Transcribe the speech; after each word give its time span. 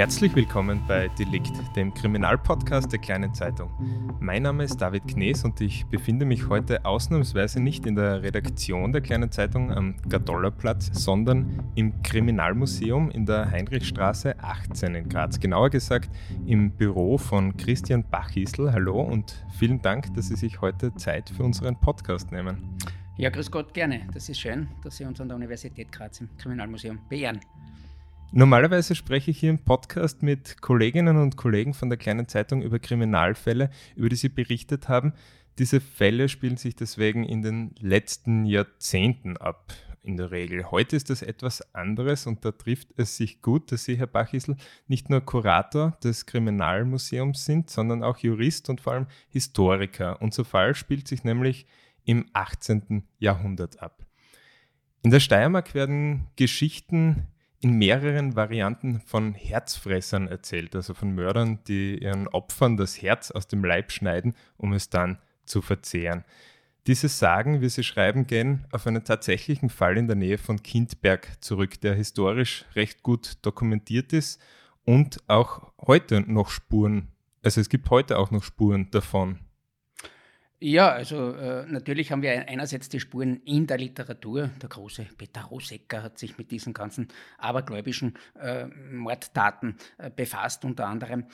Herzlich 0.00 0.34
willkommen 0.34 0.82
bei 0.88 1.08
Delikt, 1.08 1.52
dem 1.76 1.92
Kriminalpodcast 1.92 2.90
der 2.90 2.98
Kleinen 3.00 3.34
Zeitung. 3.34 3.70
Mein 4.18 4.44
Name 4.44 4.64
ist 4.64 4.78
David 4.78 5.06
Knees 5.06 5.44
und 5.44 5.60
ich 5.60 5.84
befinde 5.84 6.24
mich 6.24 6.48
heute 6.48 6.86
ausnahmsweise 6.86 7.60
nicht 7.60 7.84
in 7.84 7.96
der 7.96 8.22
Redaktion 8.22 8.94
der 8.94 9.02
Kleinen 9.02 9.30
Zeitung 9.30 9.70
am 9.70 9.96
Gadollerplatz, 10.08 10.88
sondern 10.94 11.70
im 11.74 12.00
Kriminalmuseum 12.02 13.10
in 13.10 13.26
der 13.26 13.50
Heinrichstraße 13.50 14.42
18 14.42 14.94
in 14.94 15.08
Graz. 15.10 15.38
Genauer 15.38 15.68
gesagt 15.68 16.08
im 16.46 16.70
Büro 16.70 17.18
von 17.18 17.54
Christian 17.58 18.02
Bachisel. 18.02 18.72
Hallo 18.72 19.02
und 19.02 19.44
vielen 19.58 19.82
Dank, 19.82 20.14
dass 20.14 20.28
Sie 20.28 20.36
sich 20.36 20.62
heute 20.62 20.94
Zeit 20.94 21.28
für 21.28 21.42
unseren 21.42 21.78
Podcast 21.78 22.32
nehmen. 22.32 22.74
Ja, 23.18 23.28
grüß 23.28 23.50
Gott, 23.50 23.74
gerne. 23.74 24.08
Das 24.14 24.30
ist 24.30 24.40
schön, 24.40 24.66
dass 24.82 24.96
Sie 24.96 25.04
uns 25.04 25.20
an 25.20 25.28
der 25.28 25.36
Universität 25.36 25.92
Graz 25.92 26.22
im 26.22 26.34
Kriminalmuseum 26.38 27.00
beehren. 27.10 27.40
Normalerweise 28.32 28.94
spreche 28.94 29.32
ich 29.32 29.40
hier 29.40 29.50
im 29.50 29.58
Podcast 29.58 30.22
mit 30.22 30.60
Kolleginnen 30.60 31.16
und 31.16 31.36
Kollegen 31.36 31.74
von 31.74 31.88
der 31.88 31.98
kleinen 31.98 32.28
Zeitung 32.28 32.62
über 32.62 32.78
Kriminalfälle, 32.78 33.70
über 33.96 34.08
die 34.08 34.14
sie 34.14 34.28
berichtet 34.28 34.88
haben. 34.88 35.14
Diese 35.58 35.80
Fälle 35.80 36.28
spielen 36.28 36.56
sich 36.56 36.76
deswegen 36.76 37.24
in 37.24 37.42
den 37.42 37.74
letzten 37.80 38.44
Jahrzehnten 38.44 39.36
ab, 39.36 39.72
in 40.04 40.16
der 40.16 40.30
Regel. 40.30 40.70
Heute 40.70 40.94
ist 40.94 41.10
das 41.10 41.22
etwas 41.22 41.74
anderes 41.74 42.28
und 42.28 42.44
da 42.44 42.52
trifft 42.52 42.90
es 42.96 43.16
sich 43.16 43.42
gut, 43.42 43.72
dass 43.72 43.82
Sie, 43.82 43.98
Herr 43.98 44.06
Bachisel, 44.06 44.56
nicht 44.86 45.10
nur 45.10 45.22
Kurator 45.22 45.98
des 46.04 46.24
Kriminalmuseums 46.24 47.44
sind, 47.44 47.68
sondern 47.68 48.04
auch 48.04 48.18
Jurist 48.18 48.70
und 48.70 48.80
vor 48.80 48.92
allem 48.92 49.06
Historiker. 49.30 50.22
Unser 50.22 50.44
Fall 50.44 50.76
spielt 50.76 51.08
sich 51.08 51.24
nämlich 51.24 51.66
im 52.04 52.26
18. 52.32 53.02
Jahrhundert 53.18 53.82
ab. 53.82 54.06
In 55.02 55.10
der 55.10 55.20
Steiermark 55.20 55.74
werden 55.74 56.28
Geschichten 56.36 57.26
in 57.60 57.72
mehreren 57.72 58.36
Varianten 58.36 59.00
von 59.00 59.34
Herzfressern 59.34 60.28
erzählt, 60.28 60.74
also 60.74 60.94
von 60.94 61.14
Mördern, 61.14 61.58
die 61.68 62.02
ihren 62.02 62.26
Opfern 62.28 62.76
das 62.76 63.00
Herz 63.02 63.30
aus 63.30 63.48
dem 63.48 63.64
Leib 63.64 63.92
schneiden, 63.92 64.34
um 64.56 64.72
es 64.72 64.88
dann 64.88 65.18
zu 65.44 65.60
verzehren. 65.60 66.24
Diese 66.86 67.08
Sagen, 67.08 67.60
wie 67.60 67.68
sie 67.68 67.84
schreiben, 67.84 68.26
gehen 68.26 68.66
auf 68.72 68.86
einen 68.86 69.04
tatsächlichen 69.04 69.68
Fall 69.68 69.98
in 69.98 70.06
der 70.06 70.16
Nähe 70.16 70.38
von 70.38 70.62
Kindberg 70.62 71.28
zurück, 71.42 71.78
der 71.82 71.94
historisch 71.94 72.64
recht 72.74 73.02
gut 73.02 73.34
dokumentiert 73.42 74.14
ist 74.14 74.40
und 74.84 75.22
auch 75.28 75.70
heute 75.86 76.22
noch 76.22 76.48
Spuren, 76.48 77.08
also 77.42 77.60
es 77.60 77.68
gibt 77.68 77.90
heute 77.90 78.18
auch 78.18 78.30
noch 78.30 78.42
Spuren 78.42 78.90
davon. 78.90 79.38
Ja, 80.62 80.90
also 80.90 81.32
äh, 81.32 81.64
natürlich 81.66 82.12
haben 82.12 82.20
wir 82.20 82.46
einerseits 82.46 82.90
die 82.90 83.00
Spuren 83.00 83.40
in 83.46 83.66
der 83.66 83.78
Literatur. 83.78 84.50
Der 84.60 84.68
große 84.68 85.06
Peter 85.16 85.40
Rosecker 85.44 86.02
hat 86.02 86.18
sich 86.18 86.36
mit 86.36 86.50
diesen 86.50 86.74
ganzen 86.74 87.08
abergläubischen 87.38 88.14
äh, 88.38 88.66
Mordtaten 88.66 89.76
äh, 89.96 90.10
befasst, 90.14 90.66
unter 90.66 90.86
anderem. 90.86 91.24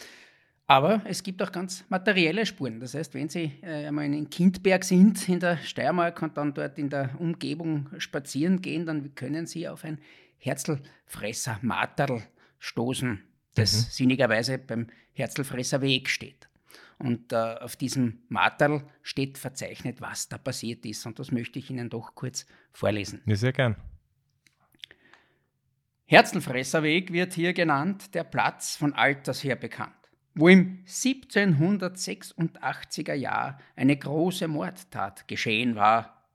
Aber 0.69 1.03
es 1.05 1.25
gibt 1.25 1.43
auch 1.43 1.51
ganz 1.51 1.85
materielle 1.89 2.47
Spuren. 2.47 2.79
Das 2.79 2.95
heißt, 2.95 3.15
wenn 3.15 3.29
Sie 3.29 3.51
äh, 3.63 3.87
einmal 3.87 4.05
in 4.05 4.31
Kindberg 4.31 4.85
sind, 4.85 5.29
in 5.29 5.41
der 5.41 5.57
Steiermark 5.59 6.23
und 6.23 6.37
dann 6.37 6.55
dort 6.55 6.79
in 6.79 6.89
der 6.89 7.11
Umgebung 7.19 7.89
spazieren 7.99 8.63
gehen, 8.63 8.87
dann 8.87 9.15
können 9.17 9.47
Sie 9.47 9.69
auf 9.69 9.85
ein 9.85 9.99
Herzlfresser 10.39 11.59
Materl 11.63 12.23
stoßen, 12.61 13.23
das 13.57 13.75
mhm. 13.75 13.91
sinnigerweise 13.91 14.59
beim 14.59 14.87
Herzlfresser 15.15 15.81
Weg 15.81 16.09
steht. 16.09 16.49
Und 16.99 17.33
äh, 17.33 17.57
auf 17.61 17.77
diesem 17.77 18.21
Materl 18.29 18.83
steht 19.03 19.39
verzeichnet, 19.39 20.01
was 20.01 20.29
da 20.29 20.39
passiert 20.39 20.85
ist. 20.87 21.05
Und 21.07 21.19
das 21.19 21.31
möchte 21.31 21.59
ich 21.59 21.71
Ihnen 21.71 21.91
doch 21.91 22.15
kurz 22.15 22.47
vorlesen. 22.73 23.21
Ja, 23.27 23.37
sehr 23.37 23.53
gern. 23.53 23.77
Herzelfresserweg 26.07 27.13
wird 27.13 27.35
hier 27.35 27.53
genannt, 27.53 28.15
der 28.15 28.25
Platz 28.25 28.77
von 28.77 28.95
alters 28.95 29.43
her 29.43 29.57
bekannt, 29.57 29.91
wo 30.35 30.49
im 30.49 30.85
1786er 30.87 33.15
Jahr 33.15 33.59
eine 33.75 33.97
große 33.97 34.47
Mordtat 34.47 35.27
geschehen 35.27 35.75
war. 35.75 36.29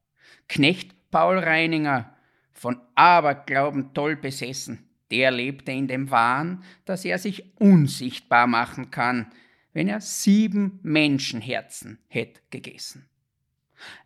Knecht 0.50 0.94
Paul 1.10 1.40
Reininger, 1.40 2.14
von 2.52 2.82
Aberglauben 2.96 3.94
toll 3.94 4.18
besessen, 4.18 4.90
der 5.10 5.32
lebte 5.32 5.72
in 5.72 5.88
dem 5.88 6.12
Wahn, 6.12 6.66
dass 6.86 7.06
er 7.06 7.18
sich 7.18 7.58
unsichtbar 7.60 8.48
machen 8.48 8.92
kann, 8.92 9.32
wenn 9.74 9.88
er 9.88 10.02
sieben 10.02 10.80
Menschenherzen 10.84 12.00
hätte 12.08 12.42
gegessen. 12.50 13.08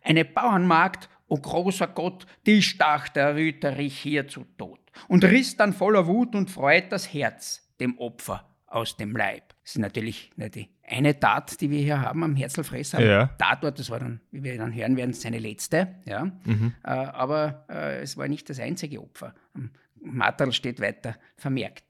Eine 0.02 0.24
Bauernmagd, 0.24 1.08
o 1.28 1.34
oh 1.34 1.38
großer 1.38 1.88
Gott, 1.88 2.26
die 2.46 2.62
stach 2.62 3.08
der 3.08 3.34
Rüterich 3.34 3.98
hier 3.98 4.28
zu 4.28 4.44
Tod 4.56 4.80
und 5.08 5.24
riss 5.24 5.56
dann 5.56 5.72
voller 5.72 6.06
Wut 6.06 6.34
und 6.34 6.50
Freud 6.50 6.86
das 6.90 7.12
Herz 7.12 7.68
dem 7.80 7.98
Opfer 7.98 8.48
aus 8.66 8.96
dem 8.96 9.16
Leib. 9.16 9.54
Das 9.62 9.72
ist 9.72 9.78
natürlich 9.78 10.30
nicht 10.36 10.54
die 10.54 10.68
eine 10.88 11.18
Tat, 11.18 11.60
die 11.60 11.70
wir 11.70 11.80
hier 11.80 12.00
haben 12.00 12.22
am 12.22 12.36
Herzelfresser. 12.36 13.04
Ja. 13.04 13.26
Tatort, 13.38 13.78
das 13.78 13.90
war 13.90 13.98
dann, 13.98 14.20
wie 14.30 14.44
wir 14.44 14.56
dann 14.56 14.72
hören 14.72 14.96
werden, 14.96 15.12
seine 15.12 15.38
letzte. 15.38 15.96
Ja. 16.04 16.26
Mhm. 16.44 16.74
Äh, 16.84 16.90
aber 16.90 17.64
äh, 17.68 18.00
es 18.00 18.16
war 18.16 18.28
nicht 18.28 18.48
das 18.48 18.60
einzige 18.60 19.02
Opfer. 19.02 19.34
Am 19.54 19.70
Materl 20.00 20.52
steht 20.52 20.80
weiter 20.80 21.16
vermerkt. 21.36 21.85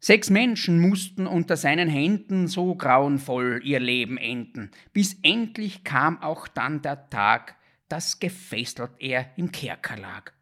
Sechs 0.00 0.30
Menschen 0.30 0.80
mussten 0.80 1.26
unter 1.26 1.56
seinen 1.56 1.88
Händen 1.88 2.46
so 2.46 2.76
grauenvoll 2.76 3.60
ihr 3.64 3.80
Leben 3.80 4.16
enden, 4.16 4.70
bis 4.92 5.16
endlich 5.22 5.82
kam 5.82 6.22
auch 6.22 6.46
dann 6.46 6.82
der 6.82 7.10
Tag, 7.10 7.56
dass 7.88 8.20
gefesselt 8.20 8.92
er 8.98 9.30
im 9.36 9.50
Kerker 9.50 9.96
lag. 9.96 10.32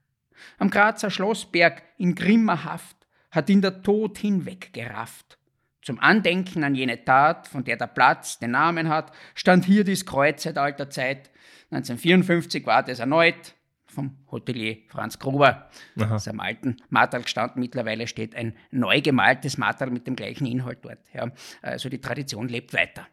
Am 0.58 0.68
Grazer 0.68 1.10
Schlossberg 1.10 1.82
in 1.96 2.14
grimmer 2.14 2.64
Haft 2.64 2.96
hat 3.30 3.48
ihn 3.48 3.62
der 3.62 3.82
Tod 3.82 4.18
hinweggerafft. 4.18 5.38
Zum 5.80 6.00
Andenken 6.00 6.64
an 6.64 6.74
jene 6.74 7.04
Tat, 7.04 7.46
von 7.46 7.64
der 7.64 7.76
der 7.76 7.86
Platz 7.86 8.38
den 8.38 8.50
Namen 8.50 8.88
hat, 8.88 9.12
stand 9.34 9.64
hier 9.64 9.84
dies 9.84 10.04
Kreuz 10.04 10.42
seit 10.42 10.58
alter 10.58 10.90
Zeit. 10.90 11.30
1954 11.70 12.66
war 12.66 12.82
das 12.82 12.98
erneut, 12.98 13.54
vom 13.96 14.16
Hotelier 14.30 14.76
Franz 14.88 15.18
Gruber. 15.18 15.48
Aha. 15.48 15.68
Das 15.96 16.22
ist 16.22 16.28
am 16.28 16.38
alten 16.38 16.76
Martal 16.88 17.22
gestanden. 17.22 17.60
Mittlerweile 17.60 18.06
steht 18.06 18.36
ein 18.36 18.54
neu 18.70 19.00
gemaltes 19.00 19.58
Martal 19.58 19.90
mit 19.90 20.06
dem 20.06 20.14
gleichen 20.14 20.46
Inhalt 20.46 20.84
dort. 20.84 21.00
Ja. 21.12 21.32
Also 21.62 21.88
die 21.88 22.00
Tradition 22.00 22.48
lebt 22.48 22.72
weiter. 22.72 23.06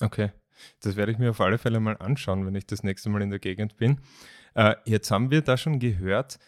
Okay. 0.00 0.30
Das 0.82 0.96
werde 0.96 1.12
ich 1.12 1.18
mir 1.18 1.30
auf 1.30 1.40
alle 1.40 1.58
Fälle 1.58 1.80
mal 1.80 1.96
anschauen, 1.98 2.44
wenn 2.44 2.54
ich 2.54 2.66
das 2.66 2.82
nächste 2.82 3.08
Mal 3.08 3.22
in 3.22 3.30
der 3.30 3.38
Gegend 3.38 3.76
bin. 3.76 4.00
Äh, 4.54 4.74
jetzt 4.84 5.10
haben 5.10 5.30
wir 5.30 5.42
da 5.42 5.56
schon 5.56 5.78
gehört, 5.78 6.38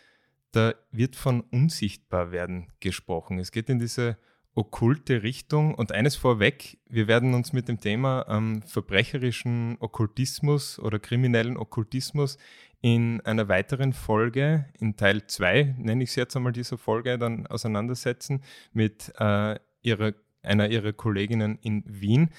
da 0.51 0.75
wird 0.91 1.17
von 1.17 1.41
unsichtbar 1.41 2.33
werden 2.33 2.73
gesprochen. 2.81 3.39
Es 3.39 3.53
geht 3.53 3.71
in 3.71 3.79
diese 3.79 4.19
okkulte 4.55 5.23
Richtung. 5.23 5.75
Und 5.75 5.93
eines 5.93 6.17
vorweg, 6.17 6.79
wir 6.89 7.09
werden 7.09 7.35
uns 7.35 7.53
mit 7.53 7.69
dem 7.69 7.81
Thema 7.81 8.27
ähm, 8.29 8.63
verbrecherischen 8.63 9.77
Okkultismus 9.81 10.79
oder 10.79 10.99
kriminellen 10.99 11.57
Okkultismus 11.57 12.39
in 12.83 13.21
einer 13.21 13.49
weiteren 13.49 13.93
Folge, 13.93 14.67
in 14.79 14.97
Teil 14.97 15.27
2, 15.27 15.77
nenne 15.79 16.03
ich 16.03 16.11
es 16.11 16.17
jetzt 16.17 16.37
einmal 16.37 16.53
diese 16.53 16.77
Folge, 16.77 17.17
dann 17.17 17.47
auseinandersetzen 17.47 18.43
mit 18.73 19.13
äh, 19.19 19.59
ihrer, 19.83 20.13
einer 20.43 20.69
ihrer 20.69 20.93
Kolleginnen 20.93 21.59
in 21.63 21.85
Wien. 21.87 22.31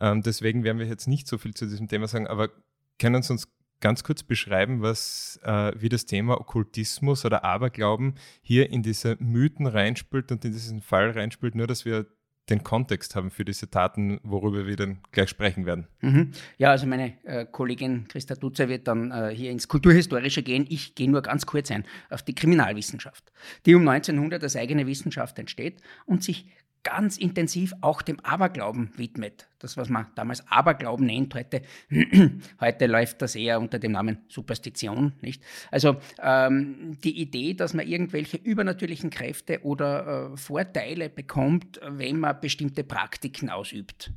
Ähm, 0.00 0.22
deswegen 0.22 0.64
werden 0.64 0.80
wir 0.80 0.86
jetzt 0.86 1.06
nicht 1.06 1.28
so 1.28 1.38
viel 1.38 1.54
zu 1.54 1.66
diesem 1.66 1.86
Thema 1.86 2.08
sagen, 2.08 2.26
aber 2.26 2.50
können 2.98 3.22
Sie 3.22 3.32
uns 3.32 3.48
ganz 3.80 4.02
kurz 4.02 4.24
beschreiben, 4.24 4.82
was, 4.82 5.38
äh, 5.44 5.72
wie 5.76 5.88
das 5.88 6.04
Thema 6.04 6.40
Okkultismus 6.40 7.24
oder 7.24 7.44
Aberglauben 7.44 8.14
hier 8.42 8.70
in 8.70 8.82
diese 8.82 9.16
Mythen 9.20 9.66
reinspielt 9.66 10.32
und 10.32 10.44
in 10.44 10.52
diesen 10.52 10.80
Fall 10.80 11.10
reinspielt, 11.10 11.54
nur 11.54 11.68
dass 11.68 11.84
wir 11.84 12.06
den 12.50 12.64
Kontext 12.64 13.14
haben 13.14 13.30
für 13.30 13.44
diese 13.44 13.70
Taten, 13.70 14.20
worüber 14.22 14.66
wir 14.66 14.76
dann 14.76 14.98
gleich 15.12 15.30
sprechen 15.30 15.64
werden. 15.64 15.86
Mhm. 16.00 16.32
Ja, 16.58 16.70
also 16.70 16.86
meine 16.86 17.14
äh, 17.24 17.46
Kollegin 17.46 18.08
Christa 18.08 18.34
Dutzer 18.34 18.68
wird 18.68 18.88
dann 18.88 19.10
äh, 19.12 19.32
hier 19.34 19.50
ins 19.50 19.68
Kulturhistorische 19.68 20.42
gehen. 20.42 20.66
Ich 20.68 20.94
gehe 20.94 21.10
nur 21.10 21.22
ganz 21.22 21.46
kurz 21.46 21.70
ein 21.70 21.84
auf 22.10 22.22
die 22.22 22.34
Kriminalwissenschaft, 22.34 23.32
die 23.64 23.74
um 23.74 23.86
1900 23.86 24.42
als 24.42 24.56
eigene 24.56 24.86
Wissenschaft 24.86 25.38
entsteht 25.38 25.80
und 26.04 26.24
sich 26.24 26.46
ganz 26.82 27.16
intensiv 27.16 27.74
auch 27.80 28.02
dem 28.02 28.18
Aberglauben 28.20 28.90
widmet 28.96 29.48
das, 29.62 29.76
was 29.76 29.88
man 29.88 30.06
damals 30.14 30.46
Aberglauben 30.48 31.06
nennt, 31.06 31.34
heute, 31.34 31.62
heute 32.60 32.86
läuft 32.86 33.22
das 33.22 33.34
eher 33.34 33.60
unter 33.60 33.78
dem 33.78 33.92
Namen 33.92 34.18
Superstition, 34.28 35.12
nicht? 35.20 35.42
Also 35.70 35.96
ähm, 36.22 36.98
die 37.02 37.20
Idee, 37.20 37.54
dass 37.54 37.74
man 37.74 37.86
irgendwelche 37.86 38.36
übernatürlichen 38.36 39.10
Kräfte 39.10 39.62
oder 39.64 40.32
äh, 40.32 40.36
Vorteile 40.36 41.08
bekommt, 41.08 41.80
wenn 41.86 42.18
man 42.18 42.40
bestimmte 42.40 42.84
Praktiken 42.84 43.50
ausübt. 43.50 44.12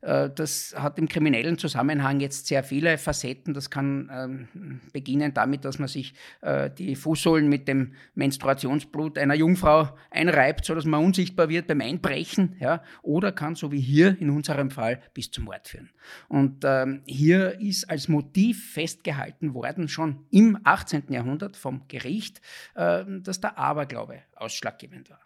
Äh, 0.00 0.30
das 0.34 0.74
hat 0.76 0.98
im 0.98 1.08
kriminellen 1.08 1.58
Zusammenhang 1.58 2.20
jetzt 2.20 2.46
sehr 2.46 2.62
viele 2.62 2.98
Facetten. 2.98 3.54
Das 3.54 3.70
kann 3.70 4.10
ähm, 4.12 4.80
beginnen 4.92 5.32
damit, 5.34 5.64
dass 5.64 5.78
man 5.78 5.88
sich 5.88 6.14
äh, 6.42 6.70
die 6.70 6.96
Fußsohlen 6.96 7.48
mit 7.48 7.68
dem 7.68 7.92
Menstruationsblut 8.14 9.18
einer 9.18 9.34
Jungfrau 9.34 9.90
einreibt, 10.10 10.64
sodass 10.64 10.84
man 10.84 11.04
unsichtbar 11.04 11.48
wird 11.48 11.66
beim 11.66 11.80
Einbrechen. 11.80 12.56
Ja? 12.60 12.82
Oder 13.02 13.32
kann, 13.32 13.54
so 13.54 13.72
wie 13.72 13.80
hier 13.80 14.16
in 14.20 14.30
unserem 14.30 14.70
Fall, 14.70 14.83
Fall 14.84 15.02
bis 15.14 15.30
zum 15.30 15.44
Mord 15.44 15.68
führen. 15.68 15.90
Und 16.28 16.64
ähm, 16.64 17.02
hier 17.06 17.60
ist 17.60 17.88
als 17.90 18.08
Motiv 18.08 18.72
festgehalten 18.72 19.54
worden, 19.54 19.88
schon 19.88 20.26
im 20.30 20.58
18. 20.64 21.04
Jahrhundert 21.08 21.56
vom 21.56 21.86
Gericht, 21.88 22.40
äh, 22.74 23.04
dass 23.06 23.40
der 23.40 23.58
Aberglaube 23.58 24.22
ausschlaggebend 24.36 25.10
war. 25.10 25.20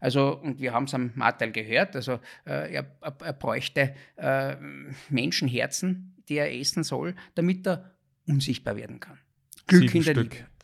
Also, 0.00 0.38
und 0.38 0.58
wir 0.60 0.72
haben 0.72 0.84
es 0.84 0.94
am 0.94 1.12
Martel 1.14 1.52
gehört, 1.52 1.94
also 1.96 2.14
äh, 2.46 2.74
er, 2.74 2.96
er, 3.00 3.32
bräuchte 3.34 3.94
äh, 4.16 4.56
Menschenherzen, 5.10 6.14
die 6.28 6.38
er 6.38 6.52
essen 6.52 6.82
soll, 6.82 7.14
damit 7.34 7.66
er 7.66 7.92
unsichtbar 8.26 8.76
werden 8.76 9.00
kann. 9.00 9.18
Glück 9.66 9.82
Sieben 9.82 9.98
in 9.98 10.04
der 10.04 10.12
Stück. 10.12 10.32
Liebe. 10.32 10.55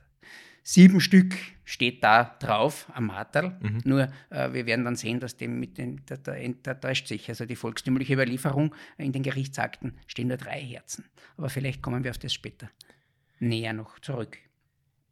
Sieben 0.65 1.01
Stück 1.01 1.35
steht 1.65 2.05
da 2.05 2.37
drauf 2.39 2.91
am 2.95 3.07
Martel. 3.07 3.57
Mhm. 3.61 3.81
Nur 3.85 4.13
äh, 4.31 4.53
wir 4.53 4.67
werden 4.67 4.85
dann 4.85 4.97
sehen, 4.97 5.19
dass 5.19 5.37
dem 5.37 5.59
mit 5.59 5.79
den, 5.79 6.03
da, 6.07 6.17
da, 6.17 6.35
da 6.63 6.75
täuscht 6.75 7.09
sich. 7.09 7.29
Also 7.29 7.47
die 7.47 7.57
volkstümliche 7.57 8.15
Überlieferung 8.15 8.75
in 8.97 9.13
den 9.13 9.23
Gerichtsakten 9.23 9.99
stehen 10.07 10.29
nur 10.29 10.37
drei 10.37 10.61
Herzen. 10.61 11.05
Aber 11.37 11.49
vielleicht 11.49 11.83
kommen 11.83 12.05
wir 12.05 12.11
auf 12.11 12.19
das 12.19 12.33
später 12.33 12.71
näher 13.41 13.73
noch 13.73 13.99
zurück. 13.99 14.39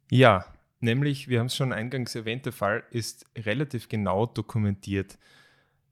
Ja, 0.09 0.45
nämlich, 0.79 1.27
wir 1.27 1.39
haben 1.39 1.47
es 1.47 1.55
schon 1.55 1.73
eingangs 1.73 2.15
erwähnt, 2.15 2.45
der 2.45 2.53
Fall 2.53 2.83
ist 2.91 3.25
relativ 3.37 3.89
genau 3.89 4.25
dokumentiert. 4.25 5.17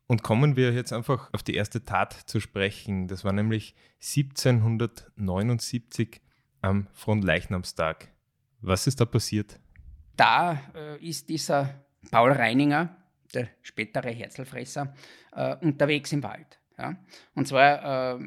Und 0.07 0.23
kommen 0.23 0.55
wir 0.55 0.73
jetzt 0.73 0.93
einfach 0.93 1.31
auf 1.33 1.43
die 1.43 1.53
erste 1.53 1.85
Tat 1.85 2.13
zu 2.13 2.39
sprechen. 2.39 3.07
Das 3.07 3.23
war 3.23 3.33
nämlich 3.33 3.75
1779 4.01 6.21
am 6.61 6.87
Fronleichnamstag. 6.93 8.09
Was 8.61 8.87
ist 8.87 8.99
da 8.99 9.05
passiert? 9.05 9.59
Da 10.15 10.59
äh, 10.75 10.97
ist 11.05 11.29
dieser 11.29 11.83
Paul 12.11 12.31
Reininger, 12.31 12.95
der 13.33 13.49
spätere 13.61 14.09
Herzelfresser, 14.09 14.93
äh, 15.31 15.55
unterwegs 15.57 16.11
im 16.11 16.23
Wald. 16.23 16.59
Ja? 16.77 16.97
Und 17.35 17.47
zwar 17.47 18.15
äh, 18.15 18.19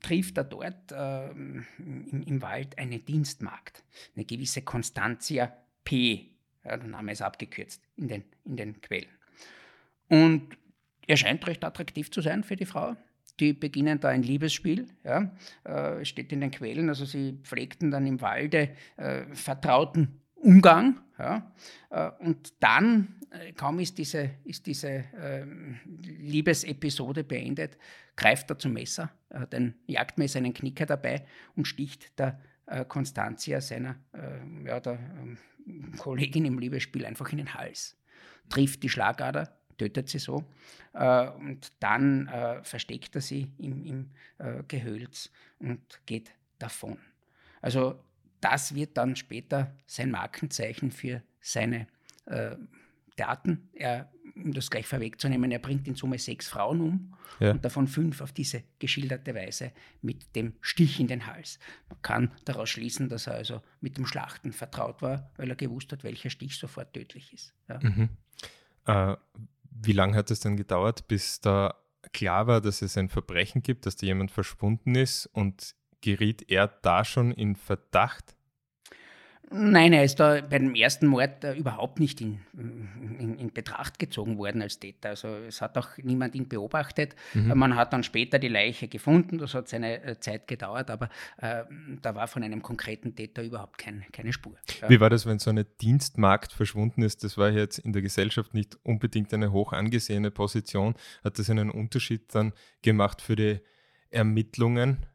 trifft 0.00 0.38
er 0.38 0.44
dort 0.44 0.92
äh, 0.92 1.30
im, 1.30 2.24
im, 2.26 2.42
Wald 2.42 2.78
eine 2.78 2.98
Dienstmagd, 2.98 3.84
eine 4.16 4.24
gewisse 4.24 4.62
Constantia 4.62 5.56
P. 5.84 6.30
Ja, 6.64 6.76
der 6.76 6.88
Name 6.88 7.12
ist 7.12 7.22
abgekürzt 7.22 7.82
in 7.96 8.08
den, 8.08 8.24
in 8.44 8.56
den 8.56 8.80
Quellen. 8.80 9.08
Und 10.08 10.56
er 11.06 11.16
scheint 11.16 11.46
recht 11.46 11.64
attraktiv 11.64 12.10
zu 12.10 12.20
sein 12.20 12.44
für 12.44 12.56
die 12.56 12.66
Frau. 12.66 12.96
Die 13.38 13.52
beginnen 13.52 14.00
da 14.00 14.08
ein 14.08 14.22
Liebesspiel, 14.22 14.86
ja, 15.04 15.30
äh, 15.64 16.04
steht 16.04 16.32
in 16.32 16.40
den 16.40 16.50
Quellen. 16.50 16.88
Also 16.88 17.04
sie 17.04 17.38
pflegten 17.42 17.90
dann 17.90 18.06
im 18.06 18.20
Walde 18.20 18.70
äh, 18.96 19.22
vertrauten 19.32 20.20
Umgang. 20.34 21.00
Ja, 21.18 21.52
äh, 21.90 22.10
und 22.24 22.54
dann, 22.60 23.16
äh, 23.30 23.52
kaum 23.52 23.78
ist 23.78 23.98
diese, 23.98 24.30
ist 24.44 24.66
diese 24.66 24.88
äh, 24.88 25.44
Liebesepisode 26.02 27.24
beendet, 27.24 27.76
greift 28.16 28.50
er 28.50 28.58
zum 28.58 28.72
Messer, 28.72 29.10
er 29.28 29.40
hat 29.40 29.54
ein 29.54 29.74
Jagdmesser, 29.86 30.38
einen 30.38 30.54
Knicker 30.54 30.86
dabei 30.86 31.26
und 31.56 31.66
sticht 31.66 32.18
der 32.18 32.40
äh, 32.66 32.84
Constantia, 32.84 33.60
seiner 33.60 33.96
äh, 34.12 34.66
ja, 34.66 34.80
der, 34.80 34.98
ähm, 35.20 35.38
Kollegin 35.98 36.44
im 36.44 36.58
Liebesspiel, 36.58 37.04
einfach 37.04 37.30
in 37.32 37.38
den 37.38 37.54
Hals. 37.54 37.96
Trifft 38.48 38.82
die 38.82 38.88
Schlagader, 38.88 39.59
tötet 39.80 40.10
sie 40.10 40.18
so 40.18 40.44
äh, 40.92 41.28
und 41.30 41.72
dann 41.80 42.28
äh, 42.28 42.62
versteckt 42.62 43.14
er 43.14 43.22
sie 43.22 43.50
im, 43.56 43.86
im 43.86 44.10
äh, 44.38 44.62
Gehölz 44.68 45.30
und 45.58 45.80
geht 46.04 46.32
davon. 46.58 46.98
Also 47.62 47.98
das 48.42 48.74
wird 48.74 48.98
dann 48.98 49.16
später 49.16 49.74
sein 49.86 50.10
Markenzeichen 50.10 50.90
für 50.90 51.22
seine 51.40 51.86
äh, 52.26 52.56
Daten. 53.16 53.70
Er, 53.72 54.12
um 54.34 54.52
das 54.52 54.70
gleich 54.70 54.86
vorwegzunehmen, 54.86 55.50
er 55.50 55.58
bringt 55.58 55.88
in 55.88 55.94
Summe 55.94 56.18
sechs 56.18 56.48
Frauen 56.48 56.80
um 56.80 57.14
ja. 57.38 57.52
und 57.52 57.64
davon 57.64 57.88
fünf 57.88 58.20
auf 58.20 58.32
diese 58.32 58.62
geschilderte 58.78 59.34
Weise 59.34 59.72
mit 60.02 60.36
dem 60.36 60.54
Stich 60.60 61.00
in 61.00 61.06
den 61.06 61.26
Hals. 61.26 61.58
Man 61.88 62.02
kann 62.02 62.32
daraus 62.44 62.68
schließen, 62.68 63.08
dass 63.08 63.26
er 63.26 63.34
also 63.34 63.62
mit 63.80 63.96
dem 63.96 64.06
Schlachten 64.06 64.52
vertraut 64.52 65.00
war, 65.00 65.30
weil 65.36 65.48
er 65.48 65.56
gewusst 65.56 65.90
hat, 65.92 66.04
welcher 66.04 66.28
Stich 66.28 66.56
sofort 66.58 66.92
tödlich 66.92 67.32
ist. 67.32 67.54
Ja. 67.68 67.80
Mhm. 67.82 68.08
Äh, 68.86 69.16
wie 69.70 69.92
lange 69.92 70.16
hat 70.16 70.30
es 70.30 70.40
dann 70.40 70.56
gedauert, 70.56 71.08
bis 71.08 71.40
da 71.40 71.74
klar 72.12 72.46
war, 72.46 72.60
dass 72.60 72.82
es 72.82 72.96
ein 72.96 73.08
Verbrechen 73.08 73.62
gibt, 73.62 73.86
dass 73.86 73.96
da 73.96 74.06
jemand 74.06 74.30
verschwunden 74.30 74.94
ist 74.94 75.26
und 75.26 75.74
geriet 76.00 76.50
er 76.50 76.68
da 76.68 77.04
schon 77.04 77.32
in 77.32 77.56
Verdacht? 77.56 78.36
Nein, 79.52 79.92
er 79.92 80.04
ist 80.04 80.20
da 80.20 80.40
bei 80.40 80.60
dem 80.60 80.76
ersten 80.76 81.08
Mord 81.08 81.42
äh, 81.42 81.54
überhaupt 81.54 81.98
nicht 81.98 82.20
in, 82.20 82.38
in, 82.54 83.36
in, 83.36 83.52
Betracht 83.52 83.98
gezogen 83.98 84.38
worden 84.38 84.62
als 84.62 84.78
Täter. 84.78 85.08
Also 85.08 85.26
es 85.28 85.60
hat 85.60 85.76
auch 85.76 85.88
niemand 85.98 86.36
ihn 86.36 86.46
beobachtet. 86.46 87.16
Mhm. 87.34 87.58
Man 87.58 87.74
hat 87.74 87.92
dann 87.92 88.04
später 88.04 88.38
die 88.38 88.48
Leiche 88.48 88.86
gefunden, 88.86 89.38
das 89.38 89.54
hat 89.54 89.68
seine 89.68 90.04
äh, 90.04 90.20
Zeit 90.20 90.46
gedauert, 90.46 90.88
aber 90.88 91.08
äh, 91.38 91.64
da 92.00 92.14
war 92.14 92.28
von 92.28 92.44
einem 92.44 92.62
konkreten 92.62 93.16
Täter 93.16 93.42
überhaupt 93.42 93.78
kein, 93.78 94.04
keine 94.12 94.32
Spur. 94.32 94.54
Ja. 94.80 94.88
Wie 94.88 95.00
war 95.00 95.10
das, 95.10 95.26
wenn 95.26 95.40
so 95.40 95.50
eine 95.50 95.64
Dienstmarkt 95.64 96.52
verschwunden 96.52 97.02
ist? 97.02 97.24
Das 97.24 97.36
war 97.36 97.50
jetzt 97.50 97.78
in 97.78 97.92
der 97.92 98.02
Gesellschaft 98.02 98.54
nicht 98.54 98.78
unbedingt 98.84 99.34
eine 99.34 99.50
hoch 99.50 99.72
angesehene 99.72 100.30
Position. 100.30 100.94
Hat 101.24 101.40
das 101.40 101.50
einen 101.50 101.70
Unterschied 101.70 102.32
dann 102.32 102.52
gemacht 102.82 103.20
für 103.20 103.34
die 103.34 103.58
Ermittlungen? 104.10 105.06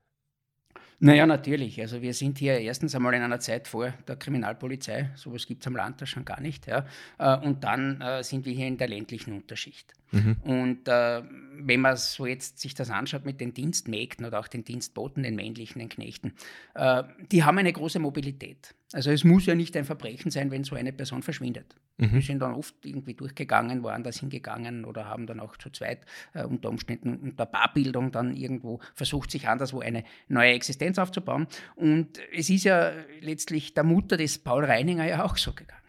Naja, 0.99 1.25
natürlich. 1.25 1.79
Also 1.81 2.01
wir 2.01 2.13
sind 2.13 2.37
hier 2.37 2.59
erstens 2.59 2.95
einmal 2.95 3.13
in 3.13 3.21
einer 3.21 3.39
Zeit 3.39 3.67
vor 3.67 3.93
der 4.07 4.15
Kriminalpolizei. 4.15 5.11
Sowas 5.15 5.45
gibt 5.45 5.61
es 5.61 5.67
am 5.67 5.75
Land 5.75 6.01
da 6.01 6.05
schon 6.05 6.23
gar 6.23 6.39
nicht. 6.39 6.67
Ja. 6.67 6.85
Äh, 7.17 7.37
und 7.45 7.63
dann 7.63 7.99
äh, 8.01 8.23
sind 8.23 8.45
wir 8.45 8.53
hier 8.53 8.67
in 8.67 8.77
der 8.77 8.87
ländlichen 8.87 9.33
Unterschicht. 9.33 9.93
Mhm. 10.11 10.35
Und 10.43 10.87
äh, 10.87 11.21
wenn 11.57 11.81
man 11.81 11.97
so 11.97 12.25
jetzt 12.25 12.59
sich 12.59 12.73
das 12.73 12.89
anschaut 12.89 13.25
mit 13.25 13.39
den 13.41 13.53
Dienstmägden 13.53 14.25
oder 14.25 14.39
auch 14.39 14.47
den 14.47 14.63
Dienstboten, 14.63 15.23
den 15.23 15.35
männlichen, 15.35 15.79
den 15.79 15.89
Knechten, 15.89 16.33
äh, 16.73 17.03
die 17.31 17.43
haben 17.43 17.57
eine 17.57 17.73
große 17.73 17.99
Mobilität. 17.99 18.75
Also 18.93 19.11
es 19.11 19.23
muss 19.23 19.45
ja 19.45 19.55
nicht 19.55 19.75
ein 19.75 19.85
Verbrechen 19.85 20.31
sein, 20.31 20.51
wenn 20.51 20.63
so 20.63 20.75
eine 20.75 20.93
Person 20.93 21.21
verschwindet. 21.21 21.75
Mhm. 21.97 22.11
Die 22.13 22.21
sind 22.21 22.39
dann 22.39 22.53
oft 22.53 22.75
irgendwie 22.85 23.13
durchgegangen, 23.13 23.83
woanders 23.83 24.19
hingegangen 24.19 24.85
oder 24.85 25.05
haben 25.05 25.27
dann 25.27 25.39
auch 25.39 25.57
zu 25.57 25.69
zweit 25.69 26.05
äh, 26.33 26.43
unter 26.43 26.69
Umständen 26.69 27.17
unter 27.17 27.45
Paarbildung 27.45 28.11
dann 28.11 28.35
irgendwo 28.35 28.79
versucht, 28.93 29.31
sich 29.31 29.47
anderswo 29.47 29.79
eine 29.79 30.03
neue 30.27 30.53
Existenz 30.53 30.97
aufzubauen. 30.97 31.47
Und 31.75 32.19
es 32.33 32.49
ist 32.49 32.63
ja 32.63 32.91
letztlich 33.21 33.73
der 33.73 33.83
Mutter 33.83 34.17
des 34.17 34.37
Paul 34.39 34.65
Reininger 34.65 35.05
ja 35.05 35.23
auch 35.23 35.37
so 35.37 35.53
gegangen. 35.53 35.84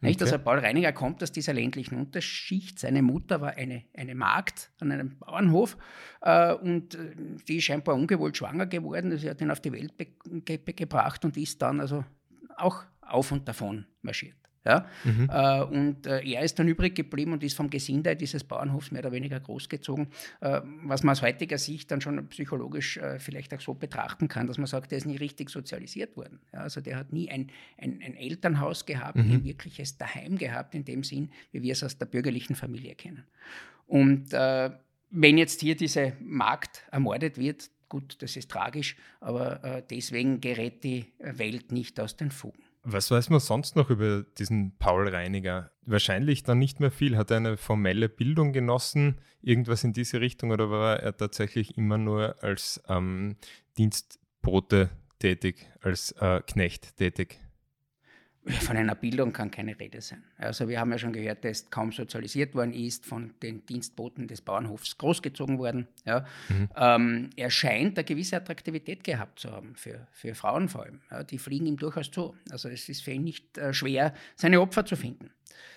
Nicht? 0.00 0.20
Okay. 0.20 0.30
Also 0.30 0.42
Paul 0.42 0.58
Reininger 0.58 0.92
kommt 0.92 1.22
aus 1.22 1.32
dieser 1.32 1.52
ländlichen 1.52 1.98
Unterschicht. 1.98 2.78
Seine 2.78 3.02
Mutter 3.02 3.40
war 3.40 3.56
eine, 3.56 3.84
eine 3.94 4.14
Magd 4.14 4.70
an 4.80 4.92
einem 4.92 5.18
Bauernhof 5.18 5.76
äh, 6.22 6.54
und 6.54 6.94
äh, 6.94 7.14
die 7.48 7.58
ist 7.58 7.64
scheinbar 7.64 7.94
ungewollt 7.94 8.36
schwanger 8.36 8.66
geworden. 8.66 9.16
Sie 9.16 9.28
hat 9.28 9.40
ihn 9.40 9.50
auf 9.50 9.60
die 9.60 9.72
Welt 9.72 9.94
ge 9.98 10.58
gebracht 10.64 11.24
und 11.24 11.36
ist 11.36 11.60
dann 11.62 11.80
also 11.80 12.04
auch 12.56 12.84
auf 13.00 13.32
und 13.32 13.48
davon 13.48 13.86
marschiert. 14.02 14.39
Ja? 14.64 14.86
Mhm. 15.04 15.30
Äh, 15.32 15.62
und 15.62 16.06
äh, 16.06 16.22
er 16.22 16.42
ist 16.42 16.58
dann 16.58 16.68
übrig 16.68 16.94
geblieben 16.94 17.32
und 17.32 17.42
ist 17.42 17.56
vom 17.56 17.70
Gesinde 17.70 18.14
dieses 18.14 18.44
Bauernhofs 18.44 18.90
mehr 18.90 19.00
oder 19.00 19.12
weniger 19.12 19.40
großgezogen, 19.40 20.08
äh, 20.40 20.60
was 20.84 21.02
man 21.02 21.12
aus 21.12 21.22
heutiger 21.22 21.56
Sicht 21.56 21.90
dann 21.90 22.00
schon 22.00 22.28
psychologisch 22.28 22.98
äh, 22.98 23.18
vielleicht 23.18 23.54
auch 23.54 23.60
so 23.60 23.74
betrachten 23.74 24.28
kann, 24.28 24.46
dass 24.46 24.58
man 24.58 24.66
sagt, 24.66 24.90
der 24.90 24.98
ist 24.98 25.06
nie 25.06 25.16
richtig 25.16 25.50
sozialisiert 25.50 26.16
worden. 26.16 26.40
Ja? 26.52 26.60
Also 26.60 26.80
der 26.80 26.96
hat 26.96 27.12
nie 27.12 27.30
ein, 27.30 27.50
ein, 27.78 28.00
ein 28.04 28.16
Elternhaus 28.16 28.84
gehabt, 28.84 29.16
mhm. 29.16 29.32
ein 29.32 29.44
wirkliches 29.44 29.96
Daheim 29.96 30.36
gehabt, 30.36 30.74
in 30.74 30.84
dem 30.84 31.04
Sinn, 31.04 31.30
wie 31.52 31.62
wir 31.62 31.72
es 31.72 31.82
aus 31.82 31.96
der 31.96 32.06
bürgerlichen 32.06 32.54
Familie 32.54 32.94
kennen. 32.94 33.24
Und 33.86 34.32
äh, 34.32 34.70
wenn 35.10 35.38
jetzt 35.38 35.60
hier 35.60 35.74
diese 35.74 36.12
Magd 36.20 36.84
ermordet 36.92 37.38
wird, 37.38 37.70
gut, 37.88 38.22
das 38.22 38.36
ist 38.36 38.50
tragisch, 38.50 38.96
aber 39.20 39.64
äh, 39.64 39.82
deswegen 39.90 40.40
gerät 40.40 40.84
die 40.84 41.06
Welt 41.18 41.72
nicht 41.72 41.98
aus 41.98 42.16
den 42.16 42.30
Fugen. 42.30 42.62
Was 42.82 43.10
weiß 43.10 43.28
man 43.28 43.40
sonst 43.40 43.76
noch 43.76 43.90
über 43.90 44.22
diesen 44.38 44.76
Paul 44.78 45.08
Reiniger? 45.08 45.70
Wahrscheinlich 45.84 46.44
dann 46.44 46.58
nicht 46.58 46.80
mehr 46.80 46.90
viel. 46.90 47.16
Hat 47.16 47.30
er 47.30 47.36
eine 47.36 47.56
formelle 47.56 48.08
Bildung 48.08 48.52
genossen, 48.52 49.20
irgendwas 49.42 49.84
in 49.84 49.92
diese 49.92 50.20
Richtung, 50.20 50.50
oder 50.50 50.70
war 50.70 51.00
er 51.00 51.16
tatsächlich 51.16 51.76
immer 51.76 51.98
nur 51.98 52.42
als 52.42 52.82
ähm, 52.88 53.36
Dienstbote 53.76 54.90
tätig, 55.18 55.66
als 55.82 56.12
äh, 56.12 56.40
Knecht 56.46 56.96
tätig? 56.96 57.40
Von 58.46 58.76
einer 58.76 58.94
Bildung 58.94 59.34
kann 59.34 59.50
keine 59.50 59.78
Rede 59.78 60.00
sein. 60.00 60.24
Also 60.38 60.66
wir 60.68 60.80
haben 60.80 60.90
ja 60.90 60.98
schon 60.98 61.12
gehört, 61.12 61.44
ist 61.44 61.70
kaum 61.70 61.92
sozialisiert 61.92 62.54
worden, 62.54 62.72
ist 62.72 63.04
von 63.04 63.34
den 63.42 63.66
Dienstboten 63.66 64.28
des 64.28 64.40
Bauernhofs 64.40 64.96
großgezogen 64.96 65.58
worden. 65.58 65.86
Ja. 66.06 66.24
Mhm. 66.48 66.68
Ähm, 66.74 67.30
er 67.36 67.50
scheint 67.50 67.98
eine 67.98 68.04
gewisse 68.04 68.36
Attraktivität 68.36 69.04
gehabt 69.04 69.40
zu 69.40 69.50
haben, 69.50 69.76
für, 69.76 70.06
für 70.10 70.34
Frauen 70.34 70.70
vor 70.70 70.84
allem. 70.84 71.00
Ja, 71.10 71.22
die 71.22 71.38
fliegen 71.38 71.66
ihm 71.66 71.76
durchaus 71.76 72.10
zu. 72.10 72.34
Also 72.50 72.70
es 72.70 72.88
ist 72.88 73.02
für 73.02 73.10
ihn 73.10 73.24
nicht 73.24 73.58
äh, 73.58 73.74
schwer, 73.74 74.14
seine 74.36 74.60
Opfer 74.62 74.86
zu 74.86 74.96
finden 74.96 75.30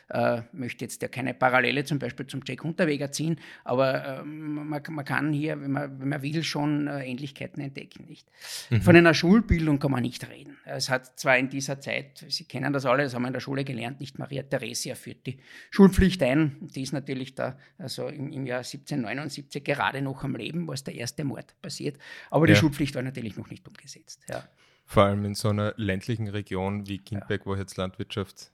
äh, 0.09 0.41
möchte 0.51 0.85
jetzt 0.85 1.01
ja 1.01 1.07
keine 1.07 1.33
Parallele 1.33 1.83
zum 1.83 1.99
Beispiel 1.99 2.27
zum 2.27 2.41
Jack 2.45 2.63
Unterweger 2.63 3.11
ziehen, 3.11 3.39
aber 3.63 4.19
äh, 4.19 4.23
man, 4.23 4.81
man, 4.89 5.05
kann 5.05 5.33
hier, 5.33 5.59
wenn 5.59 5.71
man, 5.71 5.99
wenn 5.99 6.09
man 6.09 6.21
will, 6.21 6.43
schon 6.43 6.87
äh, 6.87 7.05
Ähnlichkeiten 7.05 7.61
entdecken. 7.61 8.05
Nicht? 8.07 8.27
Mhm. 8.69 8.81
Von 8.81 8.95
einer 8.95 9.13
Schulbildung 9.13 9.79
kann 9.79 9.91
man 9.91 10.03
nicht 10.03 10.29
reden. 10.29 10.57
Es 10.65 10.89
hat 10.89 11.19
zwar 11.19 11.37
in 11.37 11.49
dieser 11.49 11.79
Zeit, 11.79 12.25
Sie 12.27 12.45
kennen 12.45 12.73
das 12.73 12.85
alle, 12.85 13.03
das 13.03 13.15
haben 13.15 13.23
wir 13.23 13.27
in 13.27 13.33
der 13.33 13.39
Schule 13.39 13.63
gelernt, 13.63 13.99
nicht 13.99 14.19
Maria 14.19 14.43
Theresia 14.43 14.95
führt 14.95 15.25
die 15.25 15.39
Schulpflicht 15.71 16.21
ein. 16.23 16.57
Die 16.61 16.83
ist 16.83 16.93
natürlich 16.93 17.35
da 17.35 17.57
also 17.77 18.07
im, 18.07 18.31
im 18.31 18.45
Jahr 18.45 18.59
1779 18.59 19.63
gerade 19.63 20.01
noch 20.01 20.23
am 20.23 20.35
Leben, 20.35 20.67
wo 20.67 20.73
es 20.73 20.83
der 20.83 20.95
erste 20.95 21.23
Mord 21.23 21.55
passiert. 21.61 21.97
Aber 22.29 22.47
die 22.47 22.53
ja. 22.53 22.59
Schulpflicht 22.59 22.95
war 22.95 23.01
natürlich 23.01 23.37
noch 23.37 23.49
nicht 23.49 23.67
umgesetzt. 23.67 24.21
Ja. 24.29 24.47
Vor 24.85 25.03
allem 25.03 25.25
in 25.25 25.33
so 25.33 25.49
einer 25.49 25.73
ländlichen 25.77 26.27
Region 26.27 26.87
wie 26.87 26.99
Kindberg, 26.99 27.41
ja. 27.41 27.45
wo 27.45 27.55
jetzt 27.55 27.77
Landwirtschaft 27.77 28.51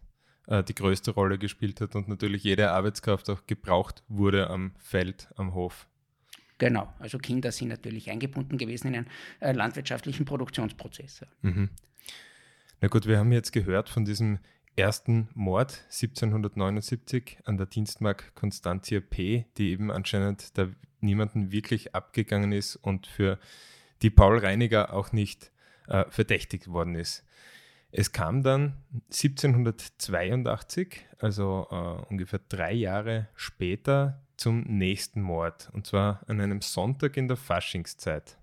äh, 0.49 0.63
die 0.63 0.73
größte 0.73 1.11
Rolle 1.11 1.37
gespielt 1.37 1.79
hat 1.79 1.95
und 1.95 2.07
natürlich 2.07 2.43
jede 2.43 2.71
Arbeitskraft 2.71 3.29
auch 3.29 3.45
gebraucht 3.45 4.03
wurde 4.07 4.49
am 4.49 4.71
Feld, 4.79 5.29
am 5.37 5.53
Hof. 5.53 5.87
Genau, 6.57 6.91
also 6.99 7.19
Kinder 7.19 7.51
sind 7.51 7.69
natürlich 7.69 8.09
eingebunden 8.09 8.57
gewesen 8.57 8.87
in 8.87 8.95
einen 8.95 9.07
äh, 9.39 9.51
landwirtschaftlichen 9.53 10.25
Produktionsprozess. 10.25 11.25
Mhm. 11.41 11.69
Na 12.81 12.87
gut, 12.87 13.07
wir 13.07 13.19
haben 13.19 13.31
jetzt 13.31 13.51
gehört 13.51 13.89
von 13.89 14.05
diesem 14.05 14.39
ersten 14.75 15.29
Mord 15.35 15.83
1779 15.85 17.39
an 17.45 17.57
der 17.57 17.67
Dienstmark 17.67 18.33
Constantia 18.33 19.01
P., 19.01 19.45
die 19.57 19.69
eben 19.69 19.91
anscheinend 19.91 20.57
da 20.57 20.69
niemanden 20.99 21.51
wirklich 21.51 21.93
abgegangen 21.93 22.51
ist 22.51 22.75
und 22.75 23.05
für 23.05 23.39
die 24.01 24.09
Paul 24.09 24.39
Reiniger 24.39 24.93
auch 24.93 25.11
nicht 25.11 25.51
äh, 25.87 26.05
verdächtigt 26.09 26.69
worden 26.69 26.95
ist. 26.95 27.23
Es 27.91 28.11
kam 28.11 28.43
dann 28.43 28.73
1782, 29.11 31.07
also 31.17 31.67
äh, 31.71 32.05
ungefähr 32.09 32.39
drei 32.47 32.73
Jahre 32.73 33.29
später, 33.35 34.21
zum 34.37 34.61
nächsten 34.61 35.21
Mord, 35.21 35.69
und 35.73 35.85
zwar 35.85 36.21
an 36.27 36.39
einem 36.39 36.61
Sonntag 36.61 37.17
in 37.17 37.27
der 37.27 37.35
Faschingszeit. 37.35 38.37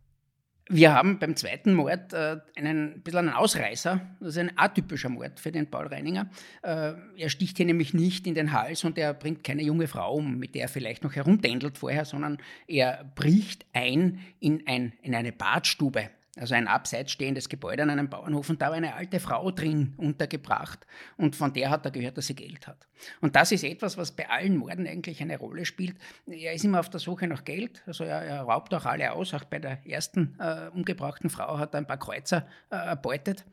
Wir 0.68 0.92
haben 0.92 1.20
beim 1.20 1.36
zweiten 1.36 1.74
Mord 1.74 2.12
äh, 2.12 2.38
einen 2.56 3.00
bisschen 3.02 3.20
einen 3.20 3.28
Ausreißer. 3.30 4.00
Das 4.18 4.30
ist 4.30 4.38
ein 4.38 4.50
atypischer 4.56 5.08
Mord 5.08 5.38
für 5.38 5.52
den 5.52 5.70
Paul 5.70 5.86
Reininger. 5.86 6.28
Äh, 6.62 6.94
er 7.16 7.28
sticht 7.28 7.56
hier 7.56 7.66
nämlich 7.66 7.94
nicht 7.94 8.26
in 8.26 8.34
den 8.34 8.52
Hals 8.52 8.82
und 8.82 8.98
er 8.98 9.14
bringt 9.14 9.44
keine 9.44 9.62
junge 9.62 9.86
Frau 9.86 10.16
um, 10.16 10.38
mit 10.38 10.56
der 10.56 10.62
er 10.62 10.68
vielleicht 10.68 11.04
noch 11.04 11.14
herumdändelt 11.14 11.78
vorher, 11.78 12.04
sondern 12.04 12.38
er 12.66 13.04
bricht 13.14 13.64
ein 13.72 14.18
in, 14.40 14.66
ein, 14.66 14.92
in 15.02 15.14
eine 15.14 15.30
Badstube 15.30 16.10
also 16.36 16.54
ein 16.54 16.68
abseits 16.68 17.12
stehendes 17.12 17.48
Gebäude 17.48 17.82
an 17.82 17.90
einem 17.90 18.08
Bauernhof 18.08 18.50
und 18.50 18.60
da 18.60 18.68
war 18.68 18.74
eine 18.74 18.94
alte 18.94 19.20
Frau 19.20 19.50
drin 19.50 19.94
untergebracht 19.96 20.86
und 21.16 21.34
von 21.34 21.52
der 21.52 21.70
hat 21.70 21.84
er 21.84 21.90
gehört, 21.90 22.18
dass 22.18 22.26
sie 22.26 22.34
Geld 22.34 22.66
hat. 22.66 22.86
Und 23.20 23.36
das 23.36 23.52
ist 23.52 23.64
etwas, 23.64 23.96
was 23.96 24.12
bei 24.12 24.28
allen 24.28 24.56
Morden 24.56 24.86
eigentlich 24.86 25.20
eine 25.20 25.38
Rolle 25.38 25.64
spielt. 25.64 25.96
Er 26.26 26.52
ist 26.52 26.64
immer 26.64 26.80
auf 26.80 26.90
der 26.90 27.00
Suche 27.00 27.26
nach 27.26 27.44
Geld, 27.44 27.82
also 27.86 28.04
er, 28.04 28.22
er 28.22 28.42
raubt 28.42 28.72
auch 28.74 28.84
alle 28.84 29.12
aus, 29.12 29.34
auch 29.34 29.44
bei 29.44 29.58
der 29.58 29.86
ersten 29.86 30.36
äh, 30.38 30.68
umgebrachten 30.74 31.30
Frau 31.30 31.58
hat 31.58 31.74
er 31.74 31.78
ein 31.78 31.86
paar 31.86 31.98
Kreuzer 31.98 32.46
äh, 32.70 32.76
erbeutet. 32.76 33.44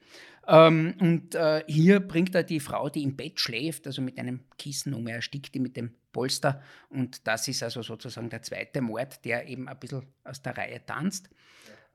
Ähm, 0.45 0.95
und 0.99 1.35
äh, 1.35 1.63
hier 1.67 2.01
bringt 2.01 2.35
er 2.35 2.43
die 2.43 2.59
Frau, 2.59 2.89
die 2.89 3.03
im 3.03 3.15
Bett 3.15 3.39
schläft, 3.39 3.87
also 3.87 4.01
mit 4.01 4.19
einem 4.19 4.41
Kissen 4.57 4.93
um, 4.93 5.07
er 5.07 5.15
erstickt 5.15 5.55
die 5.55 5.59
mit 5.59 5.77
dem 5.77 5.93
Polster 6.11 6.61
und 6.89 7.25
das 7.27 7.47
ist 7.47 7.63
also 7.63 7.81
sozusagen 7.81 8.29
der 8.29 8.41
zweite 8.41 8.81
Mord, 8.81 9.23
der 9.25 9.47
eben 9.47 9.67
ein 9.67 9.79
bisschen 9.79 10.05
aus 10.23 10.41
der 10.41 10.57
Reihe 10.57 10.85
tanzt. 10.85 11.29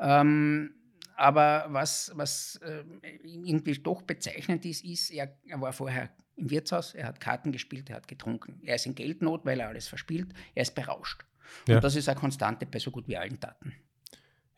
Ähm, 0.00 0.74
aber 1.18 1.66
was, 1.70 2.12
was 2.14 2.60
äh, 2.62 2.84
irgendwie 3.22 3.74
doch 3.74 4.02
bezeichnend 4.02 4.64
ist, 4.64 4.84
ist, 4.84 5.10
er, 5.10 5.36
er, 5.46 5.60
war 5.60 5.72
vorher 5.72 6.10
im 6.36 6.48
Wirtshaus, 6.48 6.94
er 6.94 7.06
hat 7.06 7.20
Karten 7.20 7.50
gespielt, 7.50 7.90
er 7.90 7.96
hat 7.96 8.06
getrunken. 8.06 8.60
Er 8.62 8.76
ist 8.76 8.86
in 8.86 8.94
Geldnot, 8.94 9.44
weil 9.44 9.58
er 9.58 9.68
alles 9.68 9.88
verspielt, 9.88 10.32
er 10.54 10.62
ist 10.62 10.74
berauscht. 10.74 11.24
Ja. 11.66 11.76
Und 11.76 11.84
das 11.84 11.96
ist 11.96 12.08
eine 12.08 12.18
Konstante 12.18 12.66
bei 12.66 12.78
so 12.78 12.90
gut 12.92 13.08
wie 13.08 13.16
allen 13.16 13.40
Taten. 13.40 13.72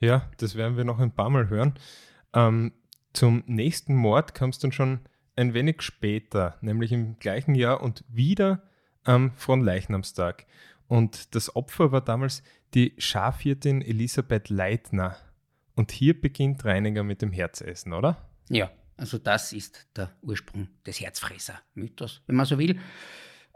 Ja, 0.00 0.30
das 0.36 0.54
werden 0.54 0.76
wir 0.76 0.84
noch 0.84 0.98
ein 0.98 1.12
paar 1.12 1.30
Mal 1.30 1.48
hören. 1.48 1.74
Ähm, 2.34 2.72
zum 3.12 3.42
nächsten 3.46 3.94
Mord 3.94 4.34
kam 4.34 4.50
es 4.50 4.58
dann 4.58 4.72
schon 4.72 5.00
ein 5.36 5.54
wenig 5.54 5.80
später, 5.80 6.58
nämlich 6.60 6.92
im 6.92 7.18
gleichen 7.18 7.54
Jahr 7.54 7.82
und 7.82 8.04
wieder 8.08 8.62
am 9.04 9.32
Fronleichnamstag. 9.32 10.46
Und 10.88 11.34
das 11.34 11.56
Opfer 11.56 11.92
war 11.92 12.02
damals 12.02 12.42
die 12.74 12.94
Schafhirtin 12.98 13.80
Elisabeth 13.80 14.50
Leitner. 14.50 15.16
Und 15.80 15.92
hier 15.92 16.20
beginnt 16.20 16.62
Reiniger 16.66 17.02
mit 17.02 17.22
dem 17.22 17.32
Herzessen, 17.32 17.94
oder? 17.94 18.28
Ja, 18.50 18.70
also 18.98 19.16
das 19.16 19.54
ist 19.54 19.88
der 19.96 20.14
Ursprung 20.20 20.68
des 20.84 21.00
Herzfresser-Mythos, 21.00 22.20
wenn 22.26 22.36
man 22.36 22.44
so 22.44 22.58
will. 22.58 22.78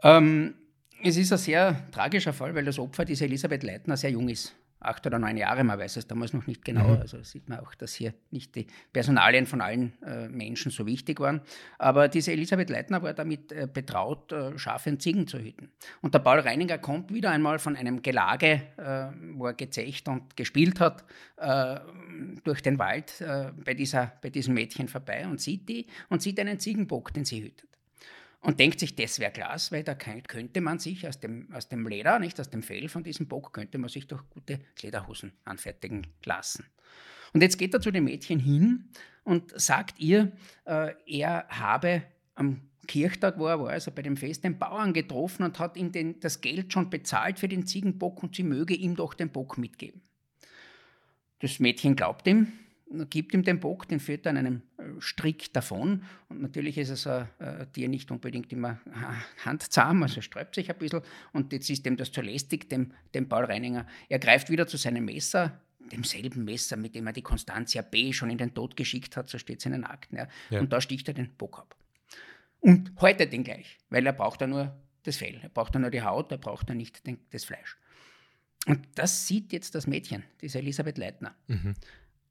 Ähm, 0.03 0.55
es 1.03 1.19
ist 1.19 1.33
ein 1.33 1.39
sehr 1.39 1.91
tragischer 1.91 2.33
Fall, 2.33 2.55
weil 2.55 2.65
das 2.65 2.79
Opfer, 2.79 3.05
diese 3.05 3.27
Elisabeth 3.27 3.63
Leitner, 3.63 3.99
sehr 3.99 4.09
jung 4.09 4.31
ist 4.31 4.57
acht 4.85 5.07
oder 5.07 5.19
neun 5.19 5.37
Jahre, 5.37 5.65
man 5.65 5.79
weiß 5.79 5.97
es 5.97 6.07
damals 6.07 6.33
noch 6.33 6.47
nicht 6.47 6.65
genau. 6.65 6.89
Mhm. 6.89 7.01
Also 7.01 7.23
sieht 7.23 7.49
man 7.49 7.61
auch, 7.61 7.75
dass 7.75 7.95
hier 7.95 8.15
nicht 8.31 8.55
die 8.55 8.67
Personalien 8.93 9.47
von 9.47 9.61
allen 9.61 9.93
äh, 10.03 10.29
Menschen 10.29 10.71
so 10.71 10.87
wichtig 10.87 11.21
waren. 11.21 11.41
Aber 11.79 12.09
diese 12.09 12.33
Elisabeth 12.33 12.71
Leitner 12.71 13.03
war 13.03 13.15
damit 13.15 13.53
äh, 13.53 13.69
betraut, 13.73 14.33
äh, 14.33 14.59
Schafe 14.59 14.91
und 14.91 15.03
Ziegen 15.03 15.27
zu 15.27 15.39
hüten. 15.39 15.71
Und 16.01 16.15
der 16.15 16.21
Paul 16.21 16.41
Reininger 16.41 16.79
kommt 16.79 17.13
wieder 17.13 17.31
einmal 17.31 17.59
von 17.59 17.77
einem 17.77 18.03
Gelage, 18.03 18.63
äh, 18.77 19.07
wo 19.35 19.47
er 19.47 19.55
gezecht 19.55 20.09
und 20.09 20.37
gespielt 20.37 20.81
hat, 20.81 21.05
äh, 21.37 21.81
durch 22.45 22.63
den 22.63 22.79
Wald 22.79 23.21
äh, 23.21 23.53
bei, 23.65 23.75
dieser, 23.75 24.13
bei 24.23 24.31
diesem 24.31 24.55
Mädchen 24.55 24.89
vorbei 24.89 25.27
und 25.27 25.41
sieht 25.41 25.69
die 25.69 25.87
und 26.09 26.23
sieht 26.23 26.39
einen 26.41 26.59
Ziegenbock, 26.59 27.13
den 27.13 27.25
sie 27.25 27.43
hütet 27.43 27.74
und 28.45 28.61
denkt 28.61 28.79
sich, 28.79 28.95
das 28.95 29.19
wäre 29.19 29.33
Glas, 29.33 29.73
weil 29.73 29.83
da 29.83 29.95
könnte 29.95 30.61
man 30.61 30.79
sich 30.79 31.09
aus 31.09 31.19
dem, 31.19 31.51
aus 31.53 31.69
dem 31.69 31.89
Leder, 31.89 32.19
nicht 32.19 32.39
aus 32.39 32.51
dem 32.51 32.63
Fell 32.63 32.91
von 32.91 33.03
diesem 33.03 33.27
Bock, 33.27 33.55
könnte 33.55 33.79
man 33.79 33.89
sich 33.89 34.07
doch 34.07 34.29
gute 34.29 34.61
Lederhosen 34.83 35.33
anfertigen 35.45 36.07
lassen. 36.25 36.67
Und 37.33 37.41
jetzt 37.41 37.59
geht 37.59 37.73
er 37.73 37.81
zu 37.81 37.91
dem 37.91 38.05
Mädchen 38.05 38.39
hin 38.39 38.91
und 39.25 39.59
sagt 39.59 39.99
ihr, 39.99 40.33
äh, 40.67 40.93
er 41.07 41.47
habe 41.49 42.03
am 42.35 42.61
Kirchtag, 42.87 43.39
wo 43.39 43.47
er 43.47 43.59
war, 43.59 43.71
also 43.71 43.91
bei 43.91 44.03
dem 44.03 44.19
Fest, 44.19 44.45
den 44.45 44.59
Bauern 44.59 44.93
getroffen 44.93 45.45
und 45.45 45.59
hat 45.59 45.79
ihm 45.79 45.91
den, 45.91 46.21
das 46.21 46.43
Geld 46.43 46.71
schon 46.71 46.91
bezahlt 46.91 47.39
für 47.39 47.49
den 47.49 47.67
Ziegenbock 47.67 48.23
und 48.23 48.37
sie 48.37 48.43
möge 48.43 48.75
ihm 48.75 48.95
doch 48.95 49.15
den 49.15 49.31
Bock 49.31 49.57
mitgeben. 49.57 50.03
Das 51.39 51.61
Mädchen 51.61 51.97
glaubt 51.97 52.27
ihm, 52.29 52.53
gibt 53.11 53.35
ihm 53.35 53.43
den 53.43 53.61
Bock, 53.61 53.89
den 53.89 54.01
führt 54.01 54.27
er 54.27 54.31
an 54.31 54.37
einem 54.37 54.63
äh, 54.79 54.83
Strick 55.01 55.53
davon. 55.53 56.05
Und 56.29 56.43
natürlich 56.43 56.79
ist 56.79 56.91
es 56.91 57.07
ein 57.07 57.29
äh, 57.39 57.67
Tier 57.67 57.89
nicht 57.89 58.11
unbedingt 58.11 58.53
immer 58.53 58.79
handzahm, 59.45 60.03
also 60.03 60.21
sträubt 60.21 60.55
sich 60.55 60.71
ein 60.71 60.79
bisschen. 60.79 61.01
Und 61.33 61.53
jetzt 61.53 61.71
ist 61.71 61.87
ihm 61.87 61.97
das 61.97 62.13
zu 62.13 62.21
lästig, 62.21 62.69
dem, 62.69 62.93
dem 63.15 63.29
Paul 63.29 63.45
Reininger. 63.45 63.87
Er 64.09 64.19
greift 64.19 64.51
wieder 64.51 64.67
zu 64.67 64.77
seinem 64.77 65.05
Messer, 65.07 65.61
demselben 65.93 66.45
Messer, 66.45 66.77
mit 66.77 66.95
dem 66.95 67.07
er 67.07 67.13
die 67.13 67.23
Constantia 67.23 67.83
B. 67.83 68.13
schon 68.13 68.31
in 68.31 68.39
den 68.39 68.55
Tod 68.55 68.77
geschickt 68.77 69.17
hat, 69.17 69.29
so 69.29 69.39
steht 69.39 69.59
es 69.59 69.67
in 69.67 69.73
den 69.73 69.85
Akten. 69.85 70.17
Ja. 70.17 70.29
Ja. 70.51 70.61
Und 70.61 70.73
da 70.73 70.81
sticht 70.81 71.09
er 71.09 71.15
den 71.15 71.35
Bock 71.35 71.59
ab. 71.59 71.77
Und 72.61 72.93
häutet 73.01 73.33
den 73.33 73.45
gleich, 73.45 73.79
weil 73.91 74.07
er 74.07 74.15
braucht 74.15 74.41
ja 74.41 74.47
nur 74.47 74.75
das 75.03 75.17
Fell, 75.17 75.39
er 75.43 75.51
braucht 75.51 75.75
ja 75.75 75.81
nur 75.81 75.91
die 75.91 76.01
Haut, 76.01 76.33
er 76.33 76.39
braucht 76.39 76.71
ja 76.71 76.75
nicht 76.75 77.07
den, 77.07 77.19
das 77.31 77.45
Fleisch. 77.45 77.77
Und 78.67 78.87
das 78.95 79.27
sieht 79.27 79.53
jetzt 79.53 79.75
das 79.75 79.87
Mädchen, 79.87 80.23
diese 80.41 80.59
Elisabeth 80.61 80.97
Leitner. 80.97 81.35
Mhm 81.49 81.75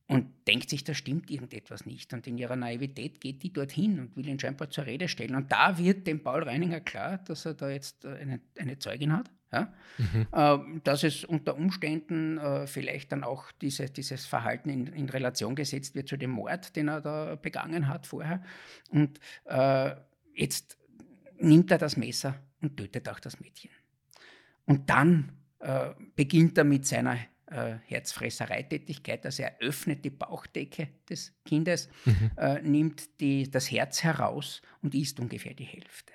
und 0.08 0.28
denkt 0.48 0.70
sich, 0.70 0.84
da 0.84 0.94
stimmt 0.94 1.32
irgendetwas 1.32 1.86
nicht. 1.86 2.14
Und 2.14 2.28
in 2.28 2.38
ihrer 2.38 2.56
Naivität 2.56 3.22
geht 3.22 3.42
die 3.42 3.54
dorthin 3.54 4.00
und 4.00 4.18
will 4.18 4.28
ihn 4.28 4.40
scheinbar 4.40 4.70
zur 4.70 4.86
Rede 4.86 5.08
stellen. 5.08 5.36
Und 5.36 5.52
da 5.52 5.78
wird 5.78 6.08
dem 6.08 6.22
Paul 6.22 6.44
Reininger 6.44 6.82
klar, 6.82 7.20
dass 7.20 7.46
er 7.46 7.54
da 7.54 7.70
jetzt 7.70 8.04
äh, 8.04 8.10
eine, 8.10 8.42
eine 8.60 8.78
Zeugin 8.80 9.14
hat. 9.14 9.32
Ja? 9.54 9.74
Mhm. 9.98 10.28
Äh, 10.32 10.80
dass 10.84 11.04
es 11.04 11.24
unter 11.24 11.56
Umständen 11.56 12.38
äh, 12.38 12.68
vielleicht 12.68 13.12
dann 13.14 13.24
auch 13.24 13.52
diese, 13.54 13.86
dieses 13.86 14.26
Verhalten 14.26 14.70
in, 14.70 14.88
in, 14.88 15.10
Relation 15.10 15.56
gesetzt 15.56 15.96
wird 15.96 16.10
zu 16.10 16.18
dem 16.18 16.32
Mord, 16.32 16.76
den 16.76 16.90
er 16.90 17.00
da 17.00 17.36
begangen 17.36 17.88
hat 17.88 18.06
vorher. 18.06 18.44
Und 18.90 19.20
äh, 19.46 19.96
jetzt 20.36 20.78
nimmt 21.40 21.72
er 21.72 21.78
das 21.78 21.96
Messer 21.96 22.36
und 22.62 22.76
tötet 22.76 23.08
auch 23.08 23.20
das 23.20 23.40
Mädchen. 23.40 23.72
Und 24.66 24.90
dann 24.90 25.32
äh, 25.60 25.92
beginnt 26.16 26.58
er 26.58 26.66
mit 26.66 26.86
seiner 26.86 27.18
äh, 27.54 27.78
Herzfressereitätigkeit. 27.86 29.26
Also 29.26 29.44
er 29.44 29.56
öffnet 29.60 30.04
die 30.04 30.10
Bauchdecke 30.10 30.90
des 31.10 31.34
Kindes, 31.46 31.90
mhm. 32.06 32.32
äh, 32.38 32.62
nimmt 32.62 33.20
die, 33.20 33.50
das 33.50 33.72
Herz 33.72 34.04
heraus 34.04 34.62
und 34.82 34.96
isst 34.96 35.20
ungefähr 35.20 35.54
die 35.54 35.64
Hälfte. 35.64 36.14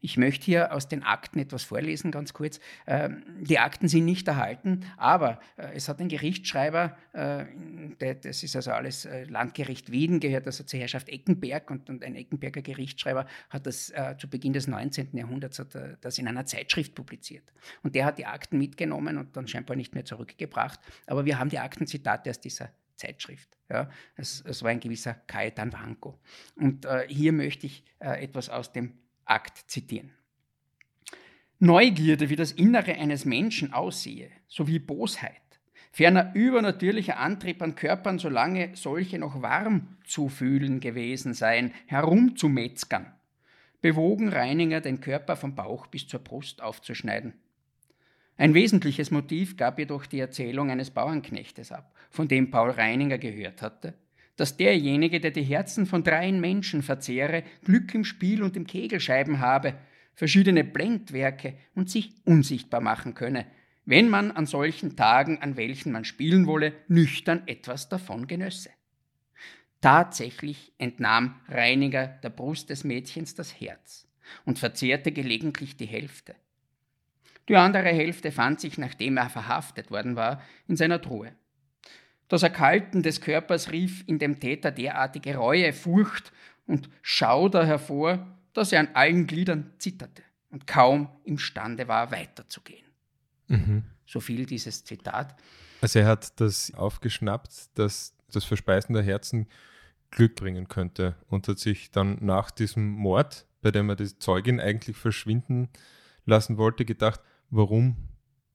Ich 0.00 0.16
möchte 0.16 0.44
hier 0.44 0.72
aus 0.72 0.88
den 0.88 1.02
Akten 1.02 1.38
etwas 1.38 1.64
vorlesen, 1.64 2.10
ganz 2.10 2.32
kurz. 2.32 2.60
Ähm, 2.86 3.22
die 3.40 3.58
Akten 3.58 3.88
sind 3.88 4.04
nicht 4.04 4.26
erhalten, 4.28 4.84
aber 4.96 5.40
äh, 5.56 5.74
es 5.74 5.88
hat 5.88 6.00
ein 6.00 6.08
Gerichtsschreiber, 6.08 6.96
äh, 7.12 7.44
das 8.22 8.42
ist 8.42 8.56
also 8.56 8.72
alles 8.72 9.04
äh, 9.04 9.24
Landgericht 9.24 9.90
Wieden, 9.90 10.20
gehört 10.20 10.46
also 10.46 10.64
zur 10.64 10.80
Herrschaft 10.80 11.08
Eckenberg 11.08 11.70
und 11.70 11.90
ein 11.90 12.14
Eckenberger 12.14 12.62
Gerichtsschreiber 12.62 13.26
hat 13.50 13.66
das 13.66 13.92
zu 14.18 14.28
Beginn 14.28 14.52
des 14.52 14.66
19. 14.66 15.16
Jahrhunderts 15.16 15.62
das 16.00 16.18
in 16.18 16.28
einer 16.28 16.46
Zeitschrift 16.46 16.94
publiziert. 16.94 17.52
Und 17.82 17.94
der 17.94 18.04
hat 18.04 18.18
die 18.18 18.26
Akten 18.26 18.58
mitgenommen 18.58 19.18
und 19.18 19.36
dann 19.36 19.48
scheinbar 19.48 19.76
nicht 19.76 19.94
mehr 19.94 20.04
zurückgebracht. 20.04 20.80
Aber 21.06 21.24
wir 21.24 21.38
haben 21.38 21.50
die 21.50 21.58
Aktenzitate 21.58 22.30
aus 22.30 22.40
dieser 22.40 22.70
Zeitschrift. 22.98 23.56
Ja, 23.70 23.88
es, 24.16 24.42
es 24.46 24.62
war 24.62 24.70
ein 24.70 24.80
gewisser 24.80 25.14
Caetan 25.14 25.72
Vanko. 25.72 26.18
Und 26.56 26.84
äh, 26.84 27.06
hier 27.08 27.32
möchte 27.32 27.66
ich 27.66 27.84
äh, 28.00 28.22
etwas 28.22 28.48
aus 28.48 28.72
dem 28.72 28.98
Akt 29.28 29.70
zitieren. 29.70 30.12
Neugierde, 31.58 32.30
wie 32.30 32.36
das 32.36 32.52
Innere 32.52 32.94
eines 32.94 33.24
Menschen 33.24 33.72
aussehe, 33.72 34.30
sowie 34.46 34.78
Bosheit, 34.78 35.42
ferner 35.90 36.32
übernatürlicher 36.34 37.18
Antrieb 37.18 37.60
an 37.62 37.74
Körpern, 37.74 38.18
solange 38.18 38.76
solche 38.76 39.18
noch 39.18 39.42
warm 39.42 39.96
zu 40.04 40.28
fühlen 40.28 40.78
gewesen 40.78 41.34
seien, 41.34 41.72
herumzumetzgern, 41.86 43.12
bewogen 43.80 44.28
Reininger 44.28 44.80
den 44.80 45.00
Körper 45.00 45.36
vom 45.36 45.54
Bauch 45.56 45.88
bis 45.88 46.06
zur 46.06 46.20
Brust 46.20 46.62
aufzuschneiden. 46.62 47.34
Ein 48.36 48.54
wesentliches 48.54 49.10
Motiv 49.10 49.56
gab 49.56 49.80
jedoch 49.80 50.06
die 50.06 50.20
Erzählung 50.20 50.70
eines 50.70 50.90
Bauernknechtes 50.90 51.72
ab, 51.72 51.92
von 52.08 52.28
dem 52.28 52.52
Paul 52.52 52.70
Reininger 52.70 53.18
gehört 53.18 53.62
hatte, 53.62 53.94
dass 54.38 54.56
derjenige, 54.56 55.20
der 55.20 55.32
die 55.32 55.42
Herzen 55.42 55.84
von 55.84 56.04
dreien 56.04 56.40
Menschen 56.40 56.82
verzehre, 56.82 57.42
Glück 57.64 57.92
im 57.92 58.04
Spiel 58.04 58.42
und 58.42 58.56
im 58.56 58.68
Kegelscheiben 58.68 59.40
habe, 59.40 59.74
verschiedene 60.14 60.62
Blendwerke 60.62 61.54
und 61.74 61.90
sich 61.90 62.12
unsichtbar 62.24 62.80
machen 62.80 63.14
könne, 63.14 63.46
wenn 63.84 64.08
man 64.08 64.30
an 64.30 64.46
solchen 64.46 64.96
Tagen, 64.96 65.42
an 65.42 65.56
welchen 65.56 65.90
man 65.90 66.04
spielen 66.04 66.46
wolle, 66.46 66.72
nüchtern 66.86 67.42
etwas 67.46 67.88
davon 67.88 68.28
genösse. 68.28 68.70
Tatsächlich 69.80 70.72
entnahm 70.78 71.40
Reiniger 71.48 72.06
der 72.06 72.30
Brust 72.30 72.70
des 72.70 72.84
Mädchens 72.84 73.34
das 73.34 73.60
Herz 73.60 74.06
und 74.44 74.60
verzehrte 74.60 75.10
gelegentlich 75.10 75.76
die 75.76 75.86
Hälfte. 75.86 76.36
Die 77.48 77.56
andere 77.56 77.88
Hälfte 77.88 78.30
fand 78.30 78.60
sich, 78.60 78.78
nachdem 78.78 79.16
er 79.16 79.30
verhaftet 79.30 79.90
worden 79.90 80.14
war, 80.14 80.42
in 80.68 80.76
seiner 80.76 81.00
Truhe. 81.00 81.32
Das 82.28 82.42
Erkalten 82.42 83.02
des 83.02 83.20
Körpers 83.20 83.72
rief 83.72 84.04
in 84.06 84.18
dem 84.18 84.38
Täter 84.38 84.70
derartige 84.70 85.36
Reue, 85.36 85.72
Furcht 85.72 86.32
und 86.66 86.90
Schauder 87.02 87.66
hervor, 87.66 88.26
dass 88.52 88.72
er 88.72 88.80
an 88.80 88.88
allen 88.94 89.26
Gliedern 89.26 89.72
zitterte 89.78 90.22
und 90.50 90.66
kaum 90.66 91.08
imstande 91.24 91.88
war, 91.88 92.10
weiterzugehen. 92.10 92.86
Mhm. 93.48 93.84
So 94.06 94.20
viel 94.20 94.46
dieses 94.46 94.84
Zitat. 94.84 95.34
Also 95.80 96.00
er 96.00 96.06
hat 96.06 96.38
das 96.40 96.72
aufgeschnappt, 96.74 97.78
dass 97.78 98.14
das 98.30 98.44
Verspeisen 98.44 98.94
der 98.94 99.02
Herzen 99.02 99.46
Glück 100.10 100.36
bringen 100.36 100.68
könnte 100.68 101.16
und 101.28 101.48
hat 101.48 101.58
sich 101.58 101.90
dann 101.90 102.18
nach 102.20 102.50
diesem 102.50 102.88
Mord, 102.90 103.46
bei 103.60 103.70
dem 103.70 103.88
er 103.90 103.96
die 103.96 104.18
Zeugin 104.18 104.60
eigentlich 104.60 104.96
verschwinden 104.96 105.68
lassen 106.24 106.56
wollte, 106.56 106.84
gedacht, 106.84 107.20
warum 107.50 107.96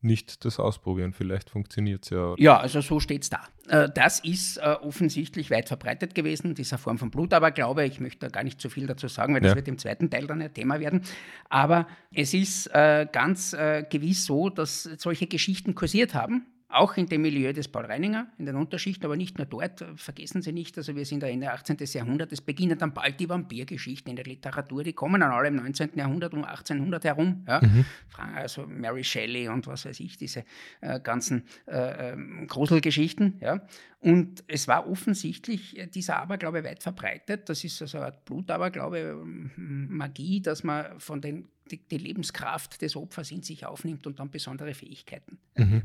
nicht 0.03 0.45
das 0.45 0.59
ausprobieren. 0.59 1.13
Vielleicht 1.13 1.49
funktioniert 1.49 2.03
es 2.03 2.09
ja. 2.09 2.35
Ja, 2.37 2.57
also 2.57 2.81
so 2.81 2.99
steht 2.99 3.23
es 3.23 3.29
da. 3.29 3.41
Äh, 3.67 3.89
das 3.93 4.19
ist 4.19 4.57
äh, 4.57 4.75
offensichtlich 4.81 5.51
weit 5.51 5.67
verbreitet 5.67 6.15
gewesen, 6.15 6.55
dieser 6.55 6.77
Form 6.77 6.97
von 6.97 7.11
Blutaberglaube. 7.11 7.85
Ich 7.85 7.99
möchte 7.99 8.19
da 8.19 8.29
gar 8.29 8.43
nicht 8.43 8.61
zu 8.61 8.69
viel 8.69 8.87
dazu 8.87 9.07
sagen, 9.07 9.33
weil 9.33 9.41
das 9.41 9.51
ja. 9.51 9.55
wird 9.55 9.67
im 9.67 9.77
zweiten 9.77 10.09
Teil 10.09 10.27
dann 10.27 10.41
ein 10.41 10.53
Thema 10.53 10.79
werden. 10.79 11.01
Aber 11.49 11.87
es 12.13 12.33
ist 12.33 12.67
äh, 12.67 13.07
ganz 13.11 13.55
gewiss 13.89 14.25
so, 14.25 14.49
dass 14.49 14.83
solche 14.97 15.27
Geschichten 15.27 15.75
kursiert 15.75 16.13
haben 16.13 16.45
auch 16.73 16.97
in 16.97 17.05
dem 17.05 17.21
Milieu 17.21 17.53
des 17.53 17.67
Paul 17.67 17.85
Reininger, 17.85 18.27
in 18.37 18.45
den 18.45 18.55
Unterschichten, 18.55 19.05
aber 19.05 19.15
nicht 19.15 19.37
nur 19.37 19.45
dort. 19.45 19.85
Vergessen 19.95 20.41
Sie 20.41 20.51
nicht, 20.51 20.77
also 20.77 20.95
wir 20.95 21.05
sind 21.05 21.23
da 21.23 21.27
Ende 21.27 21.51
18. 21.51 21.77
Jahrhundert, 21.79 22.31
es 22.31 22.41
beginnen 22.41 22.77
dann 22.77 22.93
bald 22.93 23.19
die 23.19 23.29
Vampirgeschichten 23.29 24.09
in 24.09 24.15
der 24.15 24.25
Literatur, 24.25 24.83
die 24.83 24.93
kommen 24.93 25.21
dann 25.21 25.31
alle 25.31 25.49
im 25.49 25.55
19. 25.55 25.91
Jahrhundert 25.95 26.33
um 26.33 26.43
1800 26.43 27.03
herum. 27.05 27.43
Ja? 27.47 27.61
Mhm. 27.61 27.85
Also 28.35 28.65
Mary 28.67 29.03
Shelley 29.03 29.47
und 29.47 29.67
was 29.67 29.85
weiß 29.85 29.99
ich, 29.99 30.17
diese 30.17 30.45
äh, 30.81 30.99
ganzen 30.99 31.43
äh, 31.67 32.11
ähm, 32.11 32.47
Gruselgeschichten. 32.47 33.39
Ja? 33.39 33.61
Und 33.99 34.43
es 34.47 34.67
war 34.67 34.89
offensichtlich 34.89 35.77
äh, 35.77 35.87
dieser 35.87 36.17
Aberglaube 36.17 36.63
weit 36.63 36.83
verbreitet. 36.83 37.47
Das 37.49 37.63
ist 37.63 37.81
also 37.81 37.97
eine 37.97 38.07
Art 38.07 38.25
Blutaberglaube, 38.25 38.99
ähm, 38.99 39.87
Magie, 39.89 40.41
dass 40.41 40.63
man 40.63 40.99
von 40.99 41.21
den 41.21 41.47
die, 41.71 41.77
die, 41.77 41.97
Lebenskraft 41.97 42.81
des 42.81 42.97
Opfers 42.97 43.31
in 43.31 43.41
sich 43.41 43.65
aufnimmt 43.65 44.05
und 44.05 44.19
dann 44.19 44.29
besondere 44.29 44.73
Fähigkeiten. 44.73 45.39
Mhm. 45.55 45.83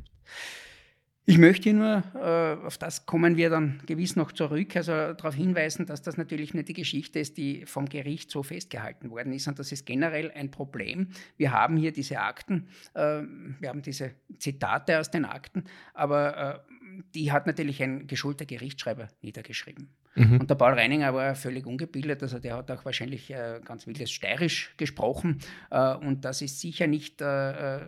Ich 1.30 1.36
möchte 1.36 1.74
nur, 1.74 2.02
äh, 2.14 2.66
auf 2.66 2.78
das 2.78 3.04
kommen 3.04 3.36
wir 3.36 3.50
dann 3.50 3.82
gewiss 3.84 4.16
noch 4.16 4.32
zurück, 4.32 4.74
also 4.76 4.92
darauf 4.92 5.34
hinweisen, 5.34 5.84
dass 5.84 6.00
das 6.00 6.16
natürlich 6.16 6.54
nicht 6.54 6.68
die 6.68 6.72
Geschichte 6.72 7.18
ist, 7.18 7.36
die 7.36 7.66
vom 7.66 7.86
Gericht 7.86 8.30
so 8.30 8.42
festgehalten 8.42 9.10
worden 9.10 9.34
ist, 9.34 9.46
und 9.46 9.58
das 9.58 9.70
ist 9.70 9.84
generell 9.84 10.30
ein 10.30 10.50
Problem. 10.50 11.08
Wir 11.36 11.52
haben 11.52 11.76
hier 11.76 11.92
diese 11.92 12.18
Akten, 12.20 12.66
äh, 12.94 13.20
wir 13.60 13.68
haben 13.68 13.82
diese 13.82 14.12
Zitate 14.38 14.98
aus 14.98 15.10
den 15.10 15.26
Akten, 15.26 15.64
aber 15.92 16.64
äh, 16.64 16.77
die 17.14 17.32
hat 17.32 17.46
natürlich 17.46 17.82
ein 17.82 18.06
geschulter 18.06 18.44
Gerichtsschreiber 18.44 19.08
niedergeschrieben. 19.22 19.90
Mhm. 20.14 20.40
Und 20.40 20.50
der 20.50 20.54
Paul 20.56 20.72
Reininger 20.72 21.14
war 21.14 21.34
völlig 21.34 21.66
ungebildet, 21.66 22.22
also 22.22 22.38
der 22.38 22.56
hat 22.56 22.70
auch 22.70 22.84
wahrscheinlich 22.84 23.30
äh, 23.30 23.60
ganz 23.64 23.86
wildes 23.86 24.10
Steirisch 24.10 24.74
gesprochen. 24.76 25.38
Äh, 25.70 25.94
und 25.94 26.24
das 26.24 26.42
ist 26.42 26.60
sicher 26.60 26.86
nicht 26.86 27.20
äh, 27.20 27.76
äh 27.76 27.86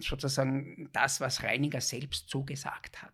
sozusagen 0.00 0.88
das, 0.92 1.20
was 1.20 1.42
Reininger 1.42 1.80
selbst 1.80 2.30
so 2.30 2.44
gesagt 2.44 3.02
hat. 3.02 3.12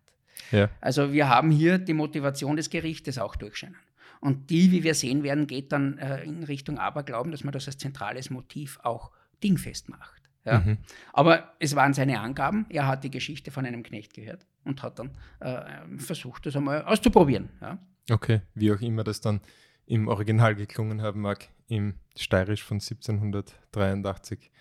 Ja. 0.51 0.69
Also 0.81 1.13
wir 1.13 1.29
haben 1.29 1.49
hier 1.49 1.77
die 1.77 1.93
Motivation 1.93 2.55
des 2.55 2.69
Gerichtes 2.69 3.17
auch 3.17 3.35
durchscheinen. 3.35 3.77
Und 4.21 4.49
die, 4.49 4.71
wie 4.71 4.83
wir 4.83 4.95
sehen 4.95 5.23
werden, 5.23 5.47
geht 5.47 5.71
dann 5.71 5.97
äh, 5.97 6.23
in 6.23 6.43
Richtung 6.43 6.77
Aberglauben, 6.77 7.31
dass 7.31 7.43
man 7.43 7.51
das 7.51 7.67
als 7.67 7.77
zentrales 7.77 8.29
Motiv 8.29 8.79
auch 8.83 9.11
dingfest 9.43 9.89
macht. 9.89 10.14
Ja. 10.45 10.59
Mhm. 10.59 10.77
Aber 11.11 11.55
es 11.59 11.75
waren 11.75 11.93
seine 11.93 12.19
Angaben. 12.19 12.65
Er 12.69 12.87
hat 12.87 13.03
die 13.03 13.11
Geschichte 13.11 13.51
von 13.51 13.65
einem 13.65 13.83
Knecht 13.83 14.13
gehört 14.13 14.45
und 14.63 14.83
hat 14.83 14.99
dann 14.99 15.11
äh, 15.39 15.97
versucht, 15.97 16.45
das 16.45 16.55
einmal 16.55 16.83
auszuprobieren. 16.83 17.49
Ja. 17.61 17.79
Okay, 18.09 18.41
wie 18.53 18.71
auch 18.71 18.81
immer 18.81 19.03
das 19.03 19.21
dann 19.21 19.41
im 19.87 20.07
Original 20.07 20.55
geklungen 20.55 21.01
haben 21.01 21.21
mag, 21.21 21.49
im 21.67 21.95
Steirisch 22.15 22.63
von 22.63 22.75
1783. 22.75 24.51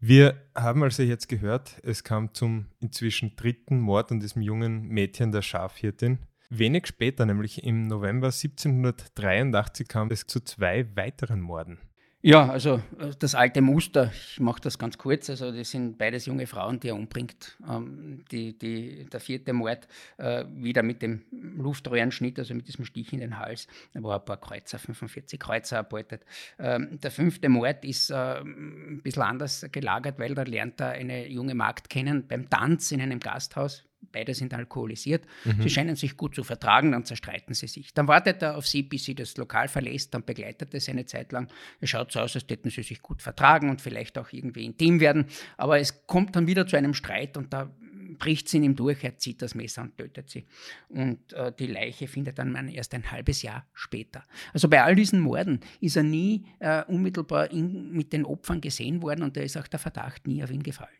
Wir 0.00 0.40
haben 0.54 0.82
also 0.82 1.02
jetzt 1.02 1.28
gehört, 1.28 1.80
es 1.82 2.04
kam 2.04 2.32
zum 2.34 2.66
inzwischen 2.80 3.34
dritten 3.34 3.80
Mord 3.80 4.12
an 4.12 4.20
diesem 4.20 4.42
jungen 4.42 4.86
Mädchen 4.88 5.32
der 5.32 5.42
Schafhirtin. 5.42 6.18
Wenig 6.50 6.86
später, 6.86 7.26
nämlich 7.26 7.64
im 7.64 7.82
November 7.88 8.28
1783, 8.28 9.88
kam 9.88 10.10
es 10.10 10.26
zu 10.26 10.40
zwei 10.40 10.86
weiteren 10.96 11.40
Morden. 11.40 11.78
Ja, 12.20 12.48
also 12.48 12.82
äh, 12.98 13.12
das 13.16 13.36
alte 13.36 13.60
Muster, 13.60 14.10
ich 14.12 14.40
mache 14.40 14.60
das 14.60 14.76
ganz 14.76 14.98
kurz, 14.98 15.30
also 15.30 15.52
das 15.52 15.70
sind 15.70 15.98
beides 15.98 16.26
junge 16.26 16.48
Frauen, 16.48 16.80
die 16.80 16.88
er 16.88 16.96
umbringt. 16.96 17.56
Ähm, 17.68 18.24
die, 18.32 18.58
die, 18.58 19.04
der 19.04 19.20
vierte 19.20 19.52
Mord 19.52 19.86
äh, 20.16 20.44
wieder 20.50 20.82
mit 20.82 21.00
dem 21.00 21.22
Luftröhrenschnitt, 21.30 22.36
also 22.40 22.54
mit 22.54 22.66
diesem 22.66 22.84
Stich 22.84 23.12
in 23.12 23.20
den 23.20 23.38
Hals, 23.38 23.68
da 23.92 24.02
war 24.02 24.18
ein 24.18 24.24
paar 24.24 24.40
Kreuzer, 24.40 24.80
45 24.80 25.38
Kreuzer 25.38 25.76
erbeutet. 25.76 26.24
Ähm, 26.58 26.98
der 27.00 27.12
fünfte 27.12 27.48
Mord 27.48 27.84
ist 27.84 28.10
äh, 28.10 28.40
ein 28.40 29.00
bisschen 29.04 29.22
anders 29.22 29.64
gelagert, 29.70 30.18
weil 30.18 30.34
da 30.34 30.42
lernt 30.42 30.80
er 30.80 30.90
eine 30.90 31.28
junge 31.28 31.54
Magd 31.54 31.88
kennen 31.88 32.26
beim 32.26 32.50
Tanz 32.50 32.90
in 32.90 33.00
einem 33.00 33.20
Gasthaus, 33.20 33.84
Beide 34.12 34.34
sind 34.34 34.54
alkoholisiert. 34.54 35.26
Mhm. 35.44 35.62
Sie 35.62 35.70
scheinen 35.70 35.96
sich 35.96 36.16
gut 36.16 36.34
zu 36.34 36.44
vertragen, 36.44 36.92
dann 36.92 37.04
zerstreiten 37.04 37.54
sie 37.54 37.66
sich. 37.66 37.92
Dann 37.94 38.08
wartet 38.08 38.42
er 38.42 38.56
auf 38.56 38.66
sie, 38.66 38.82
bis 38.82 39.04
sie 39.04 39.14
das 39.14 39.36
Lokal 39.36 39.68
verlässt, 39.68 40.14
dann 40.14 40.24
begleitet 40.24 40.72
er 40.72 40.80
sie 40.80 40.92
eine 40.92 41.04
Zeit 41.06 41.32
lang. 41.32 41.48
Es 41.80 41.90
schaut 41.90 42.12
so 42.12 42.20
aus, 42.20 42.34
als 42.34 42.46
hätten 42.48 42.70
sie 42.70 42.82
sich 42.82 43.02
gut 43.02 43.22
vertragen 43.22 43.70
und 43.70 43.82
vielleicht 43.82 44.16
auch 44.18 44.32
irgendwie 44.32 44.64
intim 44.64 45.00
werden. 45.00 45.26
Aber 45.56 45.78
es 45.78 46.06
kommt 46.06 46.36
dann 46.36 46.46
wieder 46.46 46.66
zu 46.66 46.76
einem 46.76 46.94
Streit 46.94 47.36
und 47.36 47.52
da 47.52 47.70
bricht 48.18 48.48
sie 48.48 48.58
in 48.58 48.64
ihm 48.64 48.76
durch, 48.76 49.02
er 49.04 49.16
zieht 49.18 49.42
das 49.42 49.54
Messer 49.54 49.82
und 49.82 49.96
tötet 49.96 50.30
sie. 50.30 50.46
Und 50.88 51.32
äh, 51.32 51.52
die 51.52 51.66
Leiche 51.66 52.08
findet 52.08 52.38
dann 52.38 52.52
man 52.52 52.68
erst 52.68 52.94
ein 52.94 53.10
halbes 53.10 53.42
Jahr 53.42 53.66
später. 53.72 54.24
Also 54.52 54.68
bei 54.68 54.82
all 54.82 54.94
diesen 54.94 55.20
Morden 55.20 55.60
ist 55.80 55.96
er 55.96 56.02
nie 56.02 56.46
äh, 56.58 56.84
unmittelbar 56.84 57.50
in, 57.50 57.92
mit 57.92 58.12
den 58.12 58.24
Opfern 58.24 58.60
gesehen 58.60 59.02
worden 59.02 59.22
und 59.22 59.36
da 59.36 59.40
ist 59.40 59.56
auch 59.56 59.68
der 59.68 59.78
Verdacht 59.78 60.26
nie 60.26 60.42
auf 60.42 60.50
ihn 60.50 60.62
gefallen. 60.62 60.90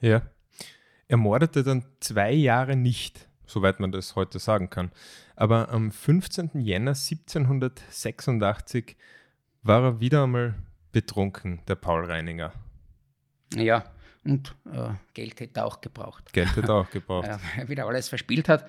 Ja. 0.00 0.22
Er 1.12 1.18
mordete 1.18 1.62
dann 1.62 1.84
zwei 2.00 2.32
Jahre 2.32 2.74
nicht, 2.74 3.28
soweit 3.44 3.80
man 3.80 3.92
das 3.92 4.16
heute 4.16 4.38
sagen 4.38 4.70
kann. 4.70 4.90
Aber 5.36 5.68
am 5.68 5.92
15. 5.92 6.52
Jänner 6.54 6.92
1786 6.92 8.96
war 9.62 9.82
er 9.82 10.00
wieder 10.00 10.22
einmal 10.22 10.54
betrunken, 10.90 11.60
der 11.68 11.74
Paul 11.74 12.06
Reininger. 12.06 12.54
Ja, 13.54 13.84
und 14.24 14.56
äh, 14.72 14.94
Geld 15.12 15.38
hätte 15.40 15.60
er 15.60 15.66
auch 15.66 15.82
gebraucht. 15.82 16.32
Geld 16.32 16.56
hätte 16.56 16.68
er 16.68 16.76
auch 16.76 16.90
gebraucht. 16.90 17.26
ja, 17.26 17.38
er 17.58 17.68
wieder 17.68 17.84
alles 17.84 18.08
verspielt 18.08 18.48
hat. 18.48 18.66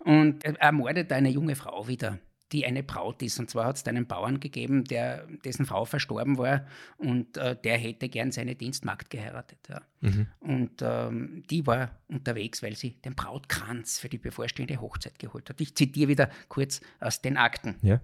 Und 0.00 0.44
er 0.44 0.60
ermordet 0.60 1.10
eine 1.10 1.30
junge 1.30 1.56
Frau 1.56 1.88
wieder 1.88 2.18
die 2.52 2.66
eine 2.66 2.82
Braut 2.82 3.22
ist. 3.22 3.38
Und 3.38 3.50
zwar 3.50 3.66
hat 3.66 3.76
es 3.76 3.86
einen 3.86 4.06
Bauern 4.06 4.40
gegeben, 4.40 4.84
der, 4.84 5.26
dessen 5.44 5.66
Frau 5.66 5.84
verstorben 5.84 6.38
war 6.38 6.66
und 6.96 7.36
äh, 7.36 7.56
der 7.56 7.76
hätte 7.78 8.08
gern 8.08 8.32
seine 8.32 8.54
Dienstmagd 8.54 9.10
geheiratet. 9.10 9.58
Ja. 9.68 9.82
Mhm. 10.00 10.26
Und 10.40 10.82
ähm, 10.82 11.42
die 11.50 11.66
war 11.66 11.90
unterwegs, 12.08 12.62
weil 12.62 12.76
sie 12.76 12.92
den 13.02 13.14
Brautkranz 13.14 13.98
für 13.98 14.08
die 14.08 14.18
bevorstehende 14.18 14.80
Hochzeit 14.80 15.18
geholt 15.18 15.50
hat. 15.50 15.60
Ich 15.60 15.74
zitiere 15.74 16.08
wieder 16.08 16.30
kurz 16.48 16.80
aus 17.00 17.20
den 17.20 17.36
Akten. 17.36 17.76
Ja. 17.82 18.00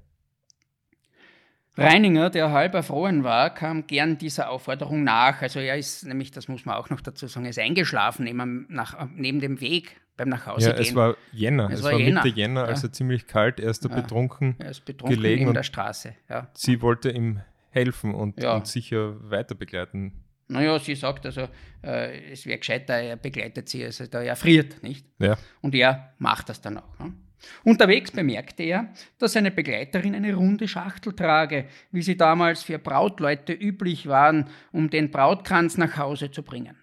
Reininger, 1.76 2.30
der 2.30 2.52
halb 2.52 2.74
erfroren 2.74 3.24
war, 3.24 3.52
kam 3.52 3.86
gern 3.88 4.16
dieser 4.16 4.50
Aufforderung 4.50 5.02
nach. 5.02 5.42
Also 5.42 5.58
er 5.58 5.76
ist 5.76 6.06
nämlich, 6.06 6.30
das 6.30 6.46
muss 6.46 6.64
man 6.64 6.76
auch 6.76 6.88
noch 6.88 7.00
dazu 7.00 7.26
sagen, 7.26 7.46
er 7.46 7.50
ist 7.50 7.58
eingeschlafen 7.58 8.24
neben, 8.24 8.66
nach, 8.68 9.08
neben 9.12 9.40
dem 9.40 9.60
Weg 9.60 10.00
beim 10.16 10.28
Nachhause 10.28 10.68
ja, 10.68 10.72
gehen. 10.74 10.82
Es 10.82 10.94
war 10.94 11.16
Jänner, 11.32 11.70
es, 11.70 11.78
es 11.78 11.84
war, 11.84 11.92
war 11.92 11.98
Jänner. 11.98 12.22
Mitte 12.24 12.36
Jänner, 12.36 12.64
also 12.64 12.88
ziemlich 12.88 13.26
kalt. 13.26 13.60
Er 13.60 13.70
ist 13.70 13.84
da 13.84 13.88
ja. 13.88 13.96
betrunken, 13.96 14.56
er 14.58 14.70
ist 14.70 14.84
betrunken 14.84 15.16
gelegen 15.16 15.48
in 15.48 15.54
der 15.54 15.62
Straße. 15.62 16.14
Ja. 16.28 16.48
Sie 16.54 16.80
wollte 16.82 17.10
ihm 17.10 17.40
helfen 17.70 18.14
und, 18.14 18.42
und 18.42 18.66
sicher 18.66 19.16
weiter 19.30 19.54
begleiten. 19.54 20.12
Naja, 20.46 20.78
sie 20.78 20.94
sagt 20.94 21.24
also, 21.26 21.48
äh, 21.82 22.32
es 22.32 22.46
wäre 22.46 22.58
gescheiter, 22.58 22.94
er 22.94 23.16
begleitet 23.16 23.68
sie, 23.68 23.84
also 23.84 24.06
da 24.06 24.22
er 24.22 24.36
friert, 24.36 24.82
nicht? 24.82 25.06
Ja. 25.18 25.36
Und 25.62 25.74
er 25.74 26.12
macht 26.18 26.50
das 26.50 26.60
dann 26.60 26.78
auch. 26.78 26.98
Ne? 26.98 27.14
Unterwegs 27.62 28.10
bemerkte 28.10 28.62
er, 28.62 28.92
dass 29.18 29.32
seine 29.32 29.50
Begleiterin 29.50 30.14
eine 30.14 30.34
runde 30.34 30.68
Schachtel 30.68 31.14
trage, 31.14 31.66
wie 31.90 32.02
sie 32.02 32.16
damals 32.16 32.62
für 32.62 32.78
Brautleute 32.78 33.52
üblich 33.52 34.06
waren, 34.06 34.48
um 34.72 34.90
den 34.90 35.10
Brautkranz 35.10 35.76
nach 35.78 35.96
Hause 35.96 36.30
zu 36.30 36.42
bringen. 36.42 36.76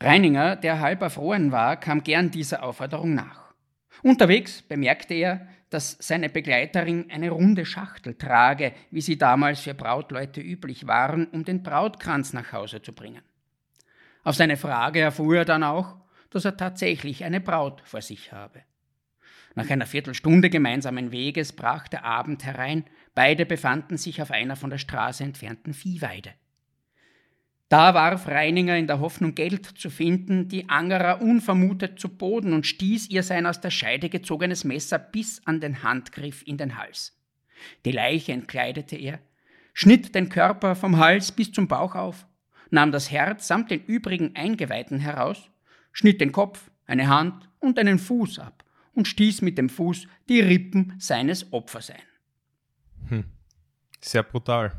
Reininger, 0.00 0.56
der 0.56 0.80
halb 0.80 1.02
erfroren 1.02 1.50
war, 1.50 1.76
kam 1.76 2.04
gern 2.04 2.30
dieser 2.30 2.62
Aufforderung 2.62 3.14
nach. 3.14 3.52
Unterwegs 4.02 4.62
bemerkte 4.62 5.14
er, 5.14 5.48
dass 5.70 5.96
seine 6.00 6.28
Begleiterin 6.28 7.10
eine 7.10 7.30
runde 7.30 7.66
Schachtel 7.66 8.14
trage, 8.14 8.72
wie 8.90 9.00
sie 9.00 9.18
damals 9.18 9.60
für 9.60 9.74
Brautleute 9.74 10.40
üblich 10.40 10.86
waren, 10.86 11.26
um 11.26 11.44
den 11.44 11.62
Brautkranz 11.62 12.32
nach 12.32 12.52
Hause 12.52 12.80
zu 12.80 12.92
bringen. 12.92 13.22
Auf 14.22 14.36
seine 14.36 14.56
Frage 14.56 15.00
erfuhr 15.00 15.38
er 15.38 15.44
dann 15.44 15.64
auch, 15.64 15.96
dass 16.30 16.44
er 16.44 16.56
tatsächlich 16.56 17.24
eine 17.24 17.40
Braut 17.40 17.82
vor 17.84 18.02
sich 18.02 18.32
habe. 18.32 18.62
Nach 19.54 19.68
einer 19.68 19.86
Viertelstunde 19.86 20.50
gemeinsamen 20.50 21.10
Weges 21.10 21.52
brach 21.52 21.88
der 21.88 22.04
Abend 22.04 22.44
herein, 22.44 22.84
beide 23.14 23.44
befanden 23.44 23.96
sich 23.96 24.22
auf 24.22 24.30
einer 24.30 24.54
von 24.54 24.70
der 24.70 24.78
Straße 24.78 25.24
entfernten 25.24 25.74
Viehweide. 25.74 26.30
Da 27.68 27.92
warf 27.92 28.26
Reininger 28.26 28.78
in 28.78 28.86
der 28.86 29.00
Hoffnung, 29.00 29.34
Geld 29.34 29.66
zu 29.66 29.90
finden, 29.90 30.48
die 30.48 30.70
Angerer 30.70 31.20
unvermutet 31.20 32.00
zu 32.00 32.08
Boden 32.08 32.54
und 32.54 32.66
stieß 32.66 33.10
ihr 33.10 33.22
sein 33.22 33.44
aus 33.44 33.60
der 33.60 33.70
Scheide 33.70 34.08
gezogenes 34.08 34.64
Messer 34.64 34.98
bis 34.98 35.46
an 35.46 35.60
den 35.60 35.82
Handgriff 35.82 36.42
in 36.46 36.56
den 36.56 36.78
Hals. 36.78 37.14
Die 37.84 37.92
Leiche 37.92 38.32
entkleidete 38.32 38.96
er, 38.96 39.18
schnitt 39.74 40.14
den 40.14 40.30
Körper 40.30 40.76
vom 40.76 40.96
Hals 40.96 41.30
bis 41.30 41.52
zum 41.52 41.68
Bauch 41.68 41.94
auf, 41.94 42.26
nahm 42.70 42.90
das 42.90 43.10
Herz 43.10 43.46
samt 43.46 43.70
den 43.70 43.84
übrigen 43.84 44.34
Eingeweiden 44.34 44.98
heraus, 44.98 45.50
schnitt 45.92 46.22
den 46.22 46.32
Kopf, 46.32 46.70
eine 46.86 47.08
Hand 47.08 47.50
und 47.58 47.78
einen 47.78 47.98
Fuß 47.98 48.38
ab 48.38 48.64
und 48.94 49.08
stieß 49.08 49.42
mit 49.42 49.58
dem 49.58 49.68
Fuß 49.68 50.06
die 50.30 50.40
Rippen 50.40 50.94
seines 50.98 51.52
Opfers 51.52 51.90
ein. 51.90 52.02
Hm. 53.08 53.24
Sehr 54.00 54.22
brutal. 54.22 54.72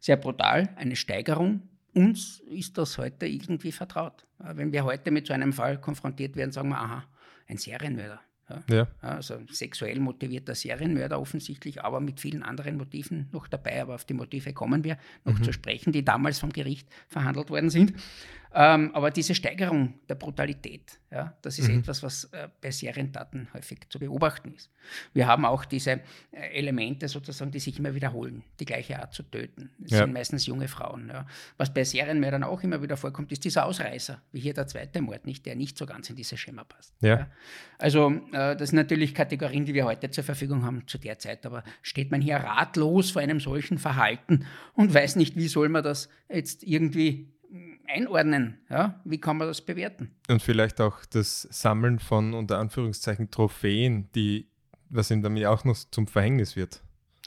Sehr 0.00 0.16
brutal, 0.16 0.70
eine 0.76 0.96
Steigerung 0.96 1.62
uns 1.96 2.40
ist 2.40 2.76
das 2.76 2.98
heute 2.98 3.26
irgendwie 3.26 3.72
vertraut. 3.72 4.26
Wenn 4.38 4.70
wir 4.72 4.84
heute 4.84 5.10
mit 5.10 5.26
so 5.26 5.32
einem 5.32 5.52
Fall 5.52 5.80
konfrontiert 5.80 6.36
werden, 6.36 6.52
sagen 6.52 6.68
wir, 6.68 6.78
aha, 6.78 7.04
ein 7.48 7.56
Serienmörder. 7.56 8.20
Ja. 8.68 8.86
Also 9.00 9.40
sexuell 9.50 9.98
motivierter 9.98 10.54
Serienmörder 10.54 11.20
offensichtlich, 11.20 11.82
aber 11.82 12.00
mit 12.00 12.20
vielen 12.20 12.44
anderen 12.44 12.76
Motiven 12.76 13.28
noch 13.32 13.48
dabei. 13.48 13.82
Aber 13.82 13.96
auf 13.96 14.04
die 14.04 14.14
Motive 14.14 14.52
kommen 14.52 14.84
wir 14.84 14.98
noch 15.24 15.38
mhm. 15.38 15.42
zu 15.42 15.52
sprechen, 15.52 15.90
die 15.92 16.04
damals 16.04 16.38
vom 16.38 16.52
Gericht 16.52 16.88
verhandelt 17.08 17.50
worden 17.50 17.70
sind. 17.70 17.94
Ähm, 18.54 18.90
aber 18.94 19.10
diese 19.10 19.34
Steigerung 19.34 19.94
der 20.08 20.14
Brutalität, 20.14 20.98
ja, 21.10 21.36
das 21.42 21.58
ist 21.58 21.68
mhm. 21.68 21.80
etwas, 21.80 22.02
was 22.02 22.24
äh, 22.32 22.48
bei 22.60 22.70
Serientaten 22.70 23.48
häufig 23.54 23.80
zu 23.88 23.98
beobachten 23.98 24.52
ist. 24.54 24.70
Wir 25.12 25.26
haben 25.26 25.44
auch 25.44 25.64
diese 25.64 25.92
äh, 25.92 26.00
Elemente 26.52 27.08
sozusagen, 27.08 27.50
die 27.50 27.58
sich 27.58 27.78
immer 27.78 27.94
wiederholen, 27.94 28.42
die 28.60 28.64
gleiche 28.64 28.98
Art 28.98 29.14
zu 29.14 29.22
töten. 29.22 29.70
Das 29.78 29.92
ja. 29.92 29.98
sind 29.98 30.12
meistens 30.12 30.46
junge 30.46 30.68
Frauen. 30.68 31.08
Ja. 31.08 31.26
Was 31.56 31.72
bei 31.72 31.84
Serienmördern 31.84 32.44
auch 32.44 32.62
immer 32.62 32.82
wieder 32.82 32.96
vorkommt, 32.96 33.32
ist 33.32 33.44
dieser 33.44 33.66
Ausreißer, 33.66 34.22
wie 34.32 34.40
hier 34.40 34.54
der 34.54 34.66
zweite 34.66 35.00
Mord, 35.00 35.26
nicht, 35.26 35.46
der 35.46 35.54
nicht 35.54 35.76
so 35.76 35.86
ganz 35.86 36.10
in 36.10 36.16
dieses 36.16 36.38
Schema 36.38 36.64
passt. 36.64 36.94
Ja. 37.00 37.28
Also 37.78 38.10
äh, 38.32 38.56
das 38.56 38.70
sind 38.70 38.76
natürlich 38.76 39.14
Kategorien, 39.14 39.64
die 39.64 39.74
wir 39.74 39.84
heute 39.84 40.10
zur 40.10 40.24
Verfügung 40.24 40.64
haben 40.64 40.86
zu 40.86 40.98
der 40.98 41.18
Zeit, 41.18 41.46
aber 41.46 41.62
steht 41.82 42.10
man 42.10 42.20
hier 42.20 42.36
ratlos 42.36 43.10
vor 43.10 43.22
einem 43.22 43.40
solchen 43.40 43.78
Verhalten 43.78 44.46
und 44.74 44.92
weiß 44.92 45.16
nicht, 45.16 45.36
wie 45.36 45.48
soll 45.48 45.68
man 45.68 45.84
das 45.84 46.08
jetzt 46.28 46.62
irgendwie 46.62 47.32
einordnen? 47.88 48.58
Ja? 48.68 49.00
Wie 49.04 49.18
kann 49.18 49.36
man 49.36 49.48
das 49.48 49.60
bewerten? 49.60 50.10
Und 50.28 50.42
vielleicht 50.42 50.80
auch 50.80 51.04
das 51.06 51.42
Sammeln 51.42 51.98
von 51.98 52.34
unter 52.34 52.58
Anführungszeichen 52.58 53.30
Trophäen, 53.30 54.10
die, 54.14 54.48
was 54.88 55.10
ihm 55.10 55.22
damit 55.22 55.46
auch 55.46 55.64
noch 55.64 55.76
zum 55.76 56.06
Verhängnis 56.06 56.56
wird. 56.56 56.82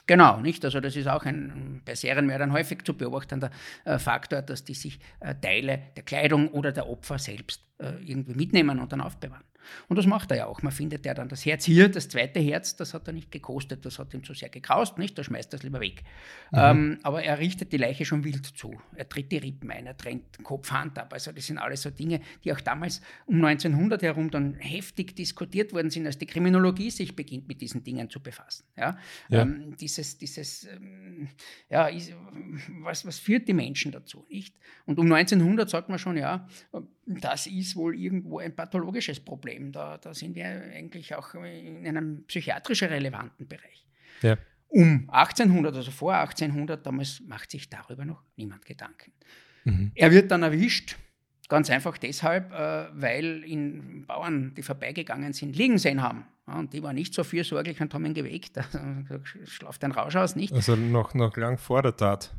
Genau, 0.06 0.40
nicht? 0.40 0.64
Also 0.64 0.80
das 0.80 0.96
ist 0.96 1.06
auch 1.06 1.24
ein 1.24 1.82
bei 1.84 1.94
Serienmördern 1.94 2.52
häufig 2.52 2.84
zu 2.84 2.94
beobachtender 2.94 3.50
äh, 3.84 3.96
Faktor, 3.98 4.42
dass 4.42 4.64
die 4.64 4.74
sich 4.74 4.98
äh, 5.20 5.36
Teile 5.40 5.82
der 5.94 6.02
Kleidung 6.02 6.48
oder 6.48 6.72
der 6.72 6.88
Opfer 6.88 7.18
selbst 7.18 7.62
äh, 7.78 7.92
irgendwie 8.02 8.34
mitnehmen 8.34 8.80
und 8.80 8.90
dann 8.90 9.00
aufbewahren. 9.00 9.44
Und 9.88 9.96
das 9.96 10.06
macht 10.06 10.30
er 10.30 10.36
ja 10.38 10.46
auch. 10.46 10.62
Man 10.62 10.72
findet 10.72 11.06
ja 11.06 11.14
dann 11.14 11.28
das 11.28 11.44
Herz 11.44 11.64
hier, 11.64 11.88
das 11.88 12.08
zweite 12.08 12.40
Herz, 12.40 12.76
das 12.76 12.94
hat 12.94 13.06
er 13.06 13.12
nicht 13.12 13.30
gekostet, 13.30 13.84
das 13.84 13.98
hat 13.98 14.12
ihm 14.14 14.24
zu 14.24 14.34
sehr 14.34 14.48
gekraust, 14.48 14.98
nicht? 14.98 15.16
Da 15.18 15.24
schmeißt 15.24 15.52
er 15.52 15.58
es 15.58 15.62
lieber 15.62 15.80
weg. 15.80 16.02
Mhm. 16.50 16.58
Ähm, 16.58 16.98
aber 17.02 17.22
er 17.22 17.38
richtet 17.38 17.72
die 17.72 17.76
Leiche 17.76 18.04
schon 18.04 18.24
wild 18.24 18.46
zu. 18.46 18.80
Er 18.94 19.08
tritt 19.08 19.32
die 19.32 19.38
Rippen 19.38 19.70
ein, 19.70 19.86
er 19.86 19.96
trennt 19.96 20.42
Kopf, 20.42 20.70
Hand 20.70 20.98
ab. 20.98 21.12
Also 21.12 21.32
das 21.32 21.46
sind 21.46 21.58
alles 21.58 21.82
so 21.82 21.90
Dinge, 21.90 22.20
die 22.44 22.52
auch 22.52 22.60
damals 22.60 23.00
um 23.26 23.44
1900 23.44 24.02
herum 24.02 24.30
dann 24.30 24.54
heftig 24.54 25.14
diskutiert 25.16 25.72
worden 25.72 25.90
sind, 25.90 26.06
als 26.06 26.18
die 26.18 26.26
Kriminologie 26.26 26.90
sich 26.90 27.14
beginnt 27.16 27.48
mit 27.48 27.60
diesen 27.60 27.84
Dingen 27.84 28.10
zu 28.10 28.20
befassen. 28.20 28.64
Ja? 28.76 28.98
ja. 29.28 29.42
Ähm, 29.42 29.76
dieses, 29.76 30.18
dieses, 30.18 30.64
ähm, 30.66 31.28
ja, 31.68 31.86
ist, 31.86 32.12
was, 32.82 33.06
was 33.06 33.18
führt 33.18 33.48
die 33.48 33.54
Menschen 33.54 33.92
dazu, 33.92 34.26
nicht? 34.28 34.54
Und 34.86 34.98
um 34.98 35.10
1900 35.12 35.68
sagt 35.68 35.88
man 35.88 35.98
schon, 35.98 36.16
ja, 36.16 36.48
das 37.18 37.46
ist 37.46 37.76
wohl 37.76 37.96
irgendwo 37.96 38.38
ein 38.38 38.54
pathologisches 38.54 39.20
Problem. 39.20 39.72
Da, 39.72 39.98
da 39.98 40.14
sind 40.14 40.34
wir 40.34 40.44
eigentlich 40.46 41.14
auch 41.14 41.34
in 41.34 41.86
einem 41.86 42.24
psychiatrisch 42.26 42.82
relevanten 42.82 43.48
Bereich. 43.48 43.86
Ja. 44.22 44.36
Um 44.68 45.08
1800, 45.10 45.74
also 45.74 45.90
vor 45.90 46.14
1800, 46.14 46.86
damals 46.86 47.20
macht 47.26 47.50
sich 47.50 47.68
darüber 47.68 48.04
noch 48.04 48.22
niemand 48.36 48.64
Gedanken. 48.64 49.12
Mhm. 49.64 49.90
Er 49.94 50.12
wird 50.12 50.30
dann 50.30 50.44
erwischt, 50.44 50.96
ganz 51.48 51.68
einfach 51.70 51.98
deshalb, 51.98 52.52
äh, 52.52 52.86
weil 52.92 53.44
ihn 53.44 54.04
Bauern, 54.06 54.54
die 54.54 54.62
vorbeigegangen 54.62 55.32
sind, 55.32 55.56
liegen 55.56 55.78
sehen 55.78 56.02
haben. 56.02 56.24
und 56.46 56.72
die 56.72 56.82
waren 56.82 56.94
nicht 56.94 57.14
so 57.14 57.24
fürsorglich 57.24 57.80
und 57.80 57.92
haben 57.92 58.06
ihn 58.06 58.14
geweckt. 58.14 58.56
Also, 58.72 59.24
schlaft 59.44 59.82
ein 59.84 59.92
Rausch 59.92 60.16
aus, 60.16 60.36
nicht? 60.36 60.52
Also 60.52 60.76
noch, 60.76 61.14
noch 61.14 61.36
lang 61.36 61.58
vor 61.58 61.82
der 61.82 61.96
Tat. 61.96 62.32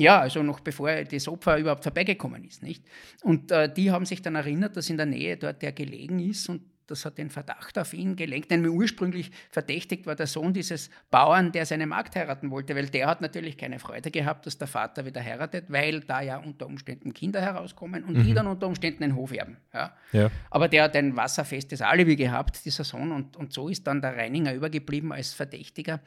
Ja, 0.00 0.18
also 0.20 0.42
noch 0.42 0.60
bevor 0.60 1.04
das 1.04 1.28
Opfer 1.28 1.58
überhaupt 1.58 1.82
vorbeigekommen 1.82 2.42
ist, 2.44 2.62
nicht? 2.62 2.82
Und 3.22 3.52
äh, 3.52 3.70
die 3.70 3.90
haben 3.90 4.06
sich 4.06 4.22
dann 4.22 4.34
erinnert, 4.34 4.74
dass 4.74 4.88
in 4.88 4.96
der 4.96 5.04
Nähe 5.04 5.36
dort 5.36 5.60
der 5.60 5.72
gelegen 5.72 6.18
ist 6.20 6.48
und 6.48 6.62
das 6.90 7.04
hat 7.04 7.18
den 7.18 7.30
Verdacht 7.30 7.78
auf 7.78 7.94
ihn 7.94 8.16
gelenkt. 8.16 8.50
Denn 8.50 8.66
ursprünglich 8.66 9.30
verdächtigt 9.50 10.06
war 10.06 10.14
der 10.14 10.26
Sohn 10.26 10.52
dieses 10.52 10.90
Bauern, 11.10 11.52
der 11.52 11.66
seine 11.66 11.86
Magd 11.86 12.16
heiraten 12.16 12.50
wollte, 12.50 12.74
weil 12.74 12.86
der 12.86 13.06
hat 13.06 13.20
natürlich 13.20 13.56
keine 13.56 13.78
Freude 13.78 14.10
gehabt, 14.10 14.46
dass 14.46 14.58
der 14.58 14.68
Vater 14.68 15.04
wieder 15.04 15.22
heiratet, 15.22 15.66
weil 15.68 16.00
da 16.00 16.20
ja 16.20 16.38
unter 16.38 16.66
Umständen 16.66 17.14
Kinder 17.14 17.40
herauskommen 17.40 18.04
und 18.04 18.16
mhm. 18.16 18.24
die 18.24 18.34
dann 18.34 18.46
unter 18.46 18.66
Umständen 18.66 19.02
den 19.02 19.16
Hof 19.16 19.32
erben. 19.32 19.56
Ja. 19.72 19.94
ja. 20.12 20.30
Aber 20.50 20.68
der 20.68 20.84
hat 20.84 20.96
ein 20.96 21.16
wasserfestes 21.16 21.80
Alibi 21.82 22.16
gehabt, 22.16 22.64
dieser 22.64 22.84
Sohn, 22.84 23.12
und, 23.12 23.36
und 23.36 23.52
so 23.52 23.68
ist 23.68 23.86
dann 23.86 24.02
der 24.02 24.16
Reininger 24.16 24.54
übergeblieben 24.54 25.12
als 25.12 25.32
Verdächtiger. 25.32 26.00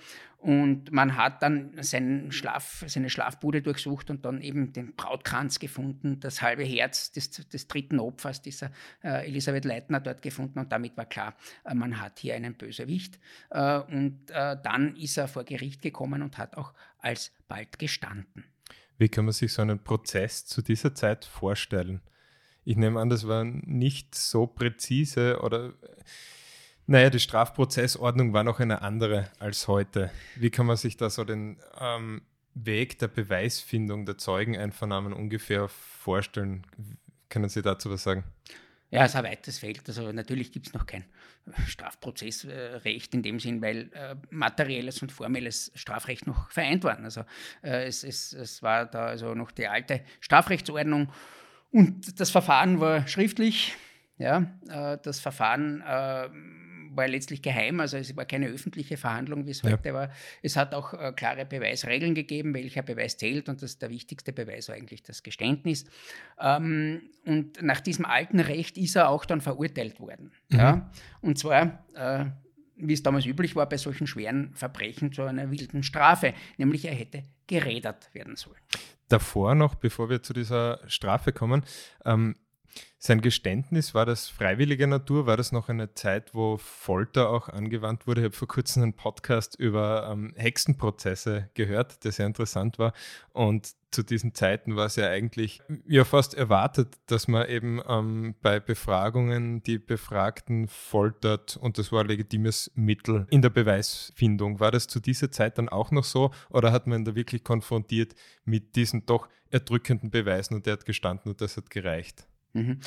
Und 0.44 0.92
man 0.92 1.16
hat 1.16 1.42
dann 1.42 1.72
seinen 1.80 2.34
Schlaf, 2.34 2.84
seine 2.88 3.10
Schlafbude 3.10 3.62
durchsucht 3.62 4.10
und 4.10 4.26
dann 4.26 4.42
eben 4.42 4.74
den 4.74 4.94
Brautkranz 4.94 5.58
gefunden, 5.58 6.20
das 6.20 6.42
halbe 6.42 6.66
Herz 6.66 7.14
des, 7.14 7.32
des 7.32 7.70
dritten 7.70 7.98
Opfers, 7.98 8.42
dieser 8.42 8.70
äh, 9.06 9.26
Elisabeth 9.26 9.64
Leitner 9.64 10.02
dort 10.02 10.22
gefunden. 10.22 10.60
Und 10.60 10.73
damit 10.74 10.98
war 10.98 11.06
klar, 11.06 11.36
äh, 11.64 11.76
man 11.76 12.02
hat 12.02 12.20
hier 12.20 12.36
einen 12.36 12.56
Bösewicht. 12.56 13.20
Äh, 13.52 13.80
und 13.80 14.30
äh, 14.30 14.58
dann 14.62 14.96
ist 14.96 15.18
er 15.18 15.28
vor 15.28 15.44
Gericht 15.44 15.82
gekommen 15.82 16.22
und 16.24 16.38
hat 16.38 16.58
auch 16.58 16.74
alsbald 16.98 17.78
gestanden. 17.78 18.46
Wie 18.98 19.10
kann 19.10 19.26
man 19.26 19.34
sich 19.34 19.54
so 19.54 19.62
einen 19.62 19.84
Prozess 19.84 20.46
zu 20.46 20.62
dieser 20.62 20.96
Zeit 20.96 21.26
vorstellen? 21.26 22.02
Ich 22.66 22.78
nehme 22.78 23.00
an, 23.00 23.10
das 23.10 23.28
war 23.28 23.44
nicht 23.44 24.16
so 24.16 24.48
präzise 24.48 25.42
oder 25.42 25.74
naja, 26.86 27.10
die 27.10 27.20
Strafprozessordnung 27.20 28.34
war 28.34 28.44
noch 28.44 28.60
eine 28.60 28.82
andere 28.82 29.30
als 29.40 29.68
heute. 29.68 30.12
Wie 30.36 30.50
kann 30.50 30.66
man 30.66 30.78
sich 30.78 30.98
da 30.98 31.10
so 31.10 31.24
den 31.24 31.58
ähm, 31.80 32.24
Weg 32.56 33.00
der 33.00 33.08
Beweisfindung 33.08 34.06
der 34.06 34.18
Zeugeneinvernahmen 34.18 35.14
ungefähr 35.14 35.68
vorstellen? 35.70 36.66
Können 37.30 37.50
Sie 37.50 37.62
dazu 37.62 37.90
was 37.90 38.04
sagen? 38.04 38.24
Ja, 38.94 39.06
es 39.06 39.12
ist 39.12 39.16
ein 39.16 39.24
weites 39.24 39.58
Feld. 39.58 39.82
Also 39.88 40.12
natürlich 40.12 40.52
gibt 40.52 40.68
es 40.68 40.74
noch 40.74 40.86
kein 40.86 41.04
Strafprozessrecht 41.66 43.14
in 43.16 43.24
dem 43.24 43.40
Sinn, 43.40 43.60
weil 43.60 43.90
äh, 43.94 44.16
materielles 44.30 45.02
und 45.02 45.12
formelles 45.12 45.72
Strafrecht 45.74 46.28
noch 46.28 46.52
vereint 46.52 46.84
waren. 46.84 47.04
Also 47.04 47.22
äh, 47.64 47.88
es, 47.88 48.04
es, 48.04 48.34
es 48.34 48.62
war 48.62 48.86
da 48.86 49.08
also 49.08 49.34
noch 49.34 49.50
die 49.50 49.68
alte 49.68 50.02
Strafrechtsordnung 50.20 51.12
und 51.72 52.20
das 52.20 52.30
Verfahren 52.30 52.80
war 52.80 53.08
schriftlich. 53.08 53.76
Ja, 54.20 54.46
äh, 54.70 55.00
das 55.02 55.20
Verfahren 55.20 55.82
äh, 55.82 56.30
war 56.96 57.08
letztlich 57.08 57.42
geheim, 57.42 57.80
also 57.80 57.98
es 57.98 58.16
war 58.16 58.26
keine 58.26 58.48
öffentliche 58.48 58.98
Verhandlung, 58.98 59.46
wie 59.46 59.52
es 59.52 59.62
ja. 59.62 59.72
heute 59.72 59.94
war. 59.94 60.10
Es 60.42 60.56
hat 60.56 60.74
auch 60.74 60.94
äh, 60.94 61.14
klare 61.14 61.46
Beweisregeln 61.46 62.16
gegeben, 62.16 62.54
welcher 62.54 62.82
Beweis 62.82 63.18
zählt 63.18 63.50
und 63.50 63.62
das 63.62 63.78
der 63.80 63.90
wichtigste 63.90 64.34
Beweis 64.34 64.70
war 64.70 64.76
eigentlich 64.76 65.04
das 65.04 65.24
Geständnis. 65.24 65.86
Ähm, 66.40 67.04
und 67.26 67.62
nach 67.62 67.82
diesem 67.82 68.06
alten 68.06 68.40
Recht 68.40 68.78
ist 68.78 68.96
er 68.96 69.10
auch 69.10 69.26
dann 69.26 69.42
verurteilt 69.42 70.00
worden. 70.00 70.32
Mhm. 70.50 70.58
Ja? 70.58 70.92
Und 71.22 71.38
zwar 71.38 71.86
äh, 71.96 72.26
wie 72.76 72.94
es 72.94 73.04
damals 73.04 73.26
üblich 73.26 73.56
war 73.56 73.68
bei 73.68 73.78
solchen 73.78 74.08
schweren 74.08 74.54
Verbrechen, 74.54 75.12
zu 75.12 75.24
einer 75.24 75.52
wilden 75.52 75.84
Strafe, 75.84 76.34
nämlich 76.58 76.86
er 76.86 76.94
hätte 76.94 77.24
gerädert 77.48 78.14
werden 78.14 78.36
sollen. 78.36 78.60
Davor 79.10 79.56
noch, 79.56 79.76
bevor 79.76 80.10
wir 80.10 80.24
zu 80.24 80.34
dieser 80.34 80.80
Strafe 80.88 81.34
kommen, 81.34 81.64
ähm, 82.06 82.36
Sein 83.06 83.20
Geständnis, 83.20 83.94
war 83.94 84.06
das 84.06 84.30
freiwilliger 84.30 84.88
Natur? 84.88 85.26
War 85.26 85.36
das 85.36 85.52
noch 85.52 85.68
eine 85.68 85.94
Zeit, 85.94 86.34
wo 86.34 86.56
Folter 86.56 87.30
auch 87.30 87.50
angewandt 87.50 88.08
wurde? 88.08 88.22
Ich 88.22 88.26
habe 88.26 88.36
vor 88.36 88.48
kurzem 88.48 88.82
einen 88.82 88.94
Podcast 88.94 89.60
über 89.60 90.10
ähm, 90.10 90.34
Hexenprozesse 90.38 91.50
gehört, 91.54 92.06
der 92.06 92.14
sehr 92.14 92.28
interessant 92.28 92.80
war. 92.80 92.94
Und 93.34 93.74
zu 93.92 94.04
diesen 94.04 94.34
Zeiten 94.34 94.78
war 94.78 94.86
es 94.86 94.96
ja 94.96 95.10
eigentlich 95.10 95.62
ja 95.86 96.06
fast 96.06 96.34
erwartet, 96.34 96.98
dass 97.08 97.28
man 97.28 97.48
eben 97.50 97.82
ähm, 97.88 98.36
bei 98.42 98.62
Befragungen 98.62 99.62
die 99.64 99.80
Befragten 99.80 100.70
foltert 100.70 101.58
und 101.58 101.78
das 101.78 101.92
war 101.92 102.02
ein 102.02 102.08
legitimes 102.08 102.72
Mittel 102.74 103.28
in 103.30 103.42
der 103.42 103.50
Beweisfindung. 103.50 104.62
War 104.62 104.72
das 104.72 104.88
zu 104.88 105.02
dieser 105.02 105.30
Zeit 105.30 105.58
dann 105.58 105.68
auch 105.68 105.92
noch 105.92 106.06
so 106.06 106.32
oder 106.50 106.72
hat 106.72 106.88
man 106.88 107.04
da 107.04 107.16
wirklich 107.16 107.44
konfrontiert 107.44 108.16
mit 108.46 108.78
diesen 108.78 109.06
doch 109.06 109.28
erdrückenden 109.50 110.10
Beweisen 110.10 110.56
und 110.56 110.66
der 110.66 110.74
hat 110.74 110.86
gestanden 110.86 111.32
und 111.32 111.42
das 111.42 111.58
hat 111.58 111.70
gereicht? 111.70 112.26
Mhm. 112.54 112.80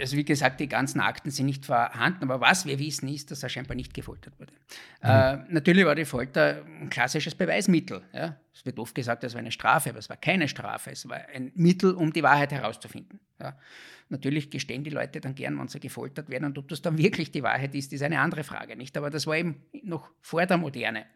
Also 0.00 0.16
wie 0.16 0.24
gesagt, 0.24 0.60
die 0.60 0.68
ganzen 0.68 1.00
Akten 1.00 1.30
sind 1.30 1.46
nicht 1.46 1.66
vorhanden, 1.66 2.24
aber 2.24 2.40
was 2.40 2.64
wir 2.64 2.78
wissen 2.78 3.08
ist, 3.08 3.30
dass 3.30 3.42
er 3.42 3.48
scheinbar 3.48 3.76
nicht 3.76 3.92
gefoltert 3.92 4.38
wurde. 4.38 4.52
Mhm. 5.02 5.08
Äh, 5.48 5.52
natürlich 5.52 5.84
war 5.84 5.94
die 5.94 6.04
Folter 6.04 6.64
ein 6.64 6.90
klassisches 6.90 7.34
Beweismittel. 7.34 8.02
Ja? 8.12 8.36
Es 8.54 8.64
wird 8.64 8.78
oft 8.78 8.94
gesagt, 8.94 9.24
es 9.24 9.34
war 9.34 9.40
eine 9.40 9.50
Strafe, 9.50 9.90
aber 9.90 9.98
es 9.98 10.08
war 10.08 10.16
keine 10.16 10.46
Strafe. 10.46 10.92
Es 10.92 11.08
war 11.08 11.16
ein 11.34 11.50
Mittel, 11.56 11.92
um 11.92 12.12
die 12.12 12.22
Wahrheit 12.22 12.52
herauszufinden. 12.52 13.18
Ja? 13.40 13.58
Natürlich 14.10 14.48
gestehen 14.48 14.84
die 14.84 14.90
Leute 14.90 15.20
dann 15.20 15.34
gern, 15.34 15.58
wenn 15.58 15.66
sie 15.66 15.80
gefoltert 15.80 16.28
werden. 16.28 16.44
Und 16.44 16.58
ob 16.58 16.68
das 16.68 16.80
dann 16.80 16.96
wirklich 16.96 17.32
die 17.32 17.42
Wahrheit 17.42 17.74
ist, 17.74 17.92
ist 17.92 18.02
eine 18.02 18.20
andere 18.20 18.44
Frage. 18.44 18.76
Nicht? 18.76 18.96
Aber 18.96 19.10
das 19.10 19.26
war 19.26 19.36
eben 19.36 19.64
noch 19.82 20.08
vor 20.20 20.46
der 20.46 20.56
Moderne. 20.56 21.06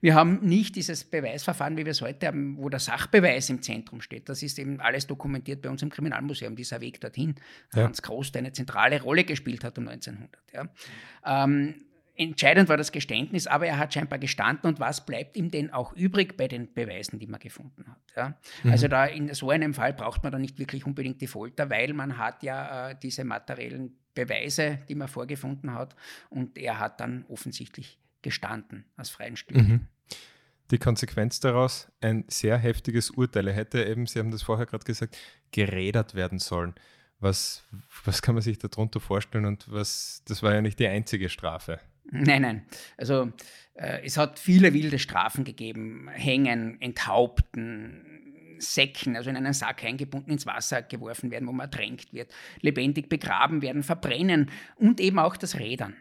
Wir 0.00 0.14
haben 0.14 0.40
nicht 0.40 0.74
dieses 0.76 1.04
Beweisverfahren, 1.04 1.76
wie 1.76 1.84
wir 1.84 1.90
es 1.90 2.00
heute 2.00 2.28
haben, 2.28 2.56
wo 2.56 2.70
der 2.70 2.80
Sachbeweis 2.80 3.50
im 3.50 3.60
Zentrum 3.60 4.00
steht. 4.00 4.30
Das 4.30 4.42
ist 4.42 4.58
eben 4.58 4.80
alles 4.80 5.06
dokumentiert 5.06 5.60
bei 5.60 5.68
uns 5.68 5.82
im 5.82 5.90
Kriminalmuseum, 5.90 6.56
dieser 6.56 6.80
Weg 6.80 7.00
dorthin. 7.00 7.34
Ja. 7.74 7.84
Hans 7.84 8.00
Groß, 8.00 8.32
der 8.32 8.40
eine 8.40 8.52
zentrale 8.52 9.02
Rolle 9.02 9.24
gespielt 9.24 9.64
hat 9.64 9.76
um 9.76 9.88
1900. 9.88 10.40
Ja. 10.54 11.44
Ähm, 11.44 11.85
Entscheidend 12.16 12.68
war 12.68 12.76
das 12.76 12.92
Geständnis, 12.92 13.46
aber 13.46 13.66
er 13.66 13.78
hat 13.78 13.92
scheinbar 13.92 14.18
gestanden 14.18 14.68
und 14.68 14.80
was 14.80 15.04
bleibt 15.04 15.36
ihm 15.36 15.50
denn 15.50 15.70
auch 15.70 15.92
übrig 15.92 16.36
bei 16.36 16.48
den 16.48 16.72
Beweisen, 16.72 17.18
die 17.18 17.26
man 17.26 17.40
gefunden 17.40 17.84
hat? 17.88 18.00
Ja? 18.16 18.38
Mhm. 18.62 18.70
Also 18.70 18.88
da 18.88 19.04
in 19.04 19.32
so 19.34 19.50
einem 19.50 19.74
Fall 19.74 19.92
braucht 19.92 20.22
man 20.22 20.32
dann 20.32 20.40
nicht 20.40 20.58
wirklich 20.58 20.86
unbedingt 20.86 21.20
die 21.20 21.26
Folter, 21.26 21.68
weil 21.68 21.92
man 21.92 22.16
hat 22.16 22.42
ja 22.42 22.90
äh, 22.90 22.96
diese 23.00 23.24
materiellen 23.24 23.96
Beweise, 24.14 24.78
die 24.88 24.94
man 24.94 25.08
vorgefunden 25.08 25.74
hat 25.74 25.94
und 26.30 26.56
er 26.56 26.78
hat 26.78 27.00
dann 27.00 27.26
offensichtlich 27.28 28.00
gestanden 28.22 28.86
aus 28.96 29.10
freien 29.10 29.36
Stücken. 29.36 29.68
Mhm. 29.68 29.88
Die 30.70 30.78
Konsequenz 30.78 31.38
daraus, 31.38 31.92
ein 32.00 32.24
sehr 32.28 32.58
heftiges 32.58 33.10
Urteil. 33.10 33.46
Er 33.46 33.54
hätte 33.54 33.84
eben, 33.84 34.06
Sie 34.06 34.18
haben 34.18 34.32
das 34.32 34.42
vorher 34.42 34.66
gerade 34.66 34.84
gesagt, 34.84 35.16
gerädert 35.52 36.14
werden 36.14 36.40
sollen. 36.40 36.74
Was, 37.20 37.64
was 38.04 38.20
kann 38.20 38.34
man 38.34 38.42
sich 38.42 38.58
darunter 38.58 39.00
vorstellen 39.00 39.46
und 39.46 39.70
was, 39.70 40.22
das 40.26 40.42
war 40.42 40.54
ja 40.54 40.60
nicht 40.60 40.78
die 40.78 40.88
einzige 40.88 41.28
Strafe. 41.28 41.78
Nein, 42.10 42.42
nein. 42.42 42.66
Also 42.96 43.32
äh, 43.74 44.04
es 44.04 44.16
hat 44.16 44.38
viele 44.38 44.72
wilde 44.72 44.98
Strafen 44.98 45.44
gegeben. 45.44 46.08
Hängen, 46.12 46.80
enthaupten, 46.80 48.16
Säcken, 48.58 49.16
also 49.16 49.30
in 49.30 49.36
einen 49.36 49.52
Sack 49.52 49.84
eingebunden 49.84 50.30
ins 50.30 50.46
Wasser 50.46 50.82
geworfen 50.82 51.30
werden, 51.30 51.46
wo 51.46 51.52
man 51.52 51.66
ertränkt 51.66 52.12
wird, 52.12 52.32
lebendig 52.60 53.08
begraben 53.08 53.62
werden, 53.62 53.82
verbrennen 53.82 54.50
und 54.76 55.00
eben 55.00 55.18
auch 55.18 55.36
das 55.36 55.58
Rädern. 55.58 55.94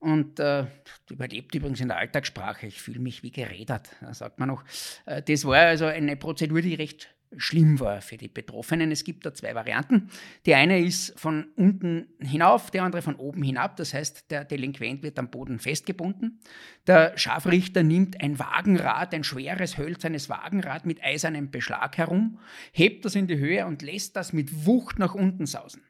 Und 0.00 0.38
äh, 0.38 0.66
überlebt 1.08 1.54
übrigens 1.54 1.80
in 1.80 1.88
der 1.88 1.96
Alltagssprache, 1.96 2.66
ich 2.66 2.82
fühle 2.82 3.00
mich 3.00 3.22
wie 3.22 3.30
gerädert, 3.30 3.88
sagt 4.12 4.38
man 4.38 4.48
noch. 4.48 4.62
Äh, 5.06 5.22
das 5.22 5.46
war 5.46 5.56
also 5.56 5.86
eine 5.86 6.16
Prozedur, 6.16 6.60
die 6.60 6.74
recht 6.74 7.13
schlimm 7.36 7.80
war 7.80 8.00
für 8.00 8.16
die 8.16 8.28
Betroffenen. 8.28 8.90
Es 8.90 9.04
gibt 9.04 9.26
da 9.26 9.34
zwei 9.34 9.54
Varianten. 9.54 10.10
Die 10.46 10.54
eine 10.54 10.80
ist 10.80 11.18
von 11.18 11.46
unten 11.56 12.06
hinauf, 12.20 12.70
die 12.70 12.80
andere 12.80 13.02
von 13.02 13.16
oben 13.16 13.42
hinab. 13.42 13.76
Das 13.76 13.94
heißt, 13.94 14.30
der 14.30 14.44
Delinquent 14.44 15.02
wird 15.02 15.18
am 15.18 15.30
Boden 15.30 15.58
festgebunden. 15.58 16.40
Der 16.86 17.16
Scharfrichter 17.16 17.82
nimmt 17.82 18.20
ein 18.20 18.38
Wagenrad, 18.38 19.14
ein 19.14 19.24
schweres 19.24 19.78
hölzernes 19.78 20.28
Wagenrad 20.28 20.86
mit 20.86 21.02
eisernem 21.02 21.50
Beschlag 21.50 21.96
herum, 21.98 22.38
hebt 22.72 23.04
das 23.04 23.14
in 23.14 23.26
die 23.26 23.38
Höhe 23.38 23.66
und 23.66 23.82
lässt 23.82 24.16
das 24.16 24.32
mit 24.32 24.66
Wucht 24.66 24.98
nach 24.98 25.14
unten 25.14 25.46
sausen. 25.46 25.82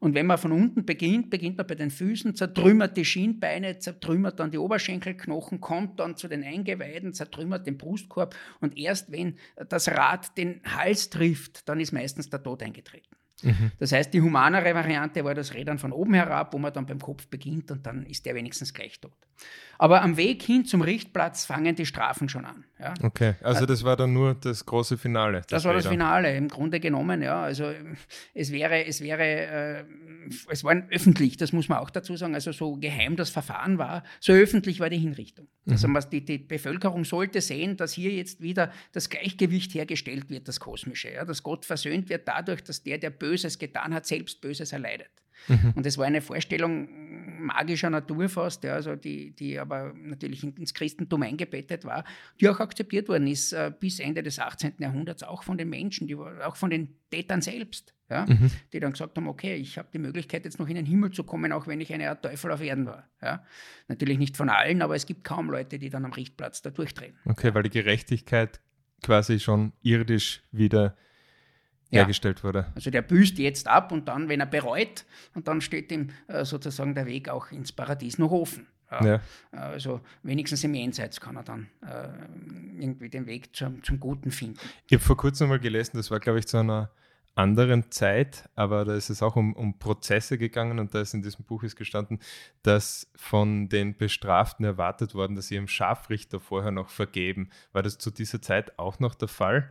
Und 0.00 0.14
wenn 0.14 0.26
man 0.26 0.38
von 0.38 0.52
unten 0.52 0.84
beginnt, 0.84 1.30
beginnt 1.30 1.56
man 1.56 1.66
bei 1.66 1.74
den 1.74 1.90
Füßen, 1.90 2.34
zertrümmert 2.34 2.96
die 2.96 3.04
Schienbeine, 3.04 3.78
zertrümmert 3.78 4.38
dann 4.38 4.50
die 4.50 4.58
Oberschenkelknochen, 4.58 5.60
kommt 5.60 6.00
dann 6.00 6.16
zu 6.16 6.28
den 6.28 6.44
Eingeweiden, 6.44 7.14
zertrümmert 7.14 7.66
den 7.66 7.78
Brustkorb. 7.78 8.34
Und 8.60 8.76
erst 8.76 9.12
wenn 9.12 9.36
das 9.68 9.88
Rad 9.88 10.36
den 10.36 10.60
Hals 10.64 11.10
trifft, 11.10 11.68
dann 11.68 11.80
ist 11.80 11.92
meistens 11.92 12.28
der 12.28 12.42
Tod 12.42 12.62
eingetreten. 12.62 13.14
Mhm. 13.42 13.72
Das 13.78 13.92
heißt, 13.92 14.12
die 14.14 14.20
humanere 14.20 14.74
Variante 14.74 15.24
war 15.24 15.34
das 15.34 15.54
Rädern 15.54 15.78
von 15.78 15.92
oben 15.92 16.14
herab, 16.14 16.52
wo 16.54 16.58
man 16.58 16.72
dann 16.72 16.86
beim 16.86 16.98
Kopf 17.00 17.26
beginnt 17.28 17.70
und 17.70 17.86
dann 17.86 18.06
ist 18.06 18.24
der 18.26 18.34
wenigstens 18.34 18.72
gleich 18.72 19.00
tot. 19.00 19.16
Aber 19.84 20.00
am 20.00 20.16
Weg 20.16 20.42
hin 20.42 20.64
zum 20.64 20.80
Richtplatz 20.80 21.44
fangen 21.44 21.76
die 21.76 21.84
Strafen 21.84 22.30
schon 22.30 22.46
an. 22.46 22.64
Ja. 22.80 22.94
Okay, 23.02 23.34
also 23.42 23.66
das 23.66 23.84
war 23.84 23.96
dann 23.96 24.14
nur 24.14 24.32
das 24.32 24.64
große 24.64 24.96
Finale. 24.96 25.42
Das, 25.42 25.48
das 25.48 25.64
war 25.66 25.74
das 25.74 25.86
Finale, 25.86 26.34
im 26.34 26.48
Grunde 26.48 26.80
genommen, 26.80 27.20
ja. 27.20 27.42
Also 27.42 27.70
es 28.32 28.50
wäre, 28.50 28.86
es 28.86 29.02
wäre, 29.02 29.22
äh, 29.22 29.84
es 30.48 30.64
war 30.64 30.74
öffentlich, 30.88 31.36
das 31.36 31.52
muss 31.52 31.68
man 31.68 31.80
auch 31.80 31.90
dazu 31.90 32.16
sagen, 32.16 32.32
also 32.34 32.50
so 32.52 32.76
geheim 32.76 33.16
das 33.16 33.28
Verfahren 33.28 33.76
war, 33.76 34.04
so 34.20 34.32
öffentlich 34.32 34.80
war 34.80 34.88
die 34.88 34.96
Hinrichtung. 34.96 35.48
Mhm. 35.66 35.72
Also 35.72 36.08
die, 36.08 36.24
die 36.24 36.38
Bevölkerung 36.38 37.04
sollte 37.04 37.42
sehen, 37.42 37.76
dass 37.76 37.92
hier 37.92 38.10
jetzt 38.10 38.40
wieder 38.40 38.72
das 38.92 39.10
Gleichgewicht 39.10 39.74
hergestellt 39.74 40.30
wird, 40.30 40.48
das 40.48 40.60
Kosmische, 40.60 41.12
ja, 41.12 41.26
dass 41.26 41.42
Gott 41.42 41.66
versöhnt 41.66 42.08
wird 42.08 42.26
dadurch, 42.26 42.64
dass 42.64 42.82
der, 42.82 42.96
der 42.96 43.10
Böses 43.10 43.58
getan 43.58 43.92
hat, 43.92 44.06
selbst 44.06 44.40
Böses 44.40 44.72
erleidet. 44.72 45.10
Mhm. 45.48 45.74
Und 45.76 45.84
es 45.84 45.98
war 45.98 46.06
eine 46.06 46.22
Vorstellung 46.22 46.88
magischer 47.38 47.90
Natur 47.90 48.28
fast, 48.28 48.64
ja, 48.64 48.74
also 48.74 48.96
die, 48.96 49.32
die 49.32 49.58
aber 49.58 49.92
natürlich 49.94 50.42
ins 50.44 50.74
Christentum 50.74 51.22
eingebettet 51.22 51.84
war, 51.84 52.04
die 52.40 52.48
auch 52.48 52.60
akzeptiert 52.60 53.08
worden 53.08 53.26
ist 53.26 53.52
äh, 53.52 53.72
bis 53.78 54.00
Ende 54.00 54.22
des 54.22 54.38
18. 54.38 54.74
Jahrhunderts, 54.78 55.22
auch 55.22 55.42
von 55.42 55.58
den 55.58 55.68
Menschen, 55.68 56.06
die, 56.06 56.16
auch 56.16 56.56
von 56.56 56.70
den 56.70 56.96
Tätern 57.10 57.42
selbst, 57.42 57.94
ja, 58.10 58.26
mhm. 58.26 58.50
die 58.72 58.80
dann 58.80 58.92
gesagt 58.92 59.16
haben, 59.16 59.28
okay, 59.28 59.54
ich 59.56 59.78
habe 59.78 59.88
die 59.92 59.98
Möglichkeit 59.98 60.44
jetzt 60.44 60.58
noch 60.58 60.68
in 60.68 60.74
den 60.74 60.86
Himmel 60.86 61.10
zu 61.10 61.24
kommen, 61.24 61.52
auch 61.52 61.66
wenn 61.66 61.80
ich 61.80 61.92
eine 61.92 62.08
Art 62.10 62.22
Teufel 62.22 62.50
auf 62.50 62.60
Erden 62.60 62.86
war. 62.86 63.08
Ja. 63.22 63.44
Natürlich 63.88 64.18
nicht 64.18 64.36
von 64.36 64.48
allen, 64.48 64.82
aber 64.82 64.94
es 64.94 65.06
gibt 65.06 65.24
kaum 65.24 65.50
Leute, 65.50 65.78
die 65.78 65.90
dann 65.90 66.04
am 66.04 66.12
Richtplatz 66.12 66.62
da 66.62 66.70
durchdrehen. 66.70 67.16
Okay, 67.24 67.54
weil 67.54 67.62
die 67.62 67.70
Gerechtigkeit 67.70 68.60
quasi 69.02 69.38
schon 69.40 69.72
irdisch 69.82 70.42
wieder 70.50 70.96
hergestellt 71.90 72.44
wurde. 72.44 72.66
Also 72.74 72.90
der 72.90 73.02
büßt 73.02 73.38
jetzt 73.38 73.68
ab 73.68 73.92
und 73.92 74.08
dann, 74.08 74.28
wenn 74.28 74.40
er 74.40 74.46
bereut, 74.46 75.04
und 75.34 75.48
dann 75.48 75.60
steht 75.60 75.90
ihm 75.92 76.10
äh, 76.28 76.44
sozusagen 76.44 76.94
der 76.94 77.06
Weg 77.06 77.28
auch 77.28 77.50
ins 77.50 77.72
Paradies 77.72 78.18
noch 78.18 78.30
offen. 78.30 78.66
Ja. 78.90 79.04
Ja. 79.04 79.20
Also 79.50 80.00
wenigstens 80.22 80.62
im 80.64 80.74
Jenseits 80.74 81.20
kann 81.20 81.36
er 81.36 81.42
dann 81.42 81.68
äh, 81.82 82.82
irgendwie 82.82 83.08
den 83.08 83.26
Weg 83.26 83.54
zum, 83.56 83.82
zum 83.82 83.98
Guten 83.98 84.30
finden. 84.30 84.60
Ich 84.86 84.92
habe 84.92 85.04
vor 85.04 85.16
kurzem 85.16 85.48
mal 85.48 85.58
gelesen, 85.58 85.96
das 85.96 86.10
war 86.10 86.20
glaube 86.20 86.38
ich 86.38 86.46
zu 86.46 86.58
einer 86.58 86.90
anderen 87.34 87.90
Zeit, 87.90 88.48
aber 88.54 88.84
da 88.84 88.94
ist 88.94 89.10
es 89.10 89.22
auch 89.22 89.34
um, 89.34 89.54
um 89.54 89.78
Prozesse 89.78 90.38
gegangen 90.38 90.78
und 90.78 90.94
da 90.94 91.00
ist 91.00 91.14
in 91.14 91.22
diesem 91.22 91.44
Buch 91.44 91.64
ist 91.64 91.74
gestanden, 91.76 92.20
dass 92.62 93.10
von 93.16 93.68
den 93.68 93.96
Bestraften 93.96 94.64
erwartet 94.64 95.14
worden, 95.14 95.34
dass 95.34 95.48
sie 95.48 95.56
ihrem 95.56 95.66
Scharfrichter 95.66 96.38
vorher 96.38 96.70
noch 96.70 96.90
vergeben. 96.90 97.50
War 97.72 97.82
das 97.82 97.98
zu 97.98 98.10
dieser 98.10 98.40
Zeit 98.40 98.78
auch 98.78 99.00
noch 99.00 99.16
der 99.16 99.28
Fall? 99.28 99.70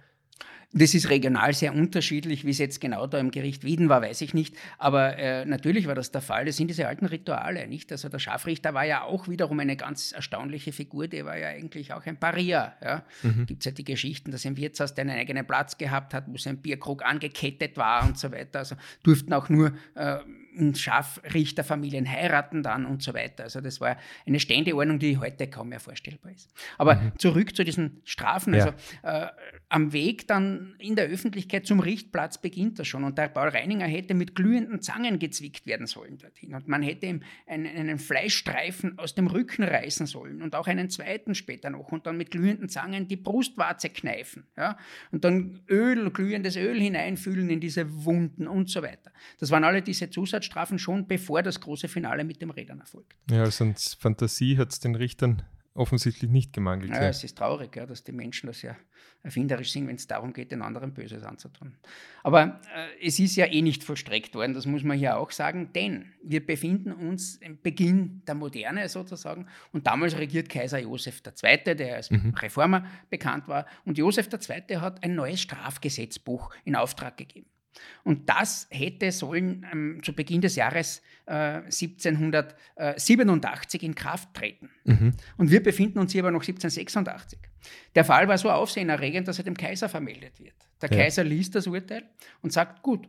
Das 0.75 0.95
ist 0.95 1.11
regional 1.11 1.53
sehr 1.53 1.75
unterschiedlich, 1.75 2.45
wie 2.45 2.49
es 2.49 2.57
jetzt 2.57 2.81
genau 2.81 3.05
da 3.05 3.19
im 3.19 3.29
Gericht 3.29 3.63
Wieden 3.63 3.89
war, 3.89 4.01
weiß 4.01 4.21
ich 4.21 4.33
nicht. 4.33 4.55
Aber 4.79 5.17
äh, 5.19 5.45
natürlich 5.45 5.85
war 5.85 5.93
das 5.93 6.11
der 6.11 6.21
Fall. 6.21 6.45
Das 6.45 6.57
sind 6.57 6.67
diese 6.67 6.87
alten 6.87 7.05
Rituale, 7.05 7.67
nicht? 7.67 7.91
Also 7.91 8.09
der 8.09 8.17
Scharfrichter 8.17 8.73
war 8.73 8.83
ja 8.83 9.03
auch 9.03 9.27
wiederum 9.27 9.59
eine 9.59 9.77
ganz 9.77 10.13
erstaunliche 10.13 10.71
Figur. 10.71 11.07
Der 11.07 11.25
war 11.25 11.37
ja 11.37 11.49
eigentlich 11.49 11.93
auch 11.93 12.03
ein 12.07 12.17
Paria. 12.17 12.73
Ja? 12.81 13.03
Mhm. 13.21 13.45
Gibt 13.45 13.61
es 13.61 13.65
ja 13.65 13.71
die 13.71 13.83
Geschichten, 13.83 14.31
dass 14.31 14.45
im 14.45 14.57
Wirtshaus 14.57 14.95
der 14.95 15.03
einen 15.03 15.19
eigenen 15.19 15.45
Platz 15.45 15.77
gehabt 15.77 16.15
hat, 16.15 16.25
wo 16.27 16.37
sein 16.37 16.57
Bierkrug 16.57 17.05
angekettet 17.05 17.77
war 17.77 18.07
und 18.07 18.17
so 18.17 18.31
weiter. 18.31 18.59
Also 18.59 18.75
durften 19.03 19.31
auch 19.33 19.49
nur 19.49 19.73
äh, 19.93 20.17
Scharfrichterfamilien 20.75 22.09
heiraten 22.09 22.63
dann 22.63 22.85
und 22.85 23.01
so 23.01 23.13
weiter. 23.13 23.43
Also 23.43 23.61
das 23.61 23.81
war 23.81 23.97
eine 24.25 24.39
Ständeordnung, 24.39 24.99
die 24.99 25.17
heute 25.17 25.47
kaum 25.47 25.69
mehr 25.69 25.79
vorstellbar 25.79 26.31
ist. 26.31 26.51
Aber 26.77 26.95
mhm. 26.95 27.11
zurück 27.17 27.55
zu 27.55 27.63
diesen 27.63 28.01
Strafen. 28.03 28.53
Ja. 28.53 28.65
Also 28.65 28.73
äh, 29.03 29.27
am 29.69 29.93
Weg 29.93 30.27
dann 30.27 30.75
in 30.79 30.95
der 30.95 31.05
Öffentlichkeit 31.05 31.65
zum 31.65 31.79
Richtplatz 31.79 32.37
beginnt 32.37 32.79
das 32.79 32.87
schon. 32.87 33.03
Und 33.03 33.17
der 33.17 33.27
Paul 33.27 33.49
Reininger 33.49 33.87
hätte 33.87 34.13
mit 34.13 34.35
glühenden 34.35 34.81
Zangen 34.81 35.19
gezwickt 35.19 35.65
werden 35.65 35.87
sollen 35.87 36.17
dorthin. 36.17 36.53
Und 36.53 36.67
man 36.67 36.81
hätte 36.81 37.07
ihm 37.07 37.23
einen, 37.47 37.65
einen 37.65 37.99
Fleischstreifen 37.99 38.99
aus 38.99 39.15
dem 39.15 39.27
Rücken 39.27 39.63
reißen 39.63 40.05
sollen 40.05 40.41
und 40.41 40.55
auch 40.55 40.67
einen 40.67 40.89
zweiten 40.89 41.35
später 41.35 41.69
noch 41.69 41.91
und 41.91 42.05
dann 42.05 42.17
mit 42.17 42.31
glühenden 42.31 42.69
Zangen 42.69 43.07
die 43.07 43.15
Brustwarze 43.15 43.89
kneifen. 43.89 44.45
Ja? 44.57 44.77
Und 45.11 45.23
dann 45.23 45.61
Öl, 45.69 46.11
glühendes 46.11 46.55
Öl 46.55 46.79
hineinfüllen 46.79 47.49
in 47.49 47.59
diese 47.59 48.05
Wunden 48.05 48.47
und 48.47 48.69
so 48.69 48.81
weiter. 48.81 49.11
Das 49.39 49.51
waren 49.51 49.63
alle 49.63 49.81
diese 49.81 50.09
Zusatzstrafen 50.43 50.79
schon, 50.79 51.07
bevor 51.07 51.41
das 51.41 51.59
große 51.59 51.87
Finale 51.87 52.23
mit 52.23 52.41
dem 52.41 52.49
Rädern 52.49 52.79
erfolgt. 52.79 53.15
Ja, 53.29 53.41
also 53.41 53.71
Fantasie 53.99 54.57
hat 54.57 54.71
es 54.71 54.79
den 54.79 54.95
Richtern 54.95 55.43
offensichtlich 55.75 56.29
nicht 56.29 56.53
gemangelt. 56.53 56.91
Ja, 56.91 57.01
es 57.07 57.23
ist 57.23 57.35
traurig, 57.35 57.75
ja, 57.75 57.87
dass 57.87 58.03
die 58.03 58.11
Menschen 58.11 58.45
das 58.45 58.61
ja 58.61 58.75
erfinderisch 59.23 59.71
sind, 59.71 59.87
wenn 59.87 59.95
es 59.95 60.05
darum 60.05 60.31
geht, 60.31 60.51
den 60.51 60.61
anderen 60.61 60.93
Böses 60.93 61.23
anzutun. 61.23 61.75
Aber 62.21 62.59
äh, 62.75 63.07
es 63.07 63.17
ist 63.17 63.35
ja 63.37 63.45
eh 63.47 63.63
nicht 63.63 63.83
vollstreckt 63.83 64.35
worden, 64.35 64.53
das 64.53 64.67
muss 64.67 64.83
man 64.83 64.97
hier 64.97 65.17
auch 65.17 65.31
sagen, 65.31 65.71
denn 65.73 66.13
wir 66.21 66.45
befinden 66.45 66.91
uns 66.91 67.37
im 67.37 67.59
Beginn 67.59 68.21
der 68.27 68.35
Moderne 68.35 68.87
sozusagen 68.87 69.47
und 69.71 69.87
damals 69.87 70.15
regiert 70.15 70.49
Kaiser 70.49 70.79
Josef 70.79 71.23
II., 71.25 71.75
der 71.75 71.95
als 71.95 72.11
mhm. 72.11 72.35
Reformer 72.37 72.85
bekannt 73.09 73.47
war 73.47 73.65
und 73.83 73.97
Josef 73.97 74.29
II. 74.31 74.75
hat 74.75 75.03
ein 75.03 75.15
neues 75.15 75.41
Strafgesetzbuch 75.41 76.53
in 76.65 76.75
Auftrag 76.75 77.17
gegeben. 77.17 77.47
Und 78.03 78.29
das 78.29 78.67
hätte 78.69 79.11
sollen 79.11 79.65
ähm, 79.71 80.01
zu 80.03 80.13
Beginn 80.13 80.41
des 80.41 80.55
Jahres 80.55 81.01
äh, 81.25 81.61
1787 81.63 83.83
in 83.83 83.95
Kraft 83.95 84.33
treten. 84.33 84.69
Mhm. 84.83 85.13
Und 85.37 85.51
wir 85.51 85.63
befinden 85.63 85.99
uns 85.99 86.11
hier 86.11 86.23
aber 86.23 86.31
noch 86.31 86.41
1786. 86.41 87.39
Der 87.95 88.05
Fall 88.05 88.27
war 88.27 88.37
so 88.37 88.51
aufsehenerregend, 88.51 89.27
dass 89.27 89.37
er 89.37 89.45
dem 89.45 89.57
Kaiser 89.57 89.89
vermeldet 89.89 90.39
wird. 90.39 90.55
Der 90.81 90.91
ja. 90.91 90.97
Kaiser 90.97 91.23
liest 91.23 91.55
das 91.55 91.67
Urteil 91.67 92.03
und 92.41 92.51
sagt, 92.51 92.83
gut, 92.83 93.07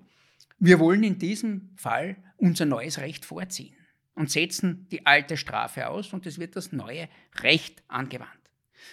wir 0.59 0.79
wollen 0.79 1.03
in 1.03 1.19
diesem 1.19 1.71
Fall 1.77 2.17
unser 2.37 2.65
neues 2.65 2.99
Recht 2.99 3.25
vorziehen 3.25 3.75
und 4.15 4.31
setzen 4.31 4.87
die 4.91 5.07
alte 5.07 5.37
Strafe 5.37 5.89
aus 5.89 6.13
und 6.13 6.27
es 6.27 6.39
wird 6.39 6.57
das 6.57 6.73
neue 6.73 7.09
Recht 7.43 7.83
angewandt 7.89 8.44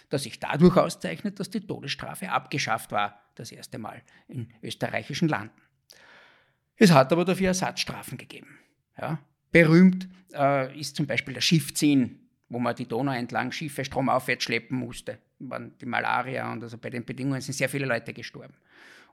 das 0.10 0.24
sich 0.24 0.40
dadurch 0.40 0.78
auszeichnet, 0.78 1.40
dass 1.40 1.50
die 1.50 1.62
Todesstrafe 1.62 2.30
abgeschafft 2.30 2.92
war, 2.92 3.22
das 3.36 3.52
erste 3.52 3.78
Mal 3.78 4.02
in 4.28 4.50
österreichischen 4.62 5.28
Landen. 5.28 5.62
Es 6.76 6.92
hat 6.92 7.12
aber 7.12 7.26
dafür 7.26 7.48
Ersatzstrafen 7.48 8.18
gegeben. 8.18 8.58
Ja. 9.00 9.20
Berühmt 9.52 10.08
äh, 10.34 10.80
ist 10.80 10.96
zum 10.96 11.06
Beispiel 11.06 11.34
der 11.34 11.42
Schiffziehen, 11.42 12.20
wo 12.50 12.60
man 12.60 12.76
die 12.76 12.88
Donau 12.88 13.14
entlang 13.14 13.52
Schiffe 13.52 13.86
stromaufwärts 13.86 14.44
schleppen 14.44 14.78
musste. 14.78 15.20
Die 15.40 15.86
Malaria 15.86 16.52
und 16.52 16.64
also 16.64 16.78
bei 16.78 16.90
den 16.90 17.06
Bedingungen 17.06 17.42
sind 17.42 17.54
sehr 17.54 17.70
viele 17.70 17.86
Leute 17.86 18.14
gestorben. 18.14 18.54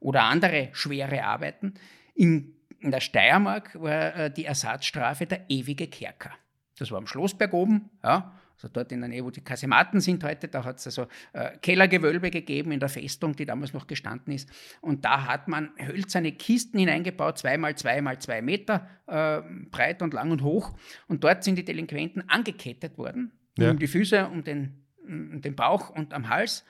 Oder 0.01 0.25
andere 0.25 0.71
schwere 0.73 1.25
Arbeiten. 1.25 1.75
In, 2.15 2.55
in 2.81 2.91
der 2.91 3.01
Steiermark 3.01 3.81
war 3.81 4.17
äh, 4.17 4.31
die 4.33 4.45
Ersatzstrafe 4.45 5.27
der 5.27 5.49
ewige 5.49 5.87
Kerker. 5.89 6.33
Das 6.79 6.91
war 6.91 6.99
am 6.99 7.07
Schlossberg 7.07 7.53
oben, 7.53 7.91
ja, 8.03 8.33
also 8.59 8.73
dort 8.73 8.91
in 8.91 9.01
der 9.01 9.09
Nähe, 9.09 9.25
wo 9.25 9.31
die 9.31 9.41
Kasematen 9.41 10.01
sind 10.01 10.25
heute, 10.25 10.49
da 10.49 10.65
hat 10.65 10.79
es 10.79 10.87
also 10.87 11.07
äh, 11.33 11.57
Kellergewölbe 11.59 12.31
gegeben 12.31 12.73
in 12.73 12.81
der 12.81 12.89
Festung, 12.89 13.37
die 13.37 13.47
damals 13.47 13.73
noch 13.73 13.87
gestanden 13.87 14.33
ist. 14.35 14.51
Und 14.81 15.05
da 15.05 15.27
hat 15.27 15.47
man 15.47 15.71
hölzerne 15.79 16.33
Kisten 16.33 16.79
hineingebaut, 16.79 17.39
zweimal 17.39 17.77
zweimal 17.77 18.19
zwei 18.19 18.43
Meter 18.43 18.89
äh, 19.07 19.43
breit 19.71 20.03
und 20.03 20.13
lang 20.13 20.33
und 20.33 20.43
hoch. 20.43 20.77
Und 21.07 21.23
dort 21.23 21.45
sind 21.45 21.57
die 21.57 21.65
Delinquenten 21.65 22.29
angekettet 22.29 22.99
worden, 22.99 23.31
ja. 23.57 23.71
um 23.71 23.79
die 23.79 23.87
Füße, 23.87 24.27
um 24.27 24.43
den, 24.43 24.85
um 25.07 25.41
den 25.41 25.55
Bauch 25.55 25.91
und 25.91 26.13
am 26.13 26.29
Hals 26.29 26.65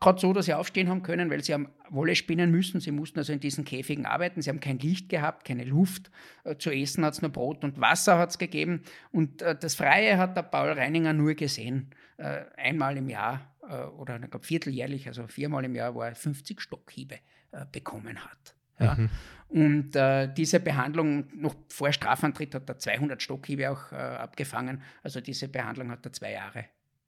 gerade 0.00 0.20
so, 0.20 0.32
dass 0.32 0.46
sie 0.46 0.54
aufstehen 0.54 0.88
haben 0.88 1.02
können, 1.02 1.30
weil 1.30 1.42
sie 1.42 1.54
haben 1.54 1.68
Wolle 1.90 2.14
spinnen 2.16 2.50
müssen. 2.50 2.80
Sie 2.80 2.90
mussten 2.90 3.18
also 3.18 3.32
in 3.32 3.40
diesen 3.40 3.64
Käfigen 3.64 4.06
arbeiten. 4.06 4.42
Sie 4.42 4.50
haben 4.50 4.60
kein 4.60 4.78
Licht 4.78 5.08
gehabt, 5.08 5.44
keine 5.44 5.64
Luft. 5.64 6.10
Äh, 6.44 6.56
zu 6.56 6.70
essen 6.70 7.04
hat 7.04 7.14
es 7.14 7.22
nur 7.22 7.30
Brot 7.30 7.64
und 7.64 7.80
Wasser 7.80 8.18
hat 8.18 8.30
es 8.30 8.38
gegeben. 8.38 8.82
Und 9.12 9.42
äh, 9.42 9.56
das 9.58 9.74
Freie 9.74 10.18
hat 10.18 10.36
der 10.36 10.42
Paul 10.42 10.70
Reininger 10.70 11.12
nur 11.12 11.34
gesehen, 11.34 11.90
äh, 12.16 12.42
einmal 12.56 12.96
im 12.96 13.08
Jahr 13.08 13.50
oder 13.96 14.20
ich 14.22 14.30
glaube 14.30 14.44
vierteljährlich, 14.44 15.06
also 15.08 15.26
viermal 15.26 15.64
im 15.64 15.74
Jahr, 15.74 15.94
wo 15.94 16.02
er 16.02 16.14
50 16.14 16.60
Stockhiebe 16.60 17.18
bekommen 17.72 18.22
hat. 18.22 18.54
Ja. 18.78 18.94
Mhm. 18.94 19.10
Und 19.48 19.96
äh, 19.96 20.32
diese 20.32 20.58
Behandlung, 20.60 21.26
noch 21.34 21.54
vor 21.68 21.92
Strafantritt 21.92 22.54
hat 22.54 22.68
er 22.68 22.78
200 22.78 23.22
Stockhiebe 23.22 23.70
auch 23.70 23.92
äh, 23.92 23.96
abgefangen. 23.96 24.82
Also 25.02 25.20
diese 25.20 25.48
Behandlung 25.48 25.90
hat 25.90 26.04
er 26.04 26.12
zwei 26.12 26.32
Jahre 26.32 26.64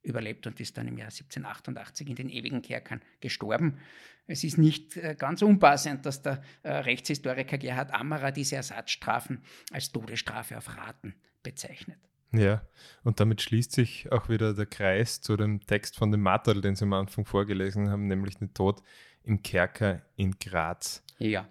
überlebt 0.06 0.46
und 0.46 0.60
ist 0.60 0.76
dann 0.78 0.88
im 0.88 0.96
Jahr 0.96 1.08
1788 1.08 2.08
in 2.08 2.16
den 2.16 2.28
ewigen 2.28 2.62
Kerkern 2.62 3.02
gestorben. 3.20 3.78
Es 4.26 4.44
ist 4.44 4.58
nicht 4.58 4.96
äh, 4.96 5.14
ganz 5.16 5.42
unpassend, 5.42 6.06
dass 6.06 6.22
der 6.22 6.42
äh, 6.62 6.70
Rechtshistoriker 6.70 7.58
Gerhard 7.58 7.92
Ammerer 7.92 8.32
diese 8.32 8.56
Ersatzstrafen 8.56 9.42
als 9.70 9.92
Todesstrafe 9.92 10.56
auf 10.56 10.76
Raten 10.76 11.14
bezeichnet. 11.42 11.98
Ja, 12.32 12.62
und 13.04 13.20
damit 13.20 13.40
schließt 13.40 13.72
sich 13.72 14.10
auch 14.10 14.28
wieder 14.28 14.52
der 14.52 14.66
Kreis 14.66 15.20
zu 15.20 15.36
dem 15.36 15.64
Text 15.64 15.96
von 15.96 16.10
dem 16.10 16.22
Martel, 16.22 16.60
den 16.60 16.74
Sie 16.74 16.84
am 16.84 16.92
Anfang 16.92 17.24
vorgelesen 17.24 17.88
haben, 17.88 18.08
nämlich 18.08 18.36
den 18.36 18.52
Tod 18.52 18.82
im 19.22 19.42
Kerker 19.42 20.02
in 20.16 20.32
Graz. 20.38 21.04
Ja. 21.18 21.48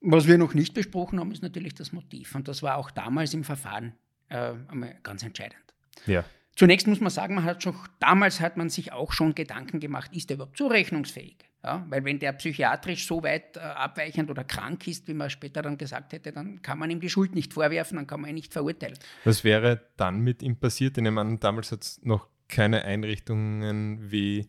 Was 0.00 0.26
wir 0.28 0.38
noch 0.38 0.54
nicht 0.54 0.74
besprochen 0.74 1.18
haben, 1.18 1.32
ist 1.32 1.42
natürlich 1.42 1.74
das 1.74 1.92
Motiv. 1.92 2.34
Und 2.34 2.48
das 2.48 2.62
war 2.62 2.76
auch 2.76 2.90
damals 2.90 3.34
im 3.34 3.44
Verfahren 3.44 3.94
äh, 4.28 4.54
ganz 5.02 5.22
entscheidend. 5.22 5.62
Ja. 6.06 6.24
Zunächst 6.58 6.88
muss 6.88 6.98
man 6.98 7.10
sagen, 7.10 7.36
man 7.36 7.44
hat 7.44 7.62
schon, 7.62 7.76
damals 8.00 8.40
hat 8.40 8.56
man 8.56 8.68
sich 8.68 8.90
auch 8.92 9.12
schon 9.12 9.36
Gedanken 9.36 9.78
gemacht, 9.78 10.10
ist 10.16 10.28
er 10.28 10.34
überhaupt 10.34 10.56
zurechnungsfähig? 10.56 11.36
Ja, 11.62 11.86
weil 11.88 12.04
wenn 12.04 12.18
der 12.18 12.32
psychiatrisch 12.32 13.06
so 13.06 13.22
weit 13.22 13.56
äh, 13.56 13.60
abweichend 13.60 14.28
oder 14.28 14.42
krank 14.42 14.88
ist, 14.88 15.06
wie 15.06 15.14
man 15.14 15.30
später 15.30 15.62
dann 15.62 15.78
gesagt 15.78 16.12
hätte, 16.12 16.32
dann 16.32 16.60
kann 16.60 16.80
man 16.80 16.90
ihm 16.90 16.98
die 16.98 17.10
Schuld 17.10 17.36
nicht 17.36 17.52
vorwerfen, 17.54 17.94
dann 17.94 18.08
kann 18.08 18.20
man 18.20 18.30
ihn 18.30 18.34
nicht 18.34 18.52
verurteilen. 18.52 18.98
Was 19.22 19.44
wäre 19.44 19.82
dann 19.96 20.18
mit 20.18 20.42
ihm 20.42 20.56
passiert? 20.56 20.98
Ich 20.98 21.04
meine, 21.08 21.38
damals 21.38 21.70
hat 21.70 21.82
es 21.82 22.00
noch 22.02 22.26
keine 22.48 22.82
Einrichtungen 22.84 24.10
wie 24.10 24.48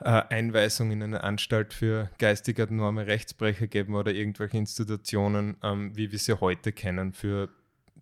äh, 0.00 0.22
Einweisung 0.28 0.90
in 0.90 1.02
eine 1.02 1.24
Anstalt 1.24 1.72
für 1.72 2.10
geistig 2.18 2.60
abnorme 2.60 3.06
Rechtsbrecher 3.06 3.68
geben 3.68 3.94
oder 3.94 4.12
irgendwelche 4.12 4.58
Institutionen, 4.58 5.56
ähm, 5.62 5.96
wie 5.96 6.12
wir 6.12 6.18
sie 6.18 6.40
heute 6.40 6.72
kennen, 6.72 7.14
für 7.14 7.48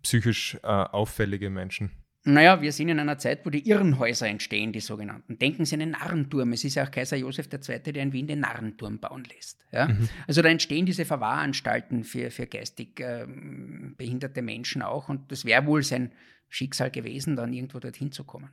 psychisch 0.01 0.57
äh, 0.63 0.67
auffällige 0.67 1.49
Menschen. 1.49 2.02
Naja, 2.25 2.61
wir 2.61 2.71
sind 2.71 2.87
in 2.87 2.99
einer 2.99 3.17
Zeit, 3.17 3.45
wo 3.45 3.49
die 3.49 3.67
Irrenhäuser 3.67 4.27
entstehen, 4.27 4.71
die 4.71 4.79
sogenannten. 4.79 5.37
Denken 5.37 5.65
Sie 5.65 5.75
an 5.75 5.81
den 5.81 5.91
Narrenturm. 5.91 6.53
Es 6.53 6.63
ist 6.63 6.75
ja 6.75 6.85
auch 6.85 6.91
Kaiser 6.91 7.17
Josef 7.17 7.49
II., 7.51 7.79
der 7.79 8.01
in 8.01 8.13
Wien 8.13 8.27
den 8.27 8.39
Narrenturm 8.39 8.99
bauen 8.99 9.25
lässt. 9.25 9.59
Ja? 9.73 9.89
Mhm. 9.89 10.07
Also 10.25 10.41
da 10.41 10.47
entstehen 10.47 10.85
diese 10.85 11.03
Verwahranstalten 11.03 12.05
für, 12.05 12.31
für 12.31 12.47
geistig 12.47 13.01
äh, 13.01 13.27
behinderte 13.97 14.41
Menschen 14.41 14.81
auch. 14.81 15.09
Und 15.09 15.33
das 15.33 15.43
wäre 15.43 15.65
wohl 15.65 15.83
sein 15.83 16.13
Schicksal 16.47 16.91
gewesen, 16.91 17.35
dann 17.35 17.51
irgendwo 17.51 17.79
dorthin 17.79 18.13
zu 18.13 18.23
kommen. 18.23 18.51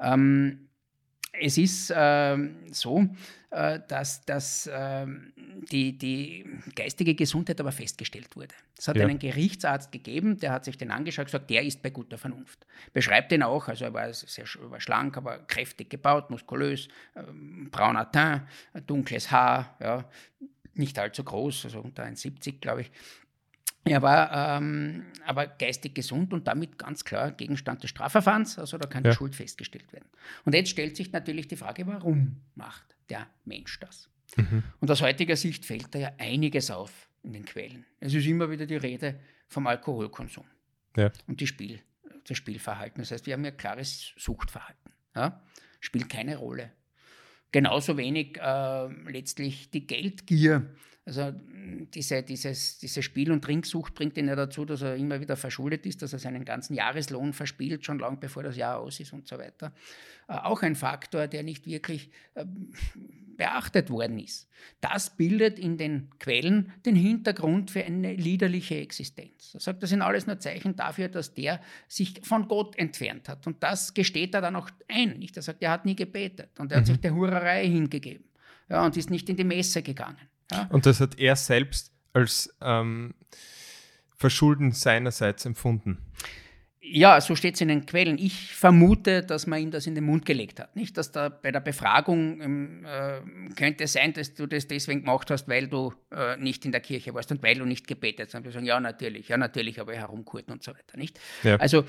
Ähm, 0.00 0.67
es 1.40 1.58
ist 1.58 1.90
äh, 1.90 2.36
so, 2.70 3.08
äh, 3.50 3.80
dass, 3.88 4.24
dass 4.24 4.66
äh, 4.66 5.06
die, 5.72 5.96
die 5.96 6.44
geistige 6.74 7.14
Gesundheit 7.14 7.60
aber 7.60 7.72
festgestellt 7.72 8.36
wurde. 8.36 8.54
Es 8.76 8.88
hat 8.88 8.96
ja. 8.96 9.04
einen 9.04 9.18
Gerichtsarzt 9.18 9.90
gegeben, 9.90 10.38
der 10.38 10.52
hat 10.52 10.64
sich 10.64 10.76
den 10.76 10.90
angeschaut 10.90 11.24
und 11.24 11.26
gesagt, 11.26 11.50
der 11.50 11.62
ist 11.62 11.82
bei 11.82 11.90
guter 11.90 12.18
Vernunft. 12.18 12.66
Beschreibt 12.92 13.32
den 13.32 13.42
auch, 13.42 13.68
also 13.68 13.86
er 13.86 13.94
war 13.94 14.12
sehr 14.12 14.44
war 14.60 14.80
schlank, 14.80 15.16
aber 15.16 15.38
kräftig 15.38 15.90
gebaut, 15.90 16.30
muskulös, 16.30 16.88
ähm, 17.16 17.68
brauner 17.70 18.10
Teint, 18.10 18.42
dunkles 18.86 19.30
Haar, 19.30 19.76
ja, 19.80 20.04
nicht 20.74 20.98
allzu 20.98 21.24
groß, 21.24 21.64
also 21.64 21.80
unter 21.80 22.04
1,70 22.04 22.60
glaube 22.60 22.82
ich. 22.82 22.90
Er 23.84 24.02
war 24.02 24.58
ähm, 24.58 25.06
aber 25.24 25.46
geistig 25.46 25.94
gesund 25.94 26.32
und 26.32 26.46
damit 26.46 26.78
ganz 26.78 27.04
klar 27.04 27.32
Gegenstand 27.32 27.82
des 27.82 27.90
Strafverfahrens, 27.90 28.58
also 28.58 28.76
da 28.76 28.86
kann 28.86 29.04
ja. 29.04 29.10
die 29.10 29.16
Schuld 29.16 29.34
festgestellt 29.34 29.92
werden. 29.92 30.08
Und 30.44 30.54
jetzt 30.54 30.70
stellt 30.70 30.96
sich 30.96 31.12
natürlich 31.12 31.48
die 31.48 31.56
Frage, 31.56 31.86
warum 31.86 32.42
macht 32.54 32.96
der 33.08 33.26
Mensch 33.44 33.78
das? 33.80 34.10
Mhm. 34.36 34.62
Und 34.80 34.90
aus 34.90 35.00
heutiger 35.00 35.36
Sicht 35.36 35.64
fällt 35.64 35.94
da 35.94 35.98
ja 35.98 36.12
einiges 36.18 36.70
auf 36.70 37.08
in 37.22 37.32
den 37.32 37.44
Quellen. 37.44 37.84
Es 38.00 38.14
ist 38.14 38.26
immer 38.26 38.50
wieder 38.50 38.66
die 38.66 38.76
Rede 38.76 39.18
vom 39.48 39.66
Alkoholkonsum 39.66 40.44
ja. 40.96 41.10
und 41.26 41.40
die 41.40 41.46
Spiel, 41.46 41.80
das 42.26 42.36
Spielverhalten. 42.36 43.00
Das 43.00 43.10
heißt, 43.10 43.26
wir 43.26 43.34
haben 43.34 43.44
ja 43.44 43.50
klares 43.50 44.12
Suchtverhalten. 44.16 44.92
Ja? 45.16 45.42
Spielt 45.80 46.08
keine 46.08 46.36
Rolle. 46.36 46.72
Genauso 47.52 47.96
wenig 47.96 48.38
äh, 48.38 48.86
letztlich 49.10 49.70
die 49.70 49.86
Geldgier 49.86 50.74
also 51.08 51.32
diese, 51.94 52.22
dieses, 52.22 52.78
diese 52.78 53.02
Spiel- 53.02 53.32
und 53.32 53.42
Trinksucht 53.42 53.94
bringt 53.94 54.16
ihn 54.18 54.28
ja 54.28 54.36
dazu, 54.36 54.64
dass 54.64 54.82
er 54.82 54.96
immer 54.96 55.20
wieder 55.20 55.36
verschuldet 55.36 55.86
ist, 55.86 56.02
dass 56.02 56.12
er 56.12 56.18
seinen 56.18 56.44
ganzen 56.44 56.74
Jahreslohn 56.74 57.32
verspielt, 57.32 57.84
schon 57.84 57.98
lange 57.98 58.18
bevor 58.18 58.42
das 58.42 58.56
Jahr 58.56 58.78
aus 58.78 59.00
ist 59.00 59.12
und 59.14 59.26
so 59.26 59.38
weiter. 59.38 59.72
Äh, 60.28 60.34
auch 60.34 60.62
ein 60.62 60.76
Faktor, 60.76 61.26
der 61.26 61.42
nicht 61.42 61.66
wirklich 61.66 62.10
äh, 62.34 62.44
beachtet 63.38 63.88
worden 63.88 64.18
ist. 64.18 64.50
Das 64.82 65.16
bildet 65.16 65.58
in 65.58 65.78
den 65.78 66.10
Quellen 66.18 66.72
den 66.84 66.96
Hintergrund 66.96 67.70
für 67.70 67.84
eine 67.84 68.14
liederliche 68.14 68.76
Existenz. 68.76 69.54
Er 69.54 69.60
sagt, 69.60 69.82
das 69.82 69.90
sind 69.90 70.02
alles 70.02 70.26
nur 70.26 70.38
Zeichen 70.40 70.76
dafür, 70.76 71.08
dass 71.08 71.32
der 71.32 71.62
sich 71.86 72.20
von 72.22 72.48
Gott 72.48 72.76
entfernt 72.76 73.30
hat. 73.30 73.46
Und 73.46 73.62
das 73.62 73.94
gesteht 73.94 74.34
er 74.34 74.42
dann 74.42 74.56
auch 74.56 74.68
ein. 74.88 75.18
Nicht? 75.18 75.36
Er 75.36 75.42
sagt, 75.42 75.62
er 75.62 75.70
hat 75.70 75.86
nie 75.86 75.96
gebetet 75.96 76.50
und 76.58 76.70
er 76.70 76.78
mhm. 76.78 76.80
hat 76.80 76.86
sich 76.86 77.00
der 77.00 77.14
Hurerei 77.14 77.66
hingegeben 77.66 78.28
ja, 78.68 78.84
und 78.84 78.96
ist 78.96 79.10
nicht 79.10 79.28
in 79.28 79.36
die 79.36 79.44
Messe 79.44 79.82
gegangen. 79.82 80.18
Ja. 80.50 80.66
Und 80.70 80.86
das 80.86 81.00
hat 81.00 81.18
er 81.18 81.36
selbst 81.36 81.92
als 82.12 82.54
ähm, 82.60 83.14
Verschulden 84.16 84.72
seinerseits 84.72 85.44
empfunden. 85.44 85.98
Ja, 86.90 87.20
so 87.20 87.34
steht 87.34 87.54
es 87.54 87.60
in 87.60 87.68
den 87.68 87.86
Quellen. 87.86 88.18
Ich 88.18 88.54
vermute, 88.54 89.22
dass 89.22 89.46
man 89.46 89.60
ihm 89.60 89.70
das 89.70 89.86
in 89.86 89.94
den 89.94 90.04
Mund 90.04 90.24
gelegt 90.24 90.58
hat. 90.60 90.74
Nicht, 90.74 90.96
dass 90.96 91.12
da 91.12 91.28
bei 91.28 91.52
der 91.52 91.60
Befragung 91.60 92.40
ähm, 92.40 92.86
äh, 92.86 93.52
könnte 93.54 93.86
sein, 93.86 94.12
dass 94.12 94.34
du 94.34 94.46
das 94.46 94.66
deswegen 94.66 95.00
gemacht 95.00 95.30
hast, 95.30 95.48
weil 95.48 95.68
du 95.68 95.92
äh, 96.10 96.36
nicht 96.36 96.64
in 96.64 96.72
der 96.72 96.80
Kirche 96.80 97.12
warst 97.14 97.30
und 97.30 97.42
weil 97.42 97.56
du 97.56 97.64
nicht 97.64 97.86
gebetet 97.86 98.28
hast. 98.28 98.34
Und 98.36 98.44
wir 98.44 98.52
sagen, 98.52 98.64
ja, 98.64 98.80
natürlich, 98.80 99.28
ja, 99.28 99.36
natürlich, 99.36 99.80
aber 99.80 99.94
herumkurten 99.94 100.52
und 100.52 100.62
so 100.62 100.72
weiter. 100.72 100.96
Nicht? 100.96 101.18
Ja. 101.42 101.56
Also, 101.56 101.84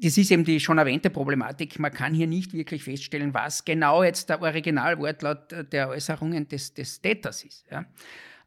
das 0.00 0.18
ist 0.18 0.30
eben 0.30 0.44
die 0.44 0.58
schon 0.58 0.78
erwähnte 0.78 1.10
Problematik. 1.10 1.78
Man 1.78 1.92
kann 1.92 2.12
hier 2.12 2.26
nicht 2.26 2.52
wirklich 2.52 2.84
feststellen, 2.84 3.34
was 3.34 3.64
genau 3.64 4.02
jetzt 4.02 4.28
der 4.28 4.42
Originalwortlaut 4.42 5.72
der 5.72 5.88
Äußerungen 5.88 6.48
des, 6.48 6.74
des 6.74 7.00
Täters 7.00 7.44
ist. 7.44 7.66
Ja? 7.70 7.84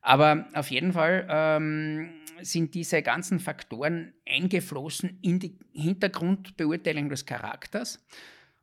Aber 0.06 0.46
auf 0.54 0.70
jeden 0.70 0.94
Fall 0.94 1.26
ähm, 1.32 2.12
sind 2.44 2.76
diese 2.76 3.02
ganzen 3.02 3.40
Faktoren 3.40 4.14
eingeflossen 4.30 5.18
in 5.24 5.40
die 5.40 5.58
Hintergrundbeurteilung 5.74 7.10
des 7.10 7.26
Charakters. 7.26 8.06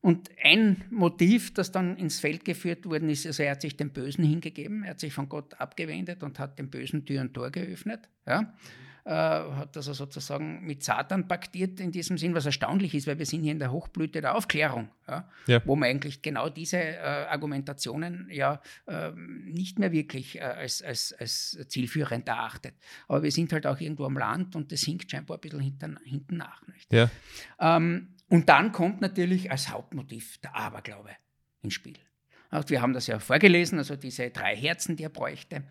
Und 0.00 0.30
ein 0.40 0.84
Motiv, 0.90 1.52
das 1.52 1.72
dann 1.72 1.96
ins 1.96 2.20
Feld 2.20 2.44
geführt 2.44 2.86
worden 2.86 3.08
ist, 3.08 3.26
also 3.26 3.42
er 3.42 3.52
hat 3.52 3.62
sich 3.62 3.76
dem 3.76 3.90
Bösen 3.90 4.22
hingegeben, 4.22 4.84
er 4.84 4.90
hat 4.90 5.00
sich 5.00 5.12
von 5.12 5.28
Gott 5.28 5.60
abgewendet 5.60 6.22
und 6.22 6.38
hat 6.38 6.60
dem 6.60 6.70
Bösen 6.70 7.04
Tür 7.04 7.22
und 7.22 7.34
Tor 7.34 7.50
geöffnet. 7.50 8.08
Ja? 8.24 8.54
Äh, 9.04 9.10
hat 9.10 9.76
also 9.76 9.92
sozusagen 9.94 10.64
mit 10.64 10.84
Satan 10.84 11.26
paktiert 11.26 11.80
in 11.80 11.90
diesem 11.90 12.18
Sinn, 12.18 12.34
was 12.34 12.46
erstaunlich 12.46 12.94
ist, 12.94 13.08
weil 13.08 13.18
wir 13.18 13.26
sind 13.26 13.42
hier 13.42 13.50
in 13.50 13.58
der 13.58 13.72
Hochblüte 13.72 14.20
der 14.20 14.36
Aufklärung, 14.36 14.90
ja, 15.08 15.28
ja. 15.48 15.60
wo 15.64 15.74
man 15.74 15.88
eigentlich 15.88 16.22
genau 16.22 16.48
diese 16.48 16.78
äh, 16.78 17.00
Argumentationen 17.00 18.28
ja 18.30 18.60
äh, 18.86 19.10
nicht 19.10 19.80
mehr 19.80 19.90
wirklich 19.90 20.36
äh, 20.36 20.42
als, 20.42 20.82
als, 20.82 21.12
als 21.18 21.58
zielführend 21.66 22.28
erachtet. 22.28 22.74
Aber 23.08 23.24
wir 23.24 23.32
sind 23.32 23.52
halt 23.52 23.66
auch 23.66 23.80
irgendwo 23.80 24.04
am 24.04 24.16
Land 24.16 24.54
und 24.54 24.70
das 24.70 24.82
hinkt 24.82 25.10
scheinbar 25.10 25.38
ein 25.38 25.40
bisschen 25.40 25.60
hinten, 25.60 25.98
hinten 26.04 26.36
nach. 26.36 26.64
Nicht? 26.68 26.92
Ja. 26.92 27.10
Ähm, 27.58 28.14
und 28.28 28.48
dann 28.48 28.70
kommt 28.70 29.00
natürlich 29.00 29.50
als 29.50 29.68
Hauptmotiv 29.68 30.38
der 30.38 30.54
Aberglaube 30.54 31.10
ins 31.60 31.74
Spiel. 31.74 31.98
wir 32.68 32.80
haben 32.80 32.92
das 32.92 33.08
ja 33.08 33.18
vorgelesen, 33.18 33.78
also 33.78 33.96
diese 33.96 34.30
drei 34.30 34.54
Herzen, 34.54 34.96
die 34.96 35.02
er 35.02 35.10
bräuchte. 35.10 35.64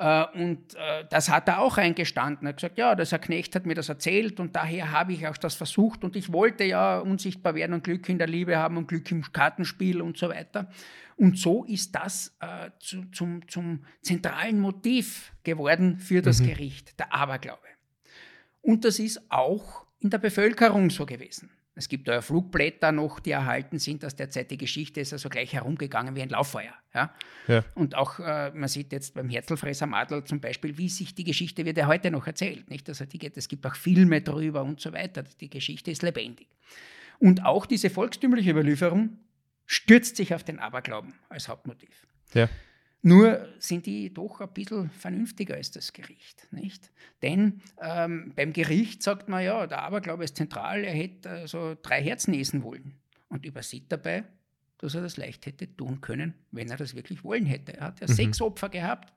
Äh, 0.00 0.24
und 0.32 0.74
äh, 0.76 1.04
das 1.10 1.28
hat 1.28 1.46
er 1.46 1.60
auch 1.60 1.76
eingestanden. 1.76 2.46
Er 2.46 2.50
hat 2.50 2.56
gesagt, 2.56 2.78
ja, 2.78 2.94
das 2.94 3.12
Herr 3.12 3.18
Knecht 3.18 3.54
hat 3.54 3.66
mir 3.66 3.74
das 3.74 3.90
erzählt 3.90 4.40
und 4.40 4.56
daher 4.56 4.90
habe 4.92 5.12
ich 5.12 5.26
auch 5.26 5.36
das 5.36 5.54
versucht 5.54 6.04
und 6.04 6.16
ich 6.16 6.32
wollte 6.32 6.64
ja 6.64 7.00
unsichtbar 7.00 7.54
werden 7.54 7.74
und 7.74 7.84
Glück 7.84 8.08
in 8.08 8.16
der 8.16 8.26
Liebe 8.26 8.56
haben 8.56 8.78
und 8.78 8.88
Glück 8.88 9.10
im 9.10 9.30
Kartenspiel 9.30 10.00
und 10.00 10.16
so 10.16 10.30
weiter. 10.30 10.70
Und 11.16 11.38
so 11.38 11.64
ist 11.64 11.94
das 11.94 12.34
äh, 12.40 12.70
zu, 12.80 13.04
zum, 13.12 13.46
zum 13.46 13.84
zentralen 14.00 14.58
Motiv 14.58 15.34
geworden 15.44 15.98
für 15.98 16.22
das 16.22 16.40
mhm. 16.40 16.46
Gericht, 16.46 16.98
der 16.98 17.12
Aberglaube. 17.12 17.60
Und 18.62 18.86
das 18.86 18.98
ist 18.98 19.30
auch 19.30 19.84
in 19.98 20.08
der 20.08 20.18
Bevölkerung 20.18 20.88
so 20.88 21.04
gewesen. 21.04 21.50
Es 21.80 21.88
gibt 21.88 22.08
da 22.08 22.20
Flugblätter 22.20 22.92
noch, 22.92 23.20
die 23.20 23.30
erhalten 23.30 23.78
sind 23.78 24.04
aus 24.04 24.14
der 24.14 24.28
Zeit. 24.28 24.50
Die 24.50 24.58
Geschichte 24.58 25.00
ist 25.00 25.14
also 25.14 25.30
gleich 25.30 25.54
herumgegangen 25.54 26.14
wie 26.14 26.20
ein 26.20 26.28
Lauffeuer. 26.28 26.74
Ja? 26.92 27.14
ja. 27.48 27.64
Und 27.74 27.94
auch, 27.94 28.18
äh, 28.18 28.50
man 28.50 28.68
sieht 28.68 28.92
jetzt 28.92 29.14
beim 29.14 29.30
Herzlfresser 29.30 29.86
Madel 29.86 30.22
zum 30.24 30.42
Beispiel, 30.42 30.76
wie 30.76 30.90
sich 30.90 31.14
die 31.14 31.24
Geschichte 31.24 31.64
wird 31.64 31.78
ja 31.78 31.86
heute 31.86 32.10
noch 32.10 32.26
erzählt. 32.26 32.68
Nicht? 32.68 32.86
Also 32.90 33.06
die, 33.06 33.18
es 33.34 33.48
gibt 33.48 33.64
auch 33.64 33.76
Filme 33.76 34.20
darüber 34.20 34.62
und 34.62 34.78
so 34.78 34.92
weiter. 34.92 35.22
Die 35.22 35.48
Geschichte 35.48 35.90
ist 35.90 36.02
lebendig. 36.02 36.48
Und 37.18 37.46
auch 37.46 37.64
diese 37.64 37.88
volkstümliche 37.88 38.50
Überlieferung 38.50 39.16
stürzt 39.64 40.16
sich 40.16 40.34
auf 40.34 40.44
den 40.44 40.58
Aberglauben 40.58 41.14
als 41.30 41.48
Hauptmotiv. 41.48 42.06
Ja. 42.34 42.50
Nur 43.02 43.48
sind 43.58 43.86
die 43.86 44.12
doch 44.12 44.40
ein 44.40 44.52
bisschen 44.52 44.90
vernünftiger 44.90 45.54
als 45.54 45.70
das 45.70 45.92
Gericht. 45.92 46.46
Nicht? 46.50 46.90
Denn 47.22 47.62
ähm, 47.80 48.32
beim 48.36 48.52
Gericht 48.52 49.02
sagt 49.02 49.28
man 49.28 49.42
ja, 49.42 49.66
der 49.66 49.82
Aberglaube 49.82 50.24
ist 50.24 50.36
zentral, 50.36 50.84
er 50.84 50.92
hätte 50.92 51.28
äh, 51.28 51.46
so 51.46 51.76
drei 51.80 52.02
Herzen 52.02 52.34
essen 52.34 52.62
wollen 52.62 52.94
und 53.28 53.46
übersieht 53.46 53.90
dabei, 53.90 54.24
dass 54.78 54.94
er 54.94 55.02
das 55.02 55.16
leicht 55.16 55.46
hätte 55.46 55.74
tun 55.76 56.00
können, 56.00 56.34
wenn 56.50 56.70
er 56.70 56.76
das 56.76 56.94
wirklich 56.94 57.24
wollen 57.24 57.46
hätte. 57.46 57.74
Er 57.74 57.86
hat 57.86 58.00
ja 58.00 58.06
mhm. 58.08 58.12
sechs 58.12 58.40
Opfer 58.40 58.68
gehabt. 58.68 59.12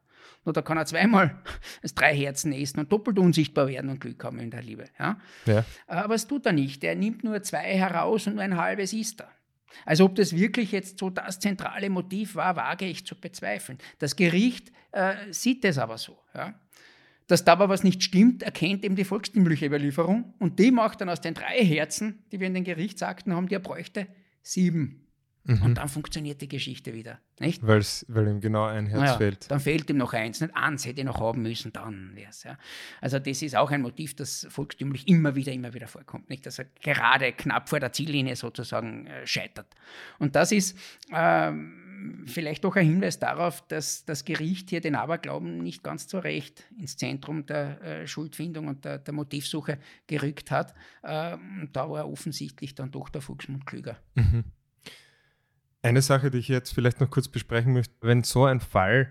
Nur 0.45 0.53
da 0.53 0.61
kann 0.61 0.77
er 0.77 0.85
zweimal 0.85 1.41
das 1.81 1.93
drei 1.93 2.15
Herzen 2.15 2.53
essen 2.53 2.79
und 2.79 2.91
doppelt 2.91 3.19
unsichtbar 3.19 3.67
werden 3.67 3.89
und 3.89 3.99
Glück 3.99 4.23
haben 4.23 4.39
in 4.39 4.51
der 4.51 4.61
Liebe. 4.61 4.85
Ja? 4.97 5.19
ja. 5.45 5.65
Aber 5.87 6.15
es 6.15 6.27
tut 6.27 6.45
er 6.45 6.53
nicht. 6.53 6.83
Er 6.83 6.95
nimmt 6.95 7.23
nur 7.23 7.41
zwei 7.43 7.75
heraus 7.75 8.27
und 8.27 8.35
nur 8.35 8.43
ein 8.43 8.57
halbes 8.57 8.93
isst 8.93 9.21
er. 9.21 9.29
Also 9.85 10.05
ob 10.05 10.15
das 10.15 10.35
wirklich 10.35 10.71
jetzt 10.71 10.99
so 10.99 11.09
das 11.09 11.39
zentrale 11.39 11.89
Motiv 11.89 12.35
war, 12.35 12.55
wage 12.55 12.85
ich 12.85 13.05
zu 13.05 13.15
bezweifeln. 13.15 13.77
Das 13.99 14.15
Gericht 14.15 14.71
äh, 14.91 15.15
sieht 15.31 15.65
es 15.65 15.77
aber 15.77 15.97
so. 15.97 16.17
Ja. 16.33 16.53
Dass 17.27 17.45
da 17.45 17.53
aber 17.53 17.69
was 17.69 17.83
nicht 17.83 18.03
stimmt, 18.03 18.43
erkennt 18.43 18.83
eben 18.83 18.95
die 18.95 19.05
volkstümliche 19.05 19.65
Überlieferung 19.65 20.33
und 20.39 20.59
die 20.59 20.71
macht 20.71 21.01
dann 21.01 21.09
aus 21.09 21.21
den 21.21 21.33
drei 21.33 21.63
Herzen, 21.63 22.23
die 22.31 22.39
wir 22.39 22.47
in 22.47 22.53
den 22.53 22.63
Gerichtsakten 22.63 23.33
haben, 23.33 23.47
die 23.47 23.55
er 23.55 23.59
bräuchte, 23.59 24.07
sieben. 24.41 25.02
Mhm. 25.45 25.61
Und 25.61 25.75
dann 25.75 25.89
funktioniert 25.89 26.41
die 26.41 26.47
Geschichte 26.47 26.93
wieder. 26.93 27.19
Nicht? 27.39 27.65
Weil's, 27.67 28.05
weil 28.07 28.27
ihm 28.27 28.39
genau 28.39 28.65
ein 28.65 28.87
Herz 28.87 29.01
naja, 29.01 29.17
fehlt. 29.17 29.51
Dann 29.51 29.59
fehlt 29.59 29.89
ihm 29.89 29.97
noch 29.97 30.13
eins. 30.13 30.39
Nicht 30.39 30.55
eins 30.55 30.85
hätte 30.85 31.01
er 31.01 31.05
noch 31.05 31.19
haben 31.19 31.41
müssen, 31.41 31.73
dann 31.73 32.15
wäre 32.15 32.29
es. 32.29 32.43
Ja. 32.43 32.57
Also, 33.01 33.19
das 33.19 33.41
ist 33.41 33.55
auch 33.55 33.69
ein 33.71 33.81
Motiv, 33.81 34.15
das 34.15 34.47
volkstümlich 34.49 35.07
immer 35.07 35.35
wieder, 35.35 35.51
immer 35.51 35.73
wieder 35.73 35.87
vorkommt. 35.87 36.29
Nicht? 36.29 36.45
Dass 36.45 36.59
er 36.59 36.65
gerade 36.81 37.33
knapp 37.33 37.67
vor 37.67 37.81
der 37.81 37.91
Ziellinie 37.91 38.37
sozusagen 38.37 39.05
äh, 39.07 39.27
scheitert. 39.27 39.67
Und 40.17 40.35
das 40.35 40.53
ist 40.53 40.77
ähm, 41.11 42.23
vielleicht 42.25 42.63
doch 42.63 42.77
ein 42.77 42.85
Hinweis 42.85 43.19
darauf, 43.19 43.67
dass 43.67 44.05
das 44.05 44.23
Gericht 44.23 44.69
hier 44.69 44.79
den 44.79 44.95
Aberglauben 44.95 45.57
nicht 45.57 45.83
ganz 45.83 46.07
zu 46.07 46.19
Recht 46.19 46.63
ins 46.77 46.95
Zentrum 46.95 47.45
der 47.45 47.81
äh, 47.81 48.07
Schuldfindung 48.07 48.67
und 48.67 48.85
der, 48.85 48.99
der, 48.99 49.13
Motivsuche 49.13 49.77
gerückt 50.07 50.51
hat. 50.51 50.73
Äh, 51.01 51.37
da 51.73 51.89
war 51.89 52.09
offensichtlich 52.09 52.75
dann 52.75 52.91
doch 52.91 53.09
der 53.09 53.21
Volksmund 53.21 53.65
klüger. 53.65 53.97
Mhm. 54.15 54.45
Eine 55.83 56.01
Sache, 56.01 56.31
die 56.31 56.37
ich 56.37 56.47
jetzt 56.47 56.73
vielleicht 56.73 57.01
noch 57.01 57.09
kurz 57.09 57.27
besprechen 57.27 57.73
möchte, 57.73 57.93
wenn 57.99 58.23
so 58.23 58.45
ein 58.45 58.61
Fall 58.61 59.09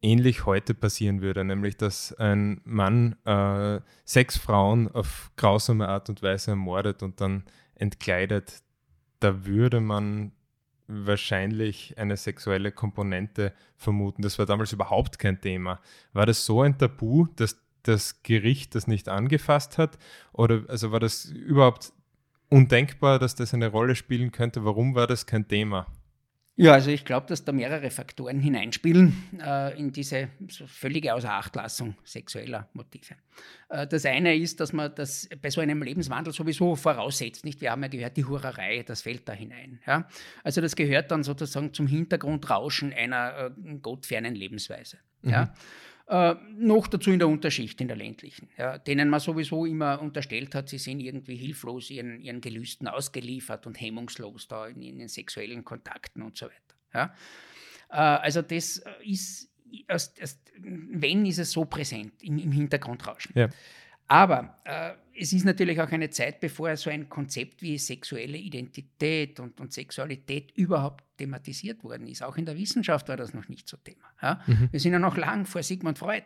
ähnlich 0.00 0.46
heute 0.46 0.72
passieren 0.72 1.20
würde, 1.20 1.44
nämlich 1.44 1.76
dass 1.76 2.14
ein 2.14 2.62
Mann 2.64 3.16
äh, 3.26 3.80
sechs 4.06 4.38
Frauen 4.38 4.90
auf 4.90 5.30
grausame 5.36 5.88
Art 5.88 6.08
und 6.08 6.22
Weise 6.22 6.52
ermordet 6.52 7.02
und 7.02 7.20
dann 7.20 7.44
entkleidet, 7.74 8.62
da 9.20 9.44
würde 9.44 9.80
man 9.80 10.32
wahrscheinlich 10.86 11.98
eine 11.98 12.16
sexuelle 12.16 12.72
Komponente 12.72 13.52
vermuten. 13.76 14.22
Das 14.22 14.38
war 14.38 14.46
damals 14.46 14.72
überhaupt 14.72 15.18
kein 15.18 15.38
Thema. 15.38 15.80
War 16.14 16.24
das 16.24 16.46
so 16.46 16.62
ein 16.62 16.78
Tabu, 16.78 17.26
dass 17.36 17.60
das 17.82 18.22
Gericht 18.22 18.74
das 18.74 18.86
nicht 18.86 19.10
angefasst 19.10 19.76
hat? 19.76 19.98
Oder 20.32 20.62
also 20.68 20.92
war 20.92 21.00
das 21.00 21.26
überhaupt 21.26 21.92
undenkbar, 22.50 23.18
dass 23.18 23.34
das 23.34 23.54
eine 23.54 23.68
Rolle 23.68 23.96
spielen 23.96 24.32
könnte. 24.32 24.64
Warum 24.64 24.94
war 24.94 25.06
das 25.06 25.26
kein 25.26 25.48
Thema? 25.48 25.86
Ja, 26.56 26.74
also 26.74 26.90
ich 26.90 27.06
glaube, 27.06 27.26
dass 27.26 27.42
da 27.42 27.52
mehrere 27.52 27.90
Faktoren 27.90 28.38
hineinspielen 28.38 29.14
äh, 29.42 29.78
in 29.78 29.92
diese 29.92 30.28
völlige 30.66 31.14
Außerachtlassung 31.14 31.94
sexueller 32.04 32.68
Motive. 32.74 33.14
Äh, 33.70 33.86
das 33.86 34.04
eine 34.04 34.36
ist, 34.36 34.60
dass 34.60 34.74
man 34.74 34.94
das 34.94 35.26
bei 35.40 35.48
so 35.48 35.62
einem 35.62 35.82
Lebenswandel 35.82 36.34
sowieso 36.34 36.76
voraussetzt. 36.76 37.46
Nicht? 37.46 37.62
Wir 37.62 37.70
haben 37.70 37.82
ja 37.82 37.88
gehört, 37.88 38.18
die 38.18 38.26
Hurerei, 38.26 38.82
das 38.82 39.00
fällt 39.00 39.26
da 39.26 39.32
hinein. 39.32 39.80
Ja? 39.86 40.06
Also 40.44 40.60
das 40.60 40.76
gehört 40.76 41.10
dann 41.10 41.22
sozusagen 41.22 41.72
zum 41.72 41.86
Hintergrundrauschen 41.86 42.92
einer 42.92 43.52
äh, 43.56 43.76
gottfernen 43.76 44.34
Lebensweise. 44.34 44.98
Mhm. 45.22 45.30
Ja? 45.30 45.54
Äh, 46.10 46.34
noch 46.56 46.88
dazu 46.88 47.12
in 47.12 47.20
der 47.20 47.28
Unterschicht, 47.28 47.80
in 47.80 47.86
der 47.86 47.96
ländlichen, 47.96 48.48
ja, 48.58 48.78
denen 48.78 49.08
man 49.08 49.20
sowieso 49.20 49.64
immer 49.64 50.02
unterstellt 50.02 50.56
hat, 50.56 50.68
sie 50.68 50.78
sind 50.78 50.98
irgendwie 50.98 51.36
hilflos 51.36 51.88
ihren, 51.88 52.20
ihren 52.20 52.40
Gelüsten 52.40 52.88
ausgeliefert 52.88 53.64
und 53.68 53.80
hemmungslos 53.80 54.48
da 54.48 54.66
in, 54.66 54.82
in 54.82 54.98
den 54.98 55.06
sexuellen 55.06 55.64
Kontakten 55.64 56.22
und 56.22 56.36
so 56.36 56.46
weiter. 56.46 56.74
Ja. 56.92 57.14
Äh, 57.90 58.22
also 58.22 58.42
das 58.42 58.82
ist, 59.04 59.52
erst, 59.86 60.18
erst, 60.18 60.40
wenn 60.58 61.26
ist 61.26 61.38
es 61.38 61.52
so 61.52 61.64
präsent 61.64 62.20
im, 62.24 62.38
im 62.38 62.50
Hintergrundrauschen. 62.50 63.32
Ja. 63.36 63.48
Aber 64.08 64.58
äh, 64.64 64.94
es 65.20 65.32
ist 65.32 65.44
natürlich 65.44 65.80
auch 65.80 65.90
eine 65.90 66.10
Zeit, 66.10 66.40
bevor 66.40 66.76
so 66.76 66.90
ein 66.90 67.08
Konzept 67.08 67.62
wie 67.62 67.76
sexuelle 67.78 68.38
Identität 68.38 69.38
und, 69.38 69.60
und, 69.60 69.72
Sexualität 69.72 70.50
überhaupt 70.52 71.04
thematisiert 71.18 71.84
worden 71.84 72.06
ist. 72.06 72.22
Auch 72.22 72.36
in 72.36 72.46
der 72.46 72.56
Wissenschaft 72.56 73.08
war 73.08 73.16
das 73.16 73.34
noch 73.34 73.48
nicht 73.48 73.68
so 73.68 73.76
Thema. 73.76 74.06
Ja? 74.22 74.40
Mhm. 74.46 74.68
Wir 74.70 74.80
sind 74.80 74.92
ja 74.92 74.98
noch 74.98 75.16
lang 75.16 75.44
vor 75.44 75.62
Sigmund 75.62 75.98
Freud. 75.98 76.24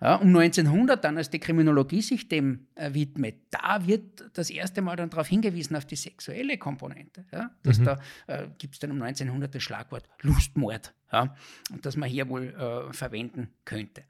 Ja, 0.00 0.16
um 0.16 0.28
1900 0.28 1.02
dann, 1.02 1.16
als 1.16 1.30
die 1.30 1.38
Kriminologie 1.38 2.02
sich 2.02 2.28
dem 2.28 2.66
äh, 2.74 2.92
widmet, 2.92 3.36
da 3.50 3.86
wird 3.86 4.24
das 4.34 4.50
erste 4.50 4.82
Mal 4.82 4.96
dann 4.96 5.08
darauf 5.08 5.26
hingewiesen, 5.26 5.74
auf 5.74 5.86
die 5.86 5.96
sexuelle 5.96 6.58
Komponente. 6.58 7.24
Ja? 7.32 7.50
Dass 7.62 7.78
mhm. 7.78 7.84
Da 7.84 8.00
äh, 8.26 8.46
gibt 8.58 8.74
es 8.74 8.80
dann 8.80 8.90
um 8.90 9.00
1900 9.00 9.54
das 9.54 9.62
Schlagwort 9.62 10.06
Lustmord, 10.20 10.92
ja? 11.10 11.34
und 11.72 11.86
das 11.86 11.96
man 11.96 12.10
hier 12.10 12.28
wohl 12.28 12.48
äh, 12.48 12.92
verwenden 12.92 13.48
könnte. 13.64 14.02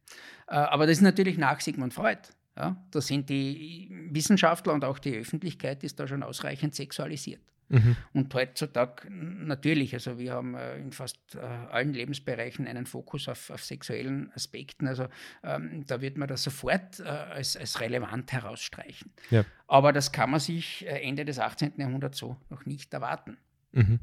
Äh, 0.49 0.57
aber 0.57 0.87
das 0.87 0.97
ist 0.97 1.03
natürlich 1.03 1.39
nach 1.39 1.61
Sigmund 1.61 1.95
Freud. 1.95 2.19
Ja, 2.57 2.83
da 2.91 3.01
sind 3.01 3.29
die 3.29 3.89
Wissenschaftler 4.11 4.73
und 4.73 4.85
auch 4.85 4.99
die 4.99 5.17
Öffentlichkeit 5.17 5.85
ist 5.85 6.01
da 6.01 6.09
schon 6.09 6.23
ausreichend 6.23 6.75
sexualisiert. 6.75 7.43
Mhm. 7.69 7.97
Und 8.13 8.33
heutzutage 8.35 9.11
natürlich, 9.11 9.93
also 9.95 10.19
wir 10.19 10.33
haben 10.33 10.55
äh, 10.55 10.79
in 10.79 10.93
fast 10.93 11.19
äh, 11.35 11.39
allen 11.39 11.93
Lebensbereichen 11.93 12.67
einen 12.67 12.87
Fokus 12.87 13.29
auf, 13.29 13.51
auf 13.51 13.65
sexuellen 13.65 14.31
Aspekten. 14.35 14.87
Also 14.87 15.09
ähm, 15.43 15.85
da 15.87 16.01
wird 16.01 16.17
man 16.17 16.29
das 16.29 16.45
sofort 16.45 17.01
äh, 17.01 17.05
als, 17.05 17.57
als 17.57 17.81
relevant 17.81 18.33
herausstreichen. 18.33 19.13
Ja. 19.31 19.45
Aber 19.67 19.93
das 19.93 20.13
kann 20.13 20.31
man 20.31 20.41
sich 20.41 20.87
äh, 20.87 21.01
Ende 21.03 21.25
des 21.25 21.39
18. 21.39 21.73
Jahrhunderts 21.77 22.19
so 22.19 22.37
noch 22.51 22.67
nicht 22.67 22.95
erwarten. 22.95 23.37
Mhm. 23.73 24.01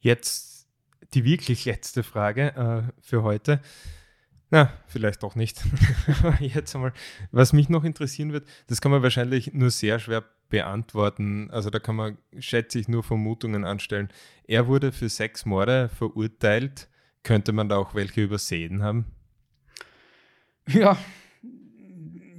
Jetzt 0.00 0.68
die 1.14 1.24
wirklich 1.24 1.64
letzte 1.64 2.02
Frage 2.02 2.92
für 3.00 3.22
heute. 3.22 3.60
Na, 4.52 4.70
vielleicht 4.86 5.22
doch 5.22 5.34
nicht. 5.34 5.62
Jetzt 6.40 6.74
einmal, 6.74 6.92
was 7.30 7.54
mich 7.54 7.70
noch 7.70 7.84
interessieren 7.84 8.34
wird, 8.34 8.46
das 8.66 8.82
kann 8.82 8.92
man 8.92 9.02
wahrscheinlich 9.02 9.54
nur 9.54 9.70
sehr 9.70 9.98
schwer 9.98 10.24
beantworten. 10.50 11.50
Also 11.50 11.70
da 11.70 11.78
kann 11.78 11.96
man, 11.96 12.18
schätze 12.38 12.78
ich, 12.78 12.86
nur 12.86 13.02
Vermutungen 13.02 13.64
anstellen. 13.64 14.10
Er 14.46 14.66
wurde 14.66 14.92
für 14.92 15.08
sechs 15.08 15.46
Morde 15.46 15.88
verurteilt. 15.88 16.90
Könnte 17.22 17.52
man 17.52 17.70
da 17.70 17.78
auch 17.78 17.94
welche 17.94 18.22
übersehen 18.24 18.82
haben? 18.82 19.06
Ja, 20.68 20.98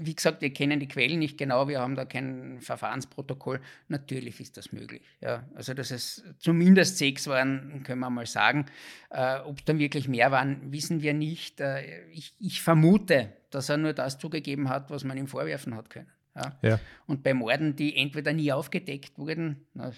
wie 0.05 0.15
gesagt, 0.15 0.41
wir 0.41 0.53
kennen 0.53 0.79
die 0.79 0.87
Quellen 0.87 1.19
nicht 1.19 1.37
genau, 1.37 1.67
wir 1.67 1.79
haben 1.79 1.95
da 1.95 2.05
kein 2.05 2.59
Verfahrensprotokoll. 2.61 3.59
Natürlich 3.87 4.39
ist 4.39 4.57
das 4.57 4.71
möglich. 4.71 5.01
Ja. 5.21 5.43
Also, 5.55 5.73
dass 5.73 5.91
es 5.91 6.23
zumindest 6.39 6.97
sechs 6.97 7.27
waren, 7.27 7.83
können 7.83 7.99
wir 7.99 8.09
mal 8.09 8.25
sagen. 8.25 8.65
Äh, 9.09 9.39
Ob 9.39 9.59
es 9.59 9.65
dann 9.65 9.79
wirklich 9.79 10.07
mehr 10.07 10.31
waren, 10.31 10.71
wissen 10.71 11.01
wir 11.01 11.13
nicht. 11.13 11.59
Äh, 11.59 12.05
ich, 12.11 12.33
ich, 12.39 12.61
vermute, 12.61 13.33
dass 13.49 13.69
er 13.69 13.77
nur 13.77 13.93
das 13.93 14.17
zugegeben 14.17 14.69
hat, 14.69 14.89
was 14.89 15.03
man 15.03 15.17
ihm 15.17 15.27
vorwerfen 15.27 15.75
hat 15.75 15.89
können. 15.89 16.09
Ja. 16.35 16.57
ja. 16.61 16.79
Und 17.05 17.23
bei 17.23 17.33
Morden, 17.33 17.75
die 17.75 17.95
entweder 17.95 18.33
nie 18.33 18.51
aufgedeckt 18.51 19.17
wurden, 19.17 19.67
na, 19.73 19.91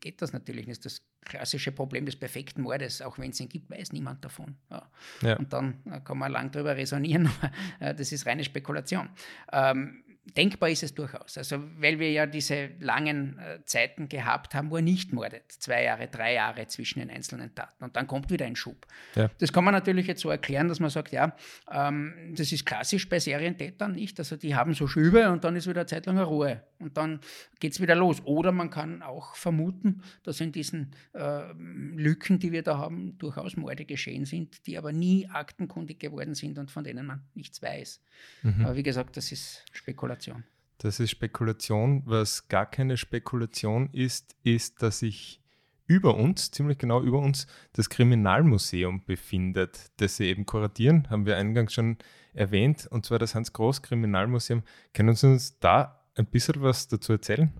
geht 0.00 0.22
das 0.22 0.32
natürlich 0.32 0.66
nicht. 0.66 0.84
Das 0.84 1.02
klassische 1.24 1.72
Problem 1.72 2.06
des 2.06 2.16
perfekten 2.16 2.62
Mordes, 2.62 3.02
auch 3.02 3.18
wenn 3.18 3.30
es 3.30 3.40
ihn 3.40 3.48
gibt, 3.48 3.70
weiß 3.70 3.92
niemand 3.92 4.24
davon. 4.24 4.56
Ja. 4.70 4.90
Ja. 5.22 5.36
Und 5.36 5.52
dann 5.52 5.80
äh, 5.90 6.00
kann 6.00 6.18
man 6.18 6.32
lang 6.32 6.50
darüber 6.50 6.76
resonieren, 6.76 7.30
aber 7.80 7.90
äh, 7.90 7.94
das 7.94 8.12
ist 8.12 8.26
reine 8.26 8.44
Spekulation. 8.44 9.08
Ähm, 9.52 10.02
denkbar 10.36 10.70
ist 10.70 10.82
es 10.82 10.94
durchaus. 10.94 11.36
Also, 11.36 11.62
weil 11.78 11.98
wir 11.98 12.10
ja 12.10 12.26
diese 12.26 12.70
langen 12.80 13.38
äh, 13.38 13.64
Zeiten 13.64 14.08
gehabt 14.08 14.54
haben, 14.54 14.70
wo 14.70 14.76
er 14.76 14.82
nicht 14.82 15.12
mordet. 15.12 15.50
Zwei 15.50 15.84
Jahre, 15.84 16.08
drei 16.08 16.34
Jahre 16.34 16.66
zwischen 16.68 17.00
den 17.00 17.10
einzelnen 17.10 17.54
Taten. 17.54 17.84
Und 17.84 17.96
dann 17.96 18.06
kommt 18.06 18.30
wieder 18.30 18.46
ein 18.46 18.56
Schub. 18.56 18.86
Ja. 19.14 19.30
Das 19.38 19.52
kann 19.52 19.64
man 19.64 19.74
natürlich 19.74 20.06
jetzt 20.06 20.20
so 20.20 20.30
erklären, 20.30 20.68
dass 20.68 20.80
man 20.80 20.90
sagt, 20.90 21.12
ja, 21.12 21.34
ähm, 21.70 22.34
das 22.36 22.52
ist 22.52 22.64
klassisch 22.64 23.08
bei 23.08 23.18
Serientätern 23.18 23.92
nicht. 23.92 24.18
Also, 24.18 24.36
die 24.36 24.54
haben 24.54 24.74
so 24.74 24.86
Schübe 24.86 25.30
und 25.30 25.44
dann 25.44 25.56
ist 25.56 25.66
wieder 25.66 25.80
eine 25.80 25.86
Zeit 25.86 26.06
lang 26.06 26.18
Ruhe. 26.18 26.62
Und 26.82 26.96
dann 26.96 27.20
geht 27.60 27.72
es 27.72 27.80
wieder 27.80 27.94
los. 27.94 28.22
Oder 28.24 28.52
man 28.52 28.70
kann 28.70 29.02
auch 29.02 29.34
vermuten, 29.34 30.02
dass 30.22 30.40
in 30.40 30.52
diesen 30.52 30.92
äh, 31.14 31.52
Lücken, 31.52 32.38
die 32.38 32.52
wir 32.52 32.62
da 32.62 32.78
haben, 32.78 33.16
durchaus 33.18 33.56
Morde 33.56 33.84
geschehen 33.84 34.24
sind, 34.24 34.66
die 34.66 34.78
aber 34.78 34.92
nie 34.92 35.28
aktenkundig 35.28 36.00
geworden 36.00 36.34
sind 36.34 36.58
und 36.58 36.70
von 36.70 36.84
denen 36.84 37.06
man 37.06 37.22
nichts 37.34 37.62
weiß. 37.62 38.00
Mhm. 38.42 38.64
Aber 38.64 38.76
wie 38.76 38.82
gesagt, 38.82 39.16
das 39.16 39.32
ist 39.32 39.64
Spekulation. 39.72 40.44
Das 40.78 40.98
ist 40.98 41.10
Spekulation. 41.10 42.02
Was 42.06 42.48
gar 42.48 42.66
keine 42.66 42.96
Spekulation 42.96 43.88
ist, 43.92 44.34
ist, 44.42 44.82
dass 44.82 44.98
sich 44.98 45.42
über 45.86 46.16
uns, 46.16 46.50
ziemlich 46.50 46.78
genau 46.78 47.02
über 47.02 47.18
uns, 47.18 47.46
das 47.72 47.88
Kriminalmuseum 47.88 49.04
befindet, 49.04 49.90
das 49.98 50.16
Sie 50.16 50.24
eben 50.24 50.46
kuratieren, 50.46 51.08
haben 51.10 51.26
wir 51.26 51.36
eingangs 51.36 51.74
schon 51.74 51.98
erwähnt, 52.32 52.86
und 52.90 53.04
zwar 53.04 53.18
das 53.18 53.34
Hans-Groß-Kriminalmuseum. 53.34 54.62
Können 54.94 55.14
Sie 55.14 55.26
uns 55.26 55.58
da 55.58 56.01
ein 56.14 56.26
bisschen 56.26 56.62
was 56.62 56.88
dazu 56.88 57.12
erzählen? 57.12 57.52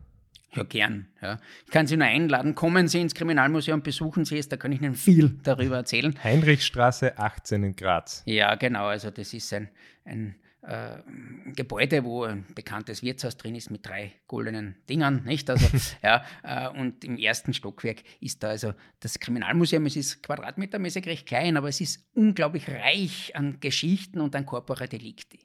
Ja, 0.55 0.65
gern. 0.65 1.09
Ja. 1.23 1.39
Ich 1.65 1.71
kann 1.71 1.87
Sie 1.87 1.97
nur 1.97 2.07
einladen. 2.07 2.55
Kommen 2.55 2.87
Sie 2.87 3.01
ins 3.01 3.15
Kriminalmuseum, 3.15 3.83
besuchen 3.83 4.25
Sie 4.25 4.37
es, 4.37 4.49
da 4.49 4.57
kann 4.57 4.73
ich 4.73 4.83
Ihnen 4.83 4.95
viel 4.95 5.39
darüber 5.43 5.77
erzählen. 5.77 6.15
Heinrichstraße 6.23 7.19
18 7.19 7.63
in 7.63 7.77
Graz. 7.77 8.23
Ja, 8.27 8.55
genau. 8.57 8.87
Also, 8.87 9.11
das 9.11 9.33
ist 9.33 9.53
ein, 9.55 9.71
ein 10.05 10.35
äh, 10.61 10.99
Gebäude, 11.57 12.05
wo 12.05 12.25
ein 12.25 12.45
bekanntes 12.55 13.03
Wirtshaus 13.03 13.37
drin 13.39 13.55
ist 13.55 13.71
mit 13.71 13.87
drei 13.87 14.13
goldenen 14.27 14.77
Dingern, 14.91 15.25
nicht? 15.25 15.49
Also, 15.49 15.67
ja, 16.03 16.23
äh, 16.43 16.69
und 16.69 17.03
im 17.03 17.17
ersten 17.17 17.55
Stockwerk 17.55 18.03
ist 18.21 18.43
da 18.43 18.51
also 18.51 18.75
das 19.01 19.19
Kriminalmuseum. 19.19 19.87
Es 19.87 19.97
ist 19.97 20.23
quadratmetermäßig 20.23 21.07
recht 21.07 21.27
klein, 21.27 21.57
aber 21.57 21.69
es 21.69 21.81
ist 21.81 22.07
unglaublich 22.15 22.69
reich 22.69 23.35
an 23.35 23.59
Geschichten 23.61 24.21
und 24.21 24.37
an 24.37 24.45
Corpora 24.45 24.87
Delicti. 24.87 25.41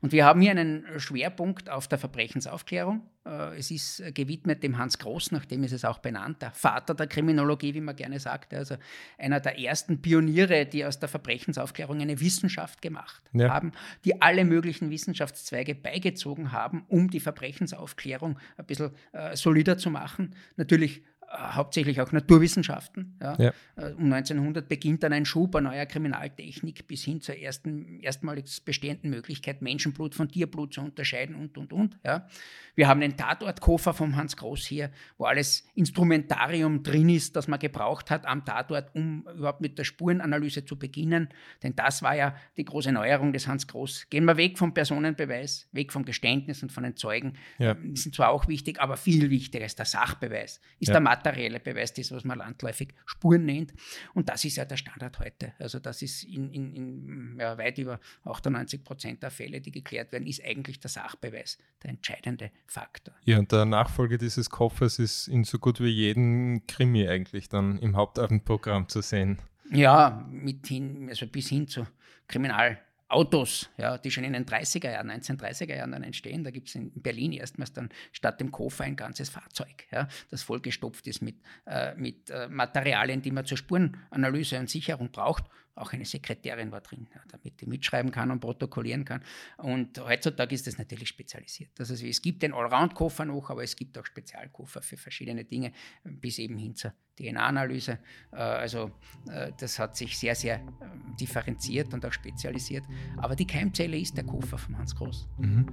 Und 0.00 0.12
wir 0.12 0.24
haben 0.24 0.40
hier 0.40 0.50
einen 0.50 0.84
Schwerpunkt 0.98 1.70
auf 1.70 1.88
der 1.88 1.98
Verbrechensaufklärung. 1.98 3.02
Äh, 3.24 3.58
es 3.58 3.70
ist 3.70 4.02
gewidmet 4.14 4.62
dem 4.62 4.78
Hans 4.78 4.98
Groß, 4.98 5.32
nach 5.32 5.44
dem 5.44 5.64
ist 5.64 5.72
es 5.72 5.84
auch 5.84 5.98
benannt, 5.98 6.42
der 6.42 6.52
Vater 6.52 6.94
der 6.94 7.06
Kriminologie, 7.06 7.74
wie 7.74 7.80
man 7.80 7.96
gerne 7.96 8.20
sagt. 8.20 8.52
Also 8.54 8.76
einer 9.18 9.40
der 9.40 9.58
ersten 9.58 10.02
Pioniere, 10.02 10.66
die 10.66 10.84
aus 10.84 10.98
der 10.98 11.08
Verbrechensaufklärung 11.08 12.00
eine 12.00 12.20
Wissenschaft 12.20 12.82
gemacht 12.82 13.22
ja. 13.32 13.48
haben, 13.48 13.72
die 14.04 14.20
alle 14.20 14.44
möglichen 14.44 14.90
Wissenschaftszweige 14.90 15.74
beigezogen 15.74 16.52
haben, 16.52 16.84
um 16.88 17.10
die 17.10 17.20
Verbrechensaufklärung 17.20 18.38
ein 18.56 18.66
bisschen 18.66 18.90
äh, 19.12 19.36
solider 19.36 19.78
zu 19.78 19.90
machen. 19.90 20.34
Natürlich 20.56 21.02
hauptsächlich 21.36 22.00
auch 22.00 22.12
Naturwissenschaften. 22.12 23.18
Ja. 23.20 23.36
Ja. 23.38 23.52
Äh, 23.76 23.92
um 23.92 24.12
1900 24.12 24.68
beginnt 24.68 25.02
dann 25.02 25.12
ein 25.12 25.24
Schub 25.24 25.54
an 25.56 25.64
neuer 25.64 25.86
Kriminaltechnik 25.86 26.86
bis 26.86 27.04
hin 27.04 27.20
zur 27.20 27.36
ersten, 27.36 28.00
erstmalig 28.00 28.64
bestehenden 28.64 29.10
Möglichkeit, 29.10 29.62
Menschenblut 29.62 30.14
von 30.14 30.28
Tierblut 30.28 30.74
zu 30.74 30.80
unterscheiden 30.80 31.34
und, 31.36 31.58
und, 31.58 31.72
und. 31.72 31.98
Ja. 32.04 32.28
Wir 32.74 32.88
haben 32.88 33.00
den 33.00 33.16
Tatortkoffer 33.16 33.94
vom 33.94 34.16
Hans 34.16 34.36
Groß 34.36 34.66
hier, 34.66 34.90
wo 35.16 35.24
alles 35.24 35.66
Instrumentarium 35.74 36.82
drin 36.82 37.08
ist, 37.08 37.36
das 37.36 37.48
man 37.48 37.58
gebraucht 37.58 38.10
hat 38.10 38.26
am 38.26 38.44
Tatort, 38.44 38.94
um 38.94 39.26
überhaupt 39.36 39.60
mit 39.60 39.78
der 39.78 39.84
Spurenanalyse 39.84 40.64
zu 40.64 40.78
beginnen. 40.78 41.28
Denn 41.62 41.76
das 41.76 42.02
war 42.02 42.16
ja 42.16 42.34
die 42.56 42.64
große 42.64 42.92
Neuerung 42.92 43.32
des 43.32 43.46
Hans 43.46 43.66
Groß. 43.66 44.08
Gehen 44.10 44.24
wir 44.24 44.36
weg 44.36 44.58
vom 44.58 44.74
Personenbeweis, 44.74 45.68
weg 45.72 45.92
vom 45.92 46.04
Geständnis 46.04 46.62
und 46.62 46.72
von 46.72 46.82
den 46.82 46.96
Zeugen. 46.96 47.34
Ja. 47.58 47.74
Die 47.74 47.96
sind 47.96 48.14
zwar 48.14 48.30
auch 48.30 48.48
wichtig, 48.48 48.80
aber 48.80 48.96
viel 48.96 49.30
wichtiger 49.30 49.64
ist 49.64 49.78
der 49.78 49.86
Sachbeweis, 49.86 50.60
ist 50.80 50.90
der 50.90 51.00
materielle 51.24 51.60
Beweis, 51.60 51.92
das, 51.94 52.12
was 52.12 52.24
man 52.24 52.38
landläufig 52.38 52.94
Spuren 53.06 53.46
nennt. 53.46 53.72
Und 54.12 54.28
das 54.28 54.44
ist 54.44 54.56
ja 54.56 54.64
der 54.64 54.76
Standard 54.76 55.18
heute. 55.18 55.54
Also 55.58 55.78
das 55.78 56.02
ist 56.02 56.24
in, 56.24 56.50
in, 56.52 56.74
in 56.74 57.36
ja, 57.38 57.56
weit 57.56 57.78
über 57.78 57.98
98 58.24 58.84
Prozent 58.84 59.22
der 59.22 59.30
Fälle, 59.30 59.60
die 59.60 59.70
geklärt 59.70 60.12
werden, 60.12 60.26
ist 60.26 60.44
eigentlich 60.44 60.80
der 60.80 60.90
Sachbeweis 60.90 61.58
der 61.82 61.90
entscheidende 61.90 62.50
Faktor. 62.66 63.14
Ja, 63.24 63.38
und 63.38 63.50
der 63.52 63.64
Nachfolger 63.64 64.18
dieses 64.18 64.50
Koffers 64.50 64.98
ist 64.98 65.28
in 65.28 65.44
so 65.44 65.58
gut 65.58 65.80
wie 65.80 65.88
jedem 65.88 66.66
Krimi 66.66 67.08
eigentlich 67.08 67.48
dann 67.48 67.78
im 67.78 67.96
Hauptabendprogramm 67.96 68.88
zu 68.88 69.00
sehen. 69.00 69.38
Ja, 69.70 70.26
mit 70.30 70.66
hin, 70.66 71.08
also 71.08 71.26
bis 71.26 71.48
hin 71.48 71.66
zu 71.66 71.86
Kriminal. 72.28 72.78
Autos, 73.14 73.70
ja, 73.76 73.96
die 73.96 74.10
schon 74.10 74.24
in 74.24 74.32
den 74.32 74.44
30er 74.44 74.90
Jahren, 74.90 75.10
1930er 75.10 75.76
Jahren 75.76 75.92
dann 75.92 76.02
entstehen. 76.02 76.42
Da 76.42 76.50
gibt 76.50 76.68
es 76.68 76.74
in 76.74 76.90
Berlin 77.00 77.32
erstmals 77.32 77.72
dann 77.72 77.90
statt 78.12 78.40
dem 78.40 78.50
Koffer 78.50 78.84
ein 78.84 78.96
ganzes 78.96 79.28
Fahrzeug, 79.28 79.86
ja, 79.92 80.08
das 80.30 80.42
vollgestopft 80.42 81.06
ist 81.06 81.22
mit, 81.22 81.36
äh, 81.66 81.94
mit 81.94 82.30
äh, 82.30 82.48
Materialien, 82.48 83.22
die 83.22 83.30
man 83.30 83.46
zur 83.46 83.56
Spurenanalyse 83.56 84.58
und 84.58 84.68
Sicherung 84.68 85.10
braucht 85.10 85.44
auch 85.74 85.92
eine 85.92 86.04
Sekretärin 86.04 86.70
war 86.70 86.80
drin, 86.80 87.06
damit 87.30 87.60
die 87.60 87.66
mitschreiben 87.66 88.10
kann 88.10 88.30
und 88.30 88.40
protokollieren 88.40 89.04
kann. 89.04 89.22
Und 89.58 89.98
heutzutage 89.98 90.54
ist 90.54 90.66
das 90.66 90.78
natürlich 90.78 91.08
spezialisiert. 91.08 91.70
Also 91.78 91.94
es 91.94 92.22
gibt 92.22 92.42
den 92.42 92.52
Allround-Koffer 92.52 93.24
noch, 93.24 93.50
aber 93.50 93.64
es 93.64 93.74
gibt 93.74 93.98
auch 93.98 94.06
Spezialkoffer 94.06 94.82
für 94.82 94.96
verschiedene 94.96 95.44
Dinge, 95.44 95.72
bis 96.04 96.38
eben 96.38 96.56
hin 96.56 96.76
zur 96.76 96.92
DNA-Analyse. 97.16 97.98
Äh, 98.32 98.36
also 98.36 98.90
äh, 99.28 99.52
das 99.58 99.78
hat 99.78 99.96
sich 99.96 100.18
sehr, 100.18 100.34
sehr 100.34 100.56
ähm, 100.56 101.16
differenziert 101.18 101.92
und 101.94 102.04
auch 102.04 102.12
spezialisiert. 102.12 102.84
Aber 103.16 103.36
die 103.36 103.46
Keimzelle 103.46 103.96
ist 103.96 104.16
der 104.16 104.24
Koffer 104.24 104.58
von 104.58 104.76
Hans 104.78 104.94
Groß. 104.94 105.28
Mhm. 105.38 105.66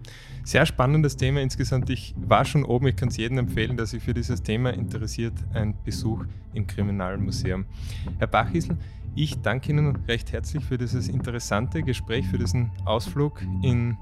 Sehr 0.44 0.66
spannendes 0.66 1.18
Thema 1.18 1.42
insgesamt. 1.42 1.90
Ich 1.90 2.14
war 2.18 2.46
schon 2.46 2.64
oben, 2.64 2.88
ich 2.88 2.96
kann 2.96 3.10
es 3.10 3.18
jedem 3.18 3.40
empfehlen, 3.40 3.78
der 3.78 3.86
sich 3.86 4.04
für 4.04 4.14
dieses 4.14 4.44
Thema 4.44 4.74
interessiert, 4.74 5.34
ein 5.54 5.76
Besuch 5.84 6.26
im 6.54 6.68
Kriminalmuseum. 6.68 7.66
Herr 8.20 8.28
Bachisel, 8.28 8.78
ich 9.16 9.42
danke 9.42 9.72
Ihnen 9.72 9.96
recht 10.08 10.32
herzlich 10.32 10.64
für 10.64 10.78
dieses 10.78 11.08
interessante 11.08 11.84
Gespräch, 11.84 12.28
für 12.28 12.38
diesen 12.38 12.72
Ausflug 12.86 13.42
in 13.62 13.98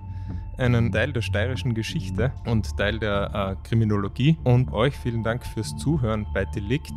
einen 0.58 0.92
Teil 0.92 1.14
der 1.14 1.22
steirischen 1.22 1.74
Geschichte 1.74 2.32
und 2.46 2.76
Teil 2.78 3.00
der 3.00 3.58
äh, 3.62 3.68
Kriminologie. 3.68 4.38
Und 4.44 4.72
euch 4.72 4.96
vielen 4.96 5.24
Dank 5.24 5.46
fürs 5.46 5.76
Zuhören 5.78 6.28
bei 6.34 6.46
Delikt. 6.46 6.94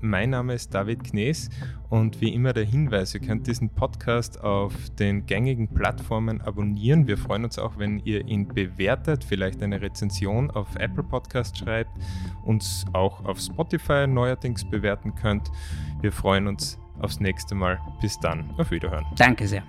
Mein 0.00 0.30
Name 0.30 0.54
ist 0.54 0.72
David 0.74 1.02
Knees 1.02 1.48
und 1.88 2.20
wie 2.20 2.32
immer 2.32 2.52
der 2.52 2.64
Hinweis, 2.64 3.14
ihr 3.14 3.20
könnt 3.20 3.46
diesen 3.46 3.70
Podcast 3.70 4.40
auf 4.40 4.72
den 4.90 5.24
gängigen 5.26 5.68
Plattformen 5.68 6.40
abonnieren. 6.42 7.06
Wir 7.06 7.16
freuen 7.16 7.44
uns 7.44 7.58
auch, 7.58 7.78
wenn 7.78 8.00
ihr 8.04 8.26
ihn 8.28 8.46
bewertet, 8.46 9.24
vielleicht 9.24 9.62
eine 9.62 9.80
Rezension 9.80 10.50
auf 10.50 10.76
Apple 10.76 11.02
Podcast 11.02 11.58
schreibt, 11.58 11.90
uns 12.44 12.84
auch 12.92 13.24
auf 13.24 13.40
Spotify 13.40 14.06
neuerdings 14.06 14.64
bewerten 14.68 15.14
könnt. 15.14 15.50
Wir 16.02 16.12
freuen 16.12 16.46
uns 16.46 16.78
aufs 17.00 17.20
nächste 17.20 17.54
Mal. 17.54 17.80
Bis 18.00 18.18
dann. 18.18 18.52
Auf 18.58 18.70
Wiederhören. 18.70 19.06
Danke 19.16 19.46
sehr. 19.46 19.62